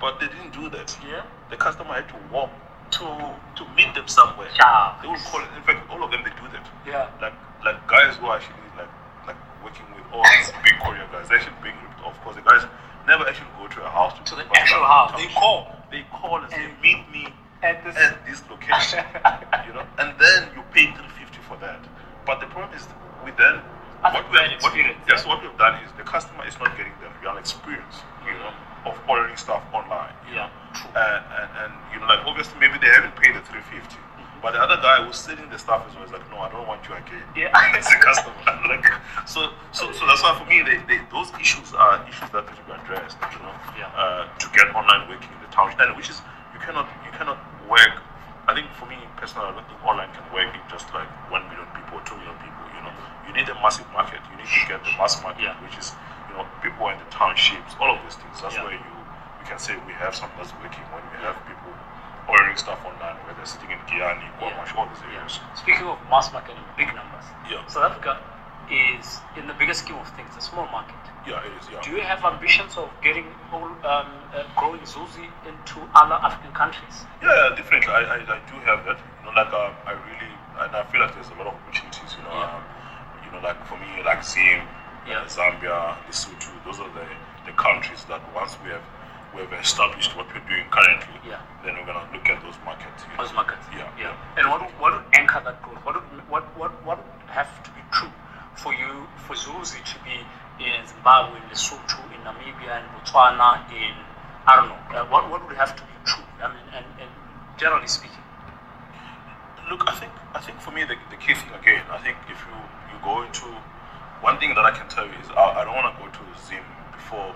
but 0.00 0.18
they 0.20 0.26
didn't 0.26 0.52
do 0.52 0.68
that. 0.70 0.96
yeah, 1.06 1.22
The 1.50 1.56
customer 1.56 1.94
to 2.92 2.98
to 2.98 3.04
to 3.56 3.62
meet 3.74 3.94
them 3.94 4.08
somewhere. 4.08 4.48
Yeah. 4.56 4.98
They 5.02 5.08
would 5.08 5.20
call. 5.26 5.40
In 5.40 5.62
fact, 5.62 5.90
all 5.90 6.02
of 6.02 6.10
them 6.10 6.22
they 6.24 6.30
do 6.38 6.46
that. 6.52 6.64
yeah, 6.86 7.10
Like 7.20 7.34
like 7.64 7.78
guys 7.88 8.16
who 8.16 8.26
are 8.26 8.36
actually 8.36 8.62
like 8.76 8.90
like 9.26 9.40
working 9.64 9.86
with 9.94 10.04
all 10.12 10.22
these 10.22 10.52
big 10.62 10.78
courier 10.80 11.06
guys, 11.12 11.28
they're 11.28 11.38
actually 11.38 11.56
being 11.62 11.76
ripped 11.82 12.02
off 12.04 12.14
because 12.20 12.36
the 12.36 12.46
guys 12.46 12.62
never 13.06 13.26
actually 13.26 13.50
go 13.58 13.66
to 13.68 13.80
a 13.84 13.90
house 13.90 14.14
To 14.30 14.34
the 14.34 14.46
actual 14.54 14.84
house. 14.84 15.12
They 15.16 15.28
call. 15.34 15.72
They 15.90 16.02
call 16.10 16.42
and 16.42 16.50
say, 16.50 16.66
meet 16.82 17.06
me 17.12 17.28
at 17.62 17.84
this, 17.84 17.94
at 17.96 18.18
this 18.26 18.42
location. 18.50 19.04
you 19.66 19.72
know, 19.72 19.86
and 19.98 20.18
then 20.18 20.50
you 20.54 20.62
pay 20.74 20.90
three 20.90 21.12
fifty 21.18 21.38
for 21.46 21.56
that. 21.58 21.80
But 22.26 22.40
the 22.40 22.46
problem 22.46 22.74
is 22.76 22.86
we 23.24 23.30
then 23.38 23.62
what 24.02 24.30
we 24.30 24.38
have, 24.38 24.62
what, 24.62 24.76
yes, 25.08 25.26
what 25.26 25.42
we've 25.42 25.56
done 25.58 25.82
is 25.82 25.90
the 25.96 26.02
customer 26.02 26.46
is 26.46 26.58
not 26.58 26.76
getting 26.76 26.92
the 27.00 27.08
real 27.22 27.36
experience, 27.38 27.96
you 28.24 28.32
know, 28.32 28.52
of 28.84 28.98
ordering 29.08 29.36
stuff 29.36 29.62
online. 29.72 30.12
Yeah, 30.30 30.46
know. 30.46 30.50
And, 30.96 31.22
and, 31.28 31.48
and 31.60 31.72
you 31.92 32.00
know, 32.00 32.08
like 32.08 32.24
obviously 32.24 32.56
maybe 32.58 32.80
they 32.80 32.88
haven't 32.88 33.12
paid 33.20 33.36
the 33.36 33.44
three 33.44 33.60
fifty. 33.68 34.00
But 34.40 34.52
the 34.52 34.60
other 34.60 34.76
guy 34.80 35.00
who's 35.04 35.16
selling 35.16 35.48
the 35.48 35.58
stuff 35.58 35.88
is 35.88 35.96
always 35.96 36.12
like, 36.12 36.22
no, 36.30 36.38
I 36.44 36.48
don't 36.52 36.68
want 36.68 36.84
you 36.86 36.94
again. 36.94 37.24
Yeah. 37.34 37.50
it's 37.76 37.88
a 37.92 37.98
customer. 37.98 38.36
like, 38.68 38.84
so, 39.26 39.48
so, 39.72 39.90
so 39.96 40.04
that's 40.06 40.22
why 40.22 40.36
for 40.38 40.44
me, 40.44 40.60
they, 40.60 40.76
they, 40.86 41.00
those 41.10 41.32
issues 41.40 41.72
are 41.72 41.98
issues 42.04 42.28
that 42.36 42.44
need 42.46 42.54
to 42.60 42.64
be 42.68 42.72
addressed. 42.76 43.16
You 43.32 43.40
know, 43.42 43.52
Yeah. 43.80 43.88
uh, 43.96 44.28
to 44.28 44.46
get 44.56 44.68
online 44.76 45.08
working 45.08 45.32
in 45.32 45.40
the 45.44 45.50
town, 45.52 45.72
and 45.80 45.96
which 45.96 46.08
is 46.12 46.20
you 46.54 46.60
cannot 46.60 46.86
you 47.04 47.12
cannot 47.16 47.40
work. 47.68 48.00
I 48.46 48.54
think 48.54 48.70
for 48.78 48.86
me 48.86 48.96
personally, 49.20 49.50
I 49.50 49.56
don't 49.56 49.66
think 49.66 49.80
online 49.82 50.12
can 50.14 50.22
work 50.32 50.48
in 50.52 50.62
just 50.70 50.86
like 50.94 51.08
one 51.32 51.42
million 51.50 51.66
people 51.74 51.98
or 51.98 52.04
two 52.06 52.14
million 52.20 52.36
people. 52.38 52.62
You 52.76 52.82
know, 52.86 52.94
you 53.26 53.32
need 53.34 53.48
a 53.50 53.56
massive 53.64 53.88
market. 53.92 54.20
You 54.30 54.36
need 54.40 54.46
to 54.48 54.62
get 54.68 54.78
the 54.84 54.92
mass 55.00 55.18
market, 55.26 55.42
Yeah. 55.48 55.58
which 55.64 55.74
is 55.80 55.90
you 56.30 56.38
know 56.38 56.44
people 56.62 56.86
in 56.92 57.00
the 57.02 57.08
townships, 57.10 57.74
all 57.82 57.90
of 57.90 57.98
these 58.06 58.14
things. 58.20 58.40
That's 58.44 58.54
Yeah. 58.54 58.68
where 58.68 58.78
you 58.78 58.92
can 59.46 59.58
say 59.58 59.74
we 59.86 59.92
have 59.94 60.14
something 60.14 60.36
that's 60.38 60.52
working 60.58 60.82
when 60.90 61.02
we 61.14 61.18
have 61.22 61.36
people 61.46 61.72
ordering 62.28 62.56
stuff 62.58 62.82
online, 62.84 63.14
whether 63.24 63.38
they're 63.38 63.46
sitting 63.46 63.70
in 63.70 63.78
Giyani, 63.86 64.26
Guamash, 64.42 64.74
all 64.76 64.86
these 64.90 64.98
yeah. 65.06 65.26
Speaking 65.54 65.86
of 65.86 65.98
mass 66.10 66.32
market 66.32 66.56
and 66.58 66.66
big 66.76 66.90
numbers, 66.94 67.24
Yeah. 67.48 67.62
South 67.70 67.94
Africa 67.94 68.18
is, 68.68 69.20
in 69.38 69.46
the 69.46 69.54
bigger 69.54 69.74
scheme 69.74 69.96
of 69.96 70.08
things, 70.18 70.34
a 70.36 70.40
small 70.42 70.66
market. 70.74 70.98
Yeah, 71.24 71.38
it 71.46 71.54
is. 71.62 71.70
Yeah. 71.70 71.80
Do 71.82 71.90
you 71.94 72.02
have 72.02 72.24
ambitions 72.24 72.76
of 72.76 72.90
getting 73.02 73.26
all, 73.52 73.62
um, 73.86 74.10
uh, 74.34 74.42
growing 74.58 74.82
Zulzi 74.82 75.30
into 75.46 75.78
other 75.94 76.18
African 76.18 76.50
countries? 76.52 77.06
Yeah, 77.22 77.30
yeah, 77.30 77.54
definitely. 77.56 77.94
I, 77.94 78.02
I, 78.02 78.18
I 78.26 78.38
do 78.50 78.56
have 78.66 78.82
that. 78.86 78.98
You 78.98 79.30
know, 79.30 79.34
like 79.38 79.52
um, 79.54 79.70
I 79.86 79.92
really, 79.94 80.32
and 80.66 80.74
I 80.74 80.82
feel 80.90 81.00
like 81.00 81.14
there's 81.14 81.30
a 81.30 81.38
lot 81.38 81.46
of 81.46 81.54
opportunities. 81.54 82.10
You 82.18 82.24
know, 82.26 82.34
Yeah. 82.34 82.58
um, 82.58 82.62
you 83.24 83.30
know, 83.30 83.40
like 83.42 83.58
for 83.66 83.78
me, 83.78 83.86
like 84.04 84.22
Zim, 84.26 84.66
Yeah. 85.06 85.22
uh, 85.22 85.30
Zambia, 85.30 85.94
Lesotho, 86.10 86.50
those 86.66 86.78
are 86.82 86.90
the, 86.90 87.06
the 87.46 87.52
countries 87.54 88.02
that 88.10 88.18
once 88.34 88.58
we 88.64 88.70
have 88.70 88.82
we 89.36 89.42
have 89.44 89.52
established 89.60 90.16
what 90.16 90.26
we're 90.32 90.48
doing 90.48 90.64
currently, 90.72 91.12
Yeah. 91.28 91.40
then 91.62 91.76
we're 91.76 91.84
gonna 91.84 92.08
look 92.12 92.24
at 92.28 92.40
those 92.42 92.56
markets. 92.64 93.04
you 93.04 93.12
know. 93.12 93.22
Those 93.24 93.34
markets. 93.36 93.66
Yeah, 93.70 93.84
yeah. 94.00 94.16
yeah. 94.16 94.38
And 94.40 94.48
what 94.50 94.64
would, 94.64 94.72
what 94.80 94.90
would 94.96 95.04
anchor 95.12 95.40
that 95.44 95.60
growth? 95.62 95.84
What 95.84 95.94
would, 96.00 96.24
what 96.32 96.44
what 96.56 96.72
what 96.88 96.98
would 97.04 97.30
have 97.30 97.52
to 97.64 97.70
be 97.76 97.82
true 97.92 98.12
for 98.56 98.72
you 98.72 99.06
for 99.28 99.36
Zulzi 99.36 99.84
to 99.84 99.96
be 100.08 100.16
in 100.64 100.80
Zimbabwe, 100.88 101.36
in 101.36 101.44
Lesotho, 101.52 102.00
in 102.16 102.20
Namibia, 102.24 102.80
in 102.80 102.86
Botswana, 102.96 103.60
in 103.76 103.92
I 104.48 104.56
don't 104.56 104.68
know. 104.72 104.80
Uh, 104.96 105.04
what 105.12 105.28
what 105.30 105.44
would 105.46 105.56
have 105.56 105.76
to 105.76 105.82
be 105.84 105.96
true? 106.08 106.24
I 106.40 106.48
mean, 106.48 106.66
and, 106.72 106.86
and 107.00 107.10
generally 107.60 107.88
speaking. 107.88 108.24
Look, 109.68 109.84
I 109.86 109.94
think 110.00 110.12
I 110.32 110.40
think 110.40 110.60
for 110.60 110.70
me 110.70 110.84
the, 110.84 110.96
the 111.10 111.16
key 111.20 111.34
thing 111.34 111.52
again, 111.60 111.84
I 111.90 111.98
think 111.98 112.16
if 112.32 112.38
you 112.48 112.56
you 112.88 112.96
go 113.04 113.20
into 113.22 113.46
one 114.24 114.38
thing 114.40 114.54
that 114.56 114.64
I 114.64 114.70
can 114.72 114.88
tell 114.88 115.04
you 115.04 115.12
is 115.20 115.28
I, 115.36 115.60
I 115.60 115.64
don't 115.64 115.76
want 115.76 115.92
to 115.92 115.96
go 116.00 116.08
to 116.08 116.22
Zim 116.48 116.64
before 116.96 117.34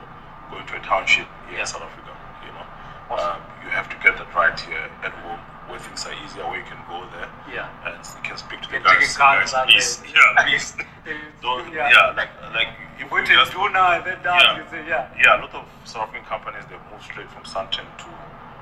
going 0.51 0.67
to 0.67 0.75
a 0.77 0.83
township 0.83 1.27
here 1.49 1.61
in 1.61 1.67
South 1.67 1.83
Africa. 1.83 2.13
You 2.47 2.53
know, 2.53 2.67
Awesome. 3.11 3.39
um, 3.39 3.41
you 3.65 3.71
have 3.71 3.89
to 3.91 3.97
get 4.03 4.17
that 4.19 4.31
right 4.35 4.59
here 4.59 4.87
at 5.03 5.13
home, 5.25 5.41
where 5.69 5.79
things 5.79 6.05
are 6.07 6.15
easier, 6.25 6.47
where 6.47 6.59
you 6.59 6.67
can 6.67 6.79
go 6.91 7.03
there 7.15 7.29
Yeah. 7.51 7.71
and 7.87 7.99
you 8.03 8.23
can 8.23 8.37
speak 8.37 8.61
to 8.63 8.69
the 8.71 8.79
guys. 8.81 8.93
ticket 8.99 9.09
say, 9.11 9.19
cards 9.19 9.53
guys, 9.53 9.67
please, 9.71 10.03
yeah, 10.11 10.43
please. 10.47 10.67
Don't, 11.43 11.73
yeah. 11.73 11.91
yeah. 11.91 12.15
like 12.15 12.31
like 12.55 12.69
if 13.01 13.11
we 13.11 13.23
to 13.25 13.33
just, 13.33 13.53
Duna 13.53 13.99
and 13.99 14.05
then 14.07 14.19
down. 14.23 14.39
Yeah. 14.41 14.59
You 14.61 14.65
say, 14.71 14.83
yeah. 14.87 15.09
yeah, 15.19 15.39
a 15.39 15.43
lot 15.43 15.55
of 15.55 15.65
South 15.85 16.07
African 16.09 16.27
companies 16.29 16.65
they 16.69 16.77
move 16.93 17.03
straight 17.03 17.31
from 17.33 17.43
Sandton 17.49 17.87
to 18.05 18.09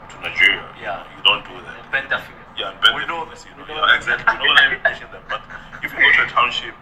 to 0.08 0.14
Nigeria. 0.24 0.64
Yeah. 0.80 1.04
you 1.12 1.20
don't 1.26 1.44
do 1.44 1.52
that. 1.66 1.76
Better 1.92 2.22
figure. 2.22 2.46
Yeah, 2.56 2.70
and 2.72 2.80
better 2.80 2.94
We 2.96 3.04
know 3.06 3.26
business, 3.26 3.44
you 3.50 3.54
know. 3.58 3.66
we 3.68 3.74
know 3.74 3.84
yeah, 3.84 3.92
that. 3.92 4.00
exactly. 4.00 4.32
You 4.40 4.54
know 4.54 4.62
I'm 4.62 4.80
pushing 4.80 5.10
them. 5.12 5.22
But 5.28 5.42
if 5.82 5.92
you 5.92 5.98
go 6.00 6.08
to 6.16 6.22
a 6.24 6.30
township 6.32 6.74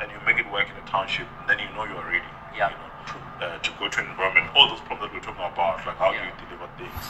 and 0.00 0.10
you 0.10 0.18
make 0.26 0.38
it 0.42 0.48
work 0.50 0.66
in 0.68 0.76
a 0.76 0.86
township, 0.88 1.28
then 1.46 1.60
you 1.62 1.68
know 1.76 1.84
you're 1.86 2.02
ready. 2.04 2.24
Yeah, 2.56 2.72
You 2.72 2.76
know. 2.80 2.90
Uh, 3.40 3.58
to 3.58 3.70
go 3.78 3.88
to 3.88 3.98
an 4.00 4.06
environment, 4.10 4.46
all 4.54 4.68
those 4.68 4.80
problems 4.86 5.10
that 5.10 5.12
we're 5.14 5.24
talking 5.24 5.42
about, 5.42 5.82
like 5.86 5.96
how 5.98 6.10
do 6.12 6.18
you 6.18 6.32
deliver 6.46 6.68
things 6.78 7.04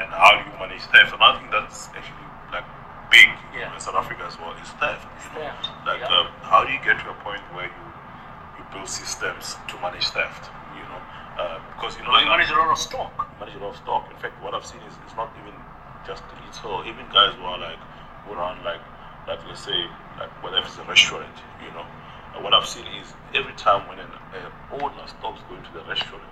and 0.00 0.08
how 0.12 0.36
do 0.36 0.42
you 0.44 0.54
manage 0.60 0.82
theft. 0.94 1.12
And 1.14 1.22
I 1.22 1.36
think 1.38 1.50
that's 1.50 1.88
actually 1.96 2.28
like 2.52 2.66
big 3.10 3.28
Yeah. 3.56 3.72
in 3.72 3.80
South 3.80 3.96
Africa 3.96 4.24
as 4.28 4.36
well 4.38 4.52
is 4.60 4.68
theft. 4.78 5.06
You 5.32 5.40
know? 5.40 5.48
Theft, 5.48 5.64
Like 5.88 6.00
yeah. 6.04 6.12
um, 6.12 6.28
how 6.44 6.64
do 6.64 6.70
you 6.72 6.80
get 6.84 7.00
to 7.02 7.08
a 7.10 7.18
point 7.24 7.42
where 7.56 7.66
you 7.70 7.84
you 8.58 8.64
build 8.74 8.88
systems 8.88 9.56
to 9.68 9.74
manage 9.80 10.06
theft? 10.12 10.50
You 10.76 10.84
know, 10.86 11.00
uh, 11.40 11.58
because 11.74 11.96
you 11.96 12.04
know 12.04 12.12
Well, 12.12 12.22
you 12.22 12.28
manage 12.30 12.50
a 12.50 12.58
lot 12.58 12.68
of 12.74 12.78
stock. 12.78 13.14
manage 13.40 13.56
a 13.56 13.62
lot 13.64 13.72
of 13.74 13.80
stock. 13.80 14.10
In 14.12 14.18
fact, 14.20 14.36
what 14.42 14.52
I've 14.54 14.66
seen 14.66 14.82
is 14.88 14.94
it's 15.06 15.16
not 15.16 15.32
even 15.40 15.54
just 16.06 16.22
retail. 16.36 16.84
Even 16.86 17.04
guys 17.12 17.32
who 17.38 17.44
are 17.48 17.58
like 17.58 17.80
who 18.26 18.34
run 18.34 18.60
like 18.64 18.82
like 19.26 19.40
let's 19.48 19.64
say 19.64 19.76
like 20.20 20.30
whether 20.42 20.58
it's 20.58 20.76
a 20.78 20.84
restaurant, 20.84 21.36
you 21.64 21.70
know. 21.72 21.86
What 22.40 22.54
I've 22.54 22.66
seen 22.66 22.86
is 23.00 23.12
every 23.34 23.52
time 23.54 23.88
when 23.88 23.98
an 23.98 24.06
uh, 24.32 24.74
owner 24.76 25.06
stops 25.06 25.40
going 25.48 25.62
to 25.62 25.72
the 25.74 25.84
restaurant, 25.84 26.22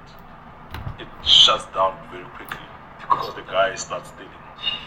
it 0.98 1.08
shuts 1.26 1.66
down 1.74 1.96
very 2.12 2.24
quickly 2.36 2.62
because 3.00 3.34
the 3.34 3.42
guy 3.42 3.74
starts 3.74 4.08
stealing. 4.08 4.30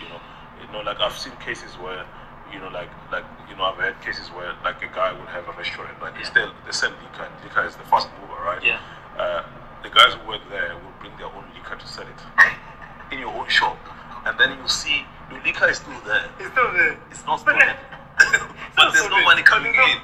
You 0.02 0.10
know, 0.10 0.22
you 0.62 0.68
know, 0.74 0.82
like 0.82 1.00
I've 1.00 1.18
seen 1.18 1.34
cases 1.44 1.74
where. 1.76 2.06
You 2.52 2.58
know, 2.58 2.70
like, 2.70 2.90
like 3.12 3.24
you 3.48 3.56
know, 3.56 3.66
I've 3.66 3.78
had 3.78 4.02
cases 4.02 4.26
where 4.30 4.56
like 4.64 4.82
a 4.82 4.88
guy 4.88 5.14
would 5.14 5.30
have 5.30 5.48
a 5.48 5.52
restaurant, 5.54 5.94
like 6.02 6.16
they 6.16 6.22
Yeah. 6.22 6.34
sell, 6.34 6.52
they 6.66 6.72
sell 6.72 6.90
liquor, 6.90 7.22
and 7.30 7.44
liquor 7.44 7.62
is 7.64 7.76
the 7.76 7.84
fast 7.84 8.10
mover, 8.20 8.42
right? 8.42 8.64
Yeah. 8.64 8.80
uh, 9.20 9.44
the 9.84 9.90
guys 9.90 10.16
who 10.16 10.28
work 10.28 10.42
there 10.50 10.74
will 10.74 10.90
bring 11.00 11.16
their 11.18 11.28
own 11.28 11.46
liquor 11.54 11.76
to 11.76 11.86
sell 11.88 12.08
it 12.08 12.22
in 13.14 13.20
your 13.20 13.30
own 13.30 13.48
shop, 13.50 13.78
and 14.26 14.36
then 14.40 14.58
you 14.58 14.68
see 14.68 15.06
the 15.30 15.36
liquor 15.46 15.70
is 15.70 15.78
still 15.78 15.94
there. 16.08 16.26
It's 16.40 16.50
still 16.50 16.74
there. 16.74 16.98
It's 17.12 17.24
not 17.28 17.40
stolen, 17.40 17.62
but 18.76 18.94
there's 18.94 19.08
no 19.12 19.22
money 19.24 19.44
coming 19.44 19.76
in. 19.76 19.98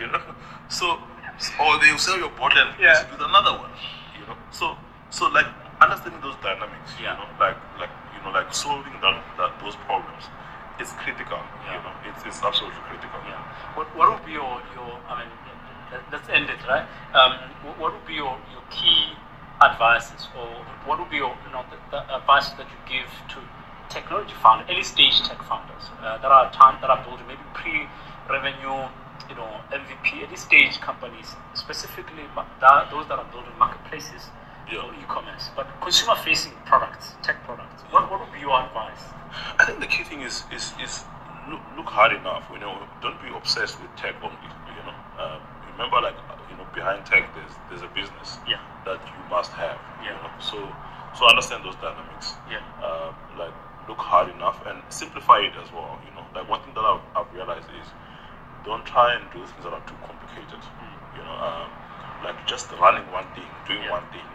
You 0.00 0.06
know, 0.08 0.22
so 0.68 0.98
they 1.80 1.96
sell 1.98 2.18
your 2.18 2.30
bottle 2.30 2.58
and 2.58 2.70
Yeah. 2.80 3.04
with 3.10 3.20
another 3.20 3.58
one. 3.58 3.70
You 4.18 4.26
know, 4.26 4.36
so 4.50 4.76
so 5.10 5.28
like 5.28 5.46
understanding 5.80 6.20
those 6.20 6.36
dynamics. 6.42 6.92
Yeah. 7.00 7.14
You 7.14 7.24
know, 7.24 7.28
like 7.40 7.56
like 7.78 7.90
you 8.14 8.20
know 8.24 8.30
like 8.30 8.52
solving 8.54 8.94
that, 9.02 9.16
that 9.38 9.52
those 9.62 9.76
problems 9.86 10.24
is 10.80 10.90
critical. 11.02 11.38
Yeah. 11.66 11.76
You 11.76 11.82
know, 11.84 11.94
it's, 12.08 12.22
it's 12.26 12.42
absolutely 12.42 12.80
critical. 12.88 13.20
Yeah. 13.26 13.42
What, 13.74 13.86
what 13.96 14.10
would 14.10 14.24
be 14.26 14.32
your, 14.32 14.62
your 14.74 14.90
I 15.10 15.22
mean, 15.22 15.30
let- 15.90 16.06
let's 16.12 16.28
end 16.28 16.48
it, 16.50 16.58
right? 16.68 16.86
Um, 17.14 17.32
what 17.78 17.92
would 17.92 18.06
be 18.06 18.14
your, 18.14 18.36
your 18.52 18.62
key 18.70 19.14
advices 19.60 20.28
or 20.38 20.46
what 20.86 20.98
would 20.98 21.10
be 21.10 21.16
your, 21.16 21.34
you 21.46 21.52
know, 21.52 21.64
the, 21.70 21.78
the 21.90 22.00
advice 22.16 22.50
that 22.50 22.66
you 22.70 22.78
give 22.86 23.10
to 23.34 23.38
technology 23.90 24.34
founders, 24.42 24.66
early 24.70 24.82
stage 24.84 25.20
tech 25.26 25.42
founders 25.42 25.90
uh, 26.02 26.18
that 26.18 26.30
are 26.30 26.50
time, 26.52 26.78
that 26.80 26.90
are 26.90 27.02
building 27.04 27.26
maybe 27.26 27.42
pre-revenue, 27.54 28.86
you 29.28 29.34
know, 29.36 29.48
MVP, 29.70 30.26
early 30.26 30.36
stage 30.36 30.80
companies, 30.80 31.34
specifically 31.54 32.24
that, 32.60 32.90
those 32.90 33.06
that 33.08 33.18
are 33.18 33.28
building 33.32 33.52
marketplaces 33.58 34.30
Yeah. 34.70 34.84
or 34.84 34.92
e-commerce, 34.94 35.48
but 35.56 35.66
consumer-facing 35.80 36.52
products, 36.66 37.14
tech 37.22 37.42
products. 37.44 37.82
What, 37.90 38.10
what 38.10 38.20
would 38.20 38.32
be 38.32 38.40
your 38.40 38.56
advice? 38.60 39.00
I 39.58 39.64
think 39.64 39.80
the 39.80 39.86
key 39.86 40.04
thing 40.04 40.20
is 40.22 40.44
is 40.52 40.72
is 40.80 41.04
look, 41.50 41.60
look 41.76 41.86
hard 41.88 42.12
enough. 42.12 42.44
You 42.52 42.60
know, 42.60 42.76
don't 43.02 43.20
be 43.22 43.28
obsessed 43.34 43.80
with 43.80 43.90
tech 43.96 44.14
only. 44.22 44.36
You 44.76 44.82
know, 44.88 44.96
uh, 45.20 45.38
remember 45.72 46.00
like 46.00 46.16
you 46.50 46.56
know 46.56 46.66
behind 46.74 47.04
tech 47.04 47.28
there's 47.36 47.54
there's 47.68 47.82
a 47.84 47.92
business 47.94 48.38
Yeah. 48.48 48.60
that 48.84 49.00
you 49.04 49.20
must 49.28 49.52
have. 49.52 49.76
Yeah. 50.04 50.16
You 50.16 50.20
know, 50.24 50.32
so 50.40 50.58
so 51.16 51.28
understand 51.28 51.64
those 51.64 51.76
dynamics. 51.76 52.32
Yeah. 52.50 52.64
Uh, 52.82 53.12
like 53.38 53.52
look 53.88 53.98
hard 54.00 54.28
enough 54.36 54.60
and 54.66 54.80
simplify 54.88 55.38
it 55.40 55.52
as 55.62 55.72
well. 55.72 55.96
You 56.04 56.12
know, 56.16 56.24
like 56.34 56.48
one 56.48 56.60
thing 56.64 56.72
that 56.74 56.84
I've, 56.84 57.00
I've 57.16 57.30
realized 57.32 57.68
is 57.80 57.88
don't 58.68 58.84
try 58.84 59.14
and 59.16 59.24
do 59.32 59.40
things 59.48 59.64
that 59.64 59.72
are 59.72 59.84
too 59.88 59.96
complicated. 60.04 60.60
You 61.16 61.24
know, 61.24 61.36
um, 61.40 61.70
like 62.22 62.36
just 62.46 62.70
running 62.76 63.08
one 63.10 63.26
thing, 63.34 63.48
doing 63.66 63.82
Yeah. 63.82 63.96
one 63.96 64.06
thing, 64.12 64.28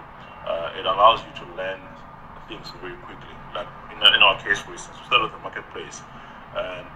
uh, 0.46 0.74
it 0.80 0.86
allows 0.86 1.24
you 1.26 1.32
to 1.42 1.46
learn 1.54 1.82
things 2.50 2.72
very 2.82 2.98
quickly. 3.06 3.36
Like 3.54 3.70
in, 3.94 3.98
in 4.02 4.22
our 4.24 4.38
case, 4.42 4.60
for 4.60 4.74
instance, 4.74 4.98
we 5.00 5.06
started 5.06 5.26
with 5.32 5.36
the 5.38 5.44
marketplace, 5.46 6.02
and 6.58 6.88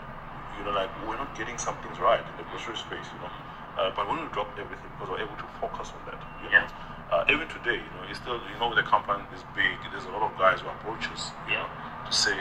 you 0.57 0.63
know, 0.65 0.71
like 0.71 0.89
we're 1.07 1.17
not 1.17 1.33
getting 1.37 1.57
some 1.57 1.77
things 1.85 1.99
right 1.99 2.19
in 2.19 2.35
the 2.37 2.43
grocery 2.49 2.75
space. 2.77 3.07
You 3.13 3.19
know, 3.21 3.31
uh, 3.77 3.91
but 3.95 4.07
when 4.09 4.19
we 4.19 4.27
dropped 4.33 4.57
everything, 4.59 4.89
because 4.97 5.09
we're 5.11 5.21
able 5.23 5.37
to 5.37 5.49
focus 5.61 5.93
on 5.93 6.01
that. 6.09 6.19
You 6.43 6.49
know? 6.49 6.65
Yeah. 6.65 6.67
Uh, 7.13 7.23
even 7.31 7.47
today, 7.47 7.79
you 7.79 7.91
know, 7.95 8.03
it's 8.09 8.19
still 8.19 8.41
you 8.51 8.57
know 8.59 8.73
the 8.75 8.83
company 8.83 9.23
is 9.33 9.43
big. 9.55 9.77
There's 9.91 10.05
a 10.05 10.11
lot 10.11 10.23
of 10.25 10.37
guys 10.37 10.59
who 10.61 10.67
approach 10.69 11.07
us. 11.13 11.31
You 11.47 11.53
Yeah. 11.53 11.63
know, 11.63 11.69
to 12.09 12.11
say, 12.11 12.35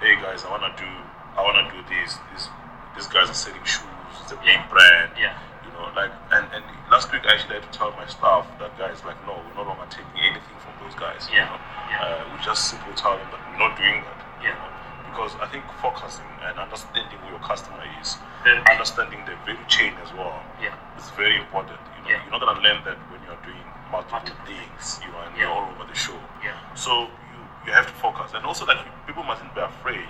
hey 0.00 0.16
guys, 0.22 0.44
I 0.44 0.50
wanna 0.50 0.72
do, 0.76 0.88
I 1.36 1.42
wanna 1.42 1.68
do 1.72 1.82
this. 1.88 2.16
This, 2.32 2.48
these 2.94 3.08
guys 3.08 3.28
are 3.28 3.34
selling 3.34 3.64
shoes. 3.64 3.95
It's 4.22 4.32
a 4.32 4.36
big 4.36 4.56
Yeah. 4.58 4.66
brand. 4.68 5.10
Yeah. 5.18 5.34
You 5.64 5.70
know, 5.72 5.90
like, 5.94 6.12
and, 6.32 6.46
and 6.54 6.64
last 6.90 7.12
week 7.12 7.22
I 7.26 7.34
actually 7.34 7.60
had 7.60 7.66
to 7.70 7.74
tell 7.76 7.90
my 7.92 8.06
staff 8.06 8.46
that 8.58 8.76
guys, 8.78 9.04
like, 9.04 9.18
no, 9.26 9.36
we're 9.42 9.54
no 9.62 9.68
longer 9.68 9.86
taking 9.90 10.16
anything 10.20 10.56
from 10.64 10.72
those 10.82 10.94
guys. 10.94 11.28
Yeah. 11.32 11.44
You 11.44 11.50
know? 11.50 11.60
Yeah. 11.90 12.02
Uh, 12.02 12.32
we 12.32 12.36
just 12.44 12.70
simply 12.70 12.94
tell 12.94 13.16
them 13.18 13.26
that 13.30 13.40
we're 13.50 13.58
not 13.60 13.76
doing 13.76 14.02
that. 14.02 14.18
you 14.42 14.48
Yeah. 14.50 14.58
know? 14.60 14.70
Because 15.10 15.32
I 15.40 15.46
think 15.48 15.64
focusing 15.80 16.28
and 16.44 16.58
understanding 16.60 17.18
who 17.24 17.30
your 17.32 17.40
customer 17.40 17.80
is, 18.00 18.18
Very- 18.44 18.60
understanding 18.70 19.24
the 19.24 19.34
value 19.48 19.64
chain 19.66 19.94
as 20.04 20.12
well, 20.12 20.42
Yeah. 20.60 20.74
is 20.98 21.08
very 21.16 21.36
important. 21.40 21.80
You 21.96 22.02
know, 22.04 22.08
Yeah. 22.10 22.22
you're 22.22 22.32
not 22.36 22.40
gonna 22.44 22.60
learn 22.60 22.84
that 22.84 22.98
when 23.10 23.22
you're 23.24 23.40
doing 23.42 23.64
multiple, 23.90 24.18
Multiple 24.18 24.44
things, 24.46 25.00
you 25.04 25.10
know, 25.12 25.20
and 25.24 25.34
Yeah. 25.36 25.42
you're 25.48 25.52
all 25.56 25.70
over 25.72 25.84
the 25.84 25.94
show. 25.94 26.18
Yeah. 26.44 26.52
So 26.74 27.08
you, 27.32 27.40
you 27.66 27.72
have 27.72 27.86
to 27.86 27.92
focus, 27.94 28.34
and 28.34 28.44
also 28.44 28.66
like 28.66 28.78
people 29.06 29.22
mustn't 29.24 29.54
be 29.54 29.60
afraid 29.62 30.04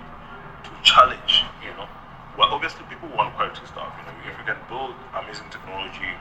to 0.64 0.70
challenge. 0.82 1.44
You 1.62 1.72
know, 1.74 1.86
well 2.36 2.52
obviously 2.52 2.84
people 2.92 3.08
want 3.16 3.32
quality 3.34 3.64
stuff. 3.64 3.92
You 3.96 4.04
know, 4.04 4.14
if 4.28 4.36
you 4.36 4.44
can 4.44 4.60
build 4.68 4.94
amazing 5.16 5.48
technology, 5.48 6.12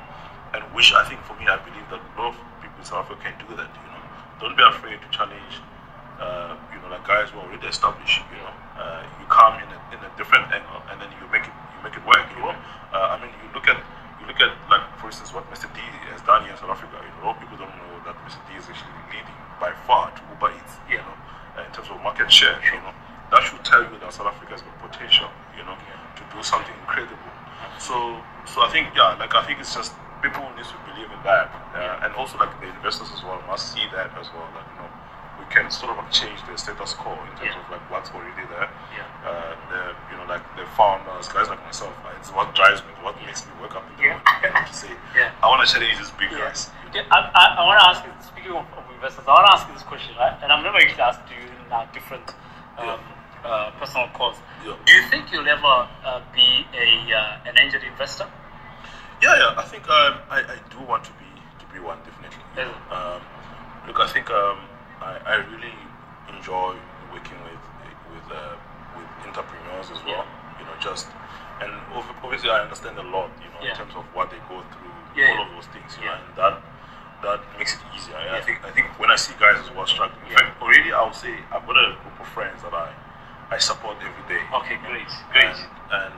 and 0.56 0.64
which 0.72 0.96
I 0.96 1.04
think 1.08 1.22
for 1.28 1.36
me 1.36 1.48
I 1.48 1.60
believe 1.60 1.86
that 1.92 2.00
a 2.00 2.12
lot 2.16 2.32
of 2.34 2.38
people 2.64 2.80
in 2.80 2.88
South 2.88 3.06
Africa 3.06 3.28
can 3.28 3.36
do 3.44 3.52
that. 3.60 3.68
You 3.68 3.90
know, 3.92 4.04
don't 4.40 4.56
be 4.56 4.64
afraid 4.64 5.00
to 5.04 5.08
challenge. 5.12 5.60
Uh, 6.16 6.56
you 6.72 6.80
know, 6.80 6.88
like 6.88 7.04
guys 7.04 7.28
who 7.30 7.44
are 7.44 7.48
already 7.48 7.68
established. 7.68 8.24
You 8.32 8.40
know, 8.40 8.56
uh, 8.80 9.04
you 9.20 9.28
come 9.28 9.60
in 9.60 9.68
a, 9.68 9.80
in 9.92 10.00
a 10.00 10.12
different 10.16 10.48
angle, 10.48 10.80
and 10.88 10.96
then 11.04 11.12
you 11.20 11.28
make 11.28 11.44
it 11.44 11.52
you 11.52 11.80
make 11.84 11.96
it 11.96 12.04
work. 12.08 12.24
You 12.32 12.48
know, 12.48 12.56
uh, 12.96 13.16
I 13.16 13.20
mean, 13.20 13.36
you 13.44 13.52
look 13.52 13.68
at 13.68 13.76
you 14.24 14.26
look 14.32 14.40
at 14.40 14.56
like 14.72 14.84
for 14.96 15.12
instance 15.12 15.36
what 15.36 15.44
Mr. 15.52 15.68
D 15.76 15.84
has 16.16 16.24
done 16.24 16.48
here 16.48 16.56
in 16.56 16.60
South 16.60 16.72
Africa. 16.72 16.96
You 17.04 17.12
know, 17.20 17.20
a 17.20 17.24
lot 17.28 17.36
of 17.36 17.44
people 17.44 17.60
don't 17.60 17.76
know 17.76 18.00
that 18.08 18.16
Mr. 18.24 18.40
D 18.48 18.56
is 18.56 18.64
actually 18.72 18.96
leading 19.12 19.40
by 19.60 19.76
far 19.84 20.16
to 20.16 20.22
Uber 20.40 20.56
Eats. 20.56 20.80
You 20.88 21.04
know, 21.04 21.16
uh, 21.60 21.68
in 21.68 21.72
terms 21.76 21.92
of 21.92 22.00
market 22.00 22.32
share. 22.32 22.56
You 22.64 22.80
know, 22.80 22.96
that 23.32 23.44
should 23.44 23.64
tell 23.68 23.84
you 23.84 23.92
that 24.00 24.12
South 24.16 24.28
Africa 24.28 24.56
has 24.56 24.64
got 24.64 24.76
potential. 24.80 25.28
You 25.60 25.64
know, 25.68 25.76
to 26.16 26.24
do 26.32 26.35
something 26.46 26.74
incredible. 26.86 27.18
So, 27.80 28.22
so 28.46 28.62
I 28.62 28.70
think 28.72 28.94
yeah, 28.96 29.18
like 29.20 29.34
I 29.36 29.44
think 29.46 29.60
it's 29.60 29.74
just 29.74 29.92
people 30.22 30.42
need 30.56 30.66
to 30.66 30.78
believe 30.90 31.10
in 31.12 31.22
that, 31.28 31.50
uh, 31.76 32.04
and 32.06 32.14
also 32.16 32.38
like 32.38 32.54
the 32.62 32.70
investors 32.70 33.10
as 33.14 33.22
well 33.24 33.42
must 33.48 33.74
see 33.74 33.84
that 33.92 34.14
as 34.18 34.30
well. 34.32 34.48
That 34.56 34.64
you 34.72 34.78
know, 34.80 34.90
we 35.42 35.46
can 35.52 35.68
sort 35.70 35.92
of 35.92 35.98
like 36.00 36.12
change 36.14 36.40
the 36.48 36.56
status 36.58 36.94
quo 36.96 37.12
in 37.14 37.34
terms 37.36 37.52
Yeah. 37.54 37.60
of 37.62 37.68
like 37.70 37.84
what's 37.92 38.10
already 38.16 38.46
there. 38.48 38.70
Yeah. 38.96 39.04
Uh, 39.28 39.54
the 39.70 39.82
you 40.14 40.16
know 40.22 40.26
like 40.30 40.46
the 40.56 40.64
founders, 40.80 41.28
guys 41.28 41.50
like 41.50 41.60
myself, 41.66 41.92
it's 42.18 42.32
what 42.32 42.54
drives 42.56 42.82
me, 42.88 42.94
what 43.04 43.18
makes 43.26 43.44
me 43.46 43.52
wake 43.62 43.76
up 43.76 43.84
in 43.92 43.94
the 43.98 44.04
Yeah. 44.16 44.22
morning 44.24 44.66
to 44.70 44.74
say, 44.74 44.94
Yeah. 45.18 45.34
I 45.44 45.50
want 45.52 45.66
to 45.66 45.68
challenge 45.68 45.98
these 46.00 46.14
big 46.16 46.32
guys. 46.32 46.70
Yeah, 46.94 47.04
I, 47.12 47.20
I, 47.36 47.44
I 47.60 47.62
want 47.68 47.76
to 47.82 47.86
ask 47.92 48.00
you, 48.08 48.12
speaking 48.24 48.54
of, 48.56 48.64
of 48.80 48.84
investors, 48.96 49.26
I 49.28 49.34
want 49.36 49.46
to 49.52 49.54
ask 49.58 49.68
you 49.68 49.74
this 49.76 49.84
question, 49.84 50.16
right? 50.16 50.32
And 50.42 50.48
I've 50.48 50.64
never 50.64 50.78
actually 50.80 51.02
asked 51.04 51.28
you 51.28 51.44
in 51.44 51.68
uh, 51.74 51.84
different 51.92 52.24
um, 52.80 53.04
uh, 53.46 53.72
personal 53.80 54.08
calls. 54.14 54.38
Yeah. 54.66 54.76
Do 54.86 54.92
you 54.94 55.04
think 55.10 55.32
you'll 55.32 55.48
ever 55.48 55.88
uh, 56.04 56.22
be 56.34 56.66
a 56.74 57.14
uh, 57.16 57.48
an 57.50 57.58
angel 57.60 57.82
investor? 57.86 58.26
Yeah, 59.22 59.36
yeah. 59.38 59.54
I 59.58 59.64
think 59.64 59.88
um, 59.90 60.18
I, 60.30 60.42
I 60.42 60.58
do 60.74 60.82
want 60.86 61.04
to 61.06 61.12
be 61.22 61.30
to 61.60 61.66
be 61.74 61.80
one 61.80 62.00
definitely. 62.04 62.42
Yeah. 62.58 62.74
Um, 62.92 63.22
look, 63.88 64.00
I 64.00 64.08
think 64.08 64.30
um, 64.30 64.58
I, 65.02 65.18
I 65.26 65.36
really 65.54 65.74
enjoy 66.36 66.76
working 67.14 67.38
with 67.46 67.62
with 68.12 68.26
uh, 68.34 68.56
with 68.98 69.08
entrepreneurs 69.28 69.92
as 69.94 70.02
well. 70.04 70.26
You 70.60 70.66
know, 70.66 70.76
just 70.82 71.08
and 71.62 71.72
obviously 72.24 72.50
I 72.50 72.60
understand 72.66 72.98
a 72.98 73.04
lot. 73.04 73.30
You 73.40 73.50
know, 73.54 73.62
Yeah. 73.64 73.72
in 73.72 73.78
terms 73.78 73.94
of 73.96 74.04
what 74.14 74.30
they 74.32 74.42
go 74.50 74.60
through, 74.74 74.96
Yeah, 75.16 75.32
all 75.32 75.36
yeah. 75.38 75.46
of 75.48 75.50
those 75.56 75.70
things. 75.72 75.96
You 76.02 76.10
Yeah. 76.10 76.18
know, 76.18 76.26
and 76.26 76.36
that 76.36 76.54
that 77.24 77.40
makes 77.58 77.74
it 77.76 77.82
easier. 77.96 78.18
I 78.18 78.42
think 78.42 78.60
I 78.66 78.72
think 78.72 78.88
when 79.00 79.10
I 79.10 79.16
see 79.16 79.34
guys 79.40 79.58
as 79.64 79.72
well 79.72 79.88
struggling, 79.88 80.20
in 80.30 80.36
fact, 80.36 80.62
already 80.62 80.92
I 80.92 81.04
would 81.06 81.16
say 81.16 81.32
I've 81.54 81.66
got 81.66 81.78
a 81.78 81.96
group 82.04 82.18
of 82.20 82.28
friends 82.36 82.62
that 82.64 82.74
I 82.74 82.92
I 83.52 83.58
support 83.58 83.98
every 84.02 84.26
day. 84.28 84.42
Okay, 84.62 84.78
great, 84.88 85.12
great. 85.32 85.46
And, 85.46 85.62
and 85.92 86.14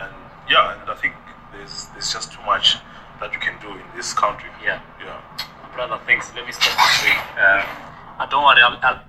and 0.00 0.14
yeah, 0.50 0.80
and 0.80 0.90
I 0.90 0.94
think 0.94 1.14
there's 1.52 1.86
there's 1.94 2.12
just 2.12 2.32
too 2.32 2.42
much 2.42 2.76
that 3.20 3.32
you 3.32 3.38
can 3.38 3.54
do 3.60 3.70
in 3.70 3.86
this 3.96 4.12
country. 4.12 4.50
Yeah. 4.62 4.80
Yeah. 5.00 5.20
Brother, 5.74 5.98
thanks. 6.06 6.30
Let 6.34 6.46
me 6.46 6.52
stop 6.52 6.74
this 6.76 7.04
way. 7.04 7.16
Um, 7.38 7.66
I 8.18 8.26
don't 8.30 8.44
worry. 8.44 8.62
I'll, 8.62 8.78
I'll 8.82 9.02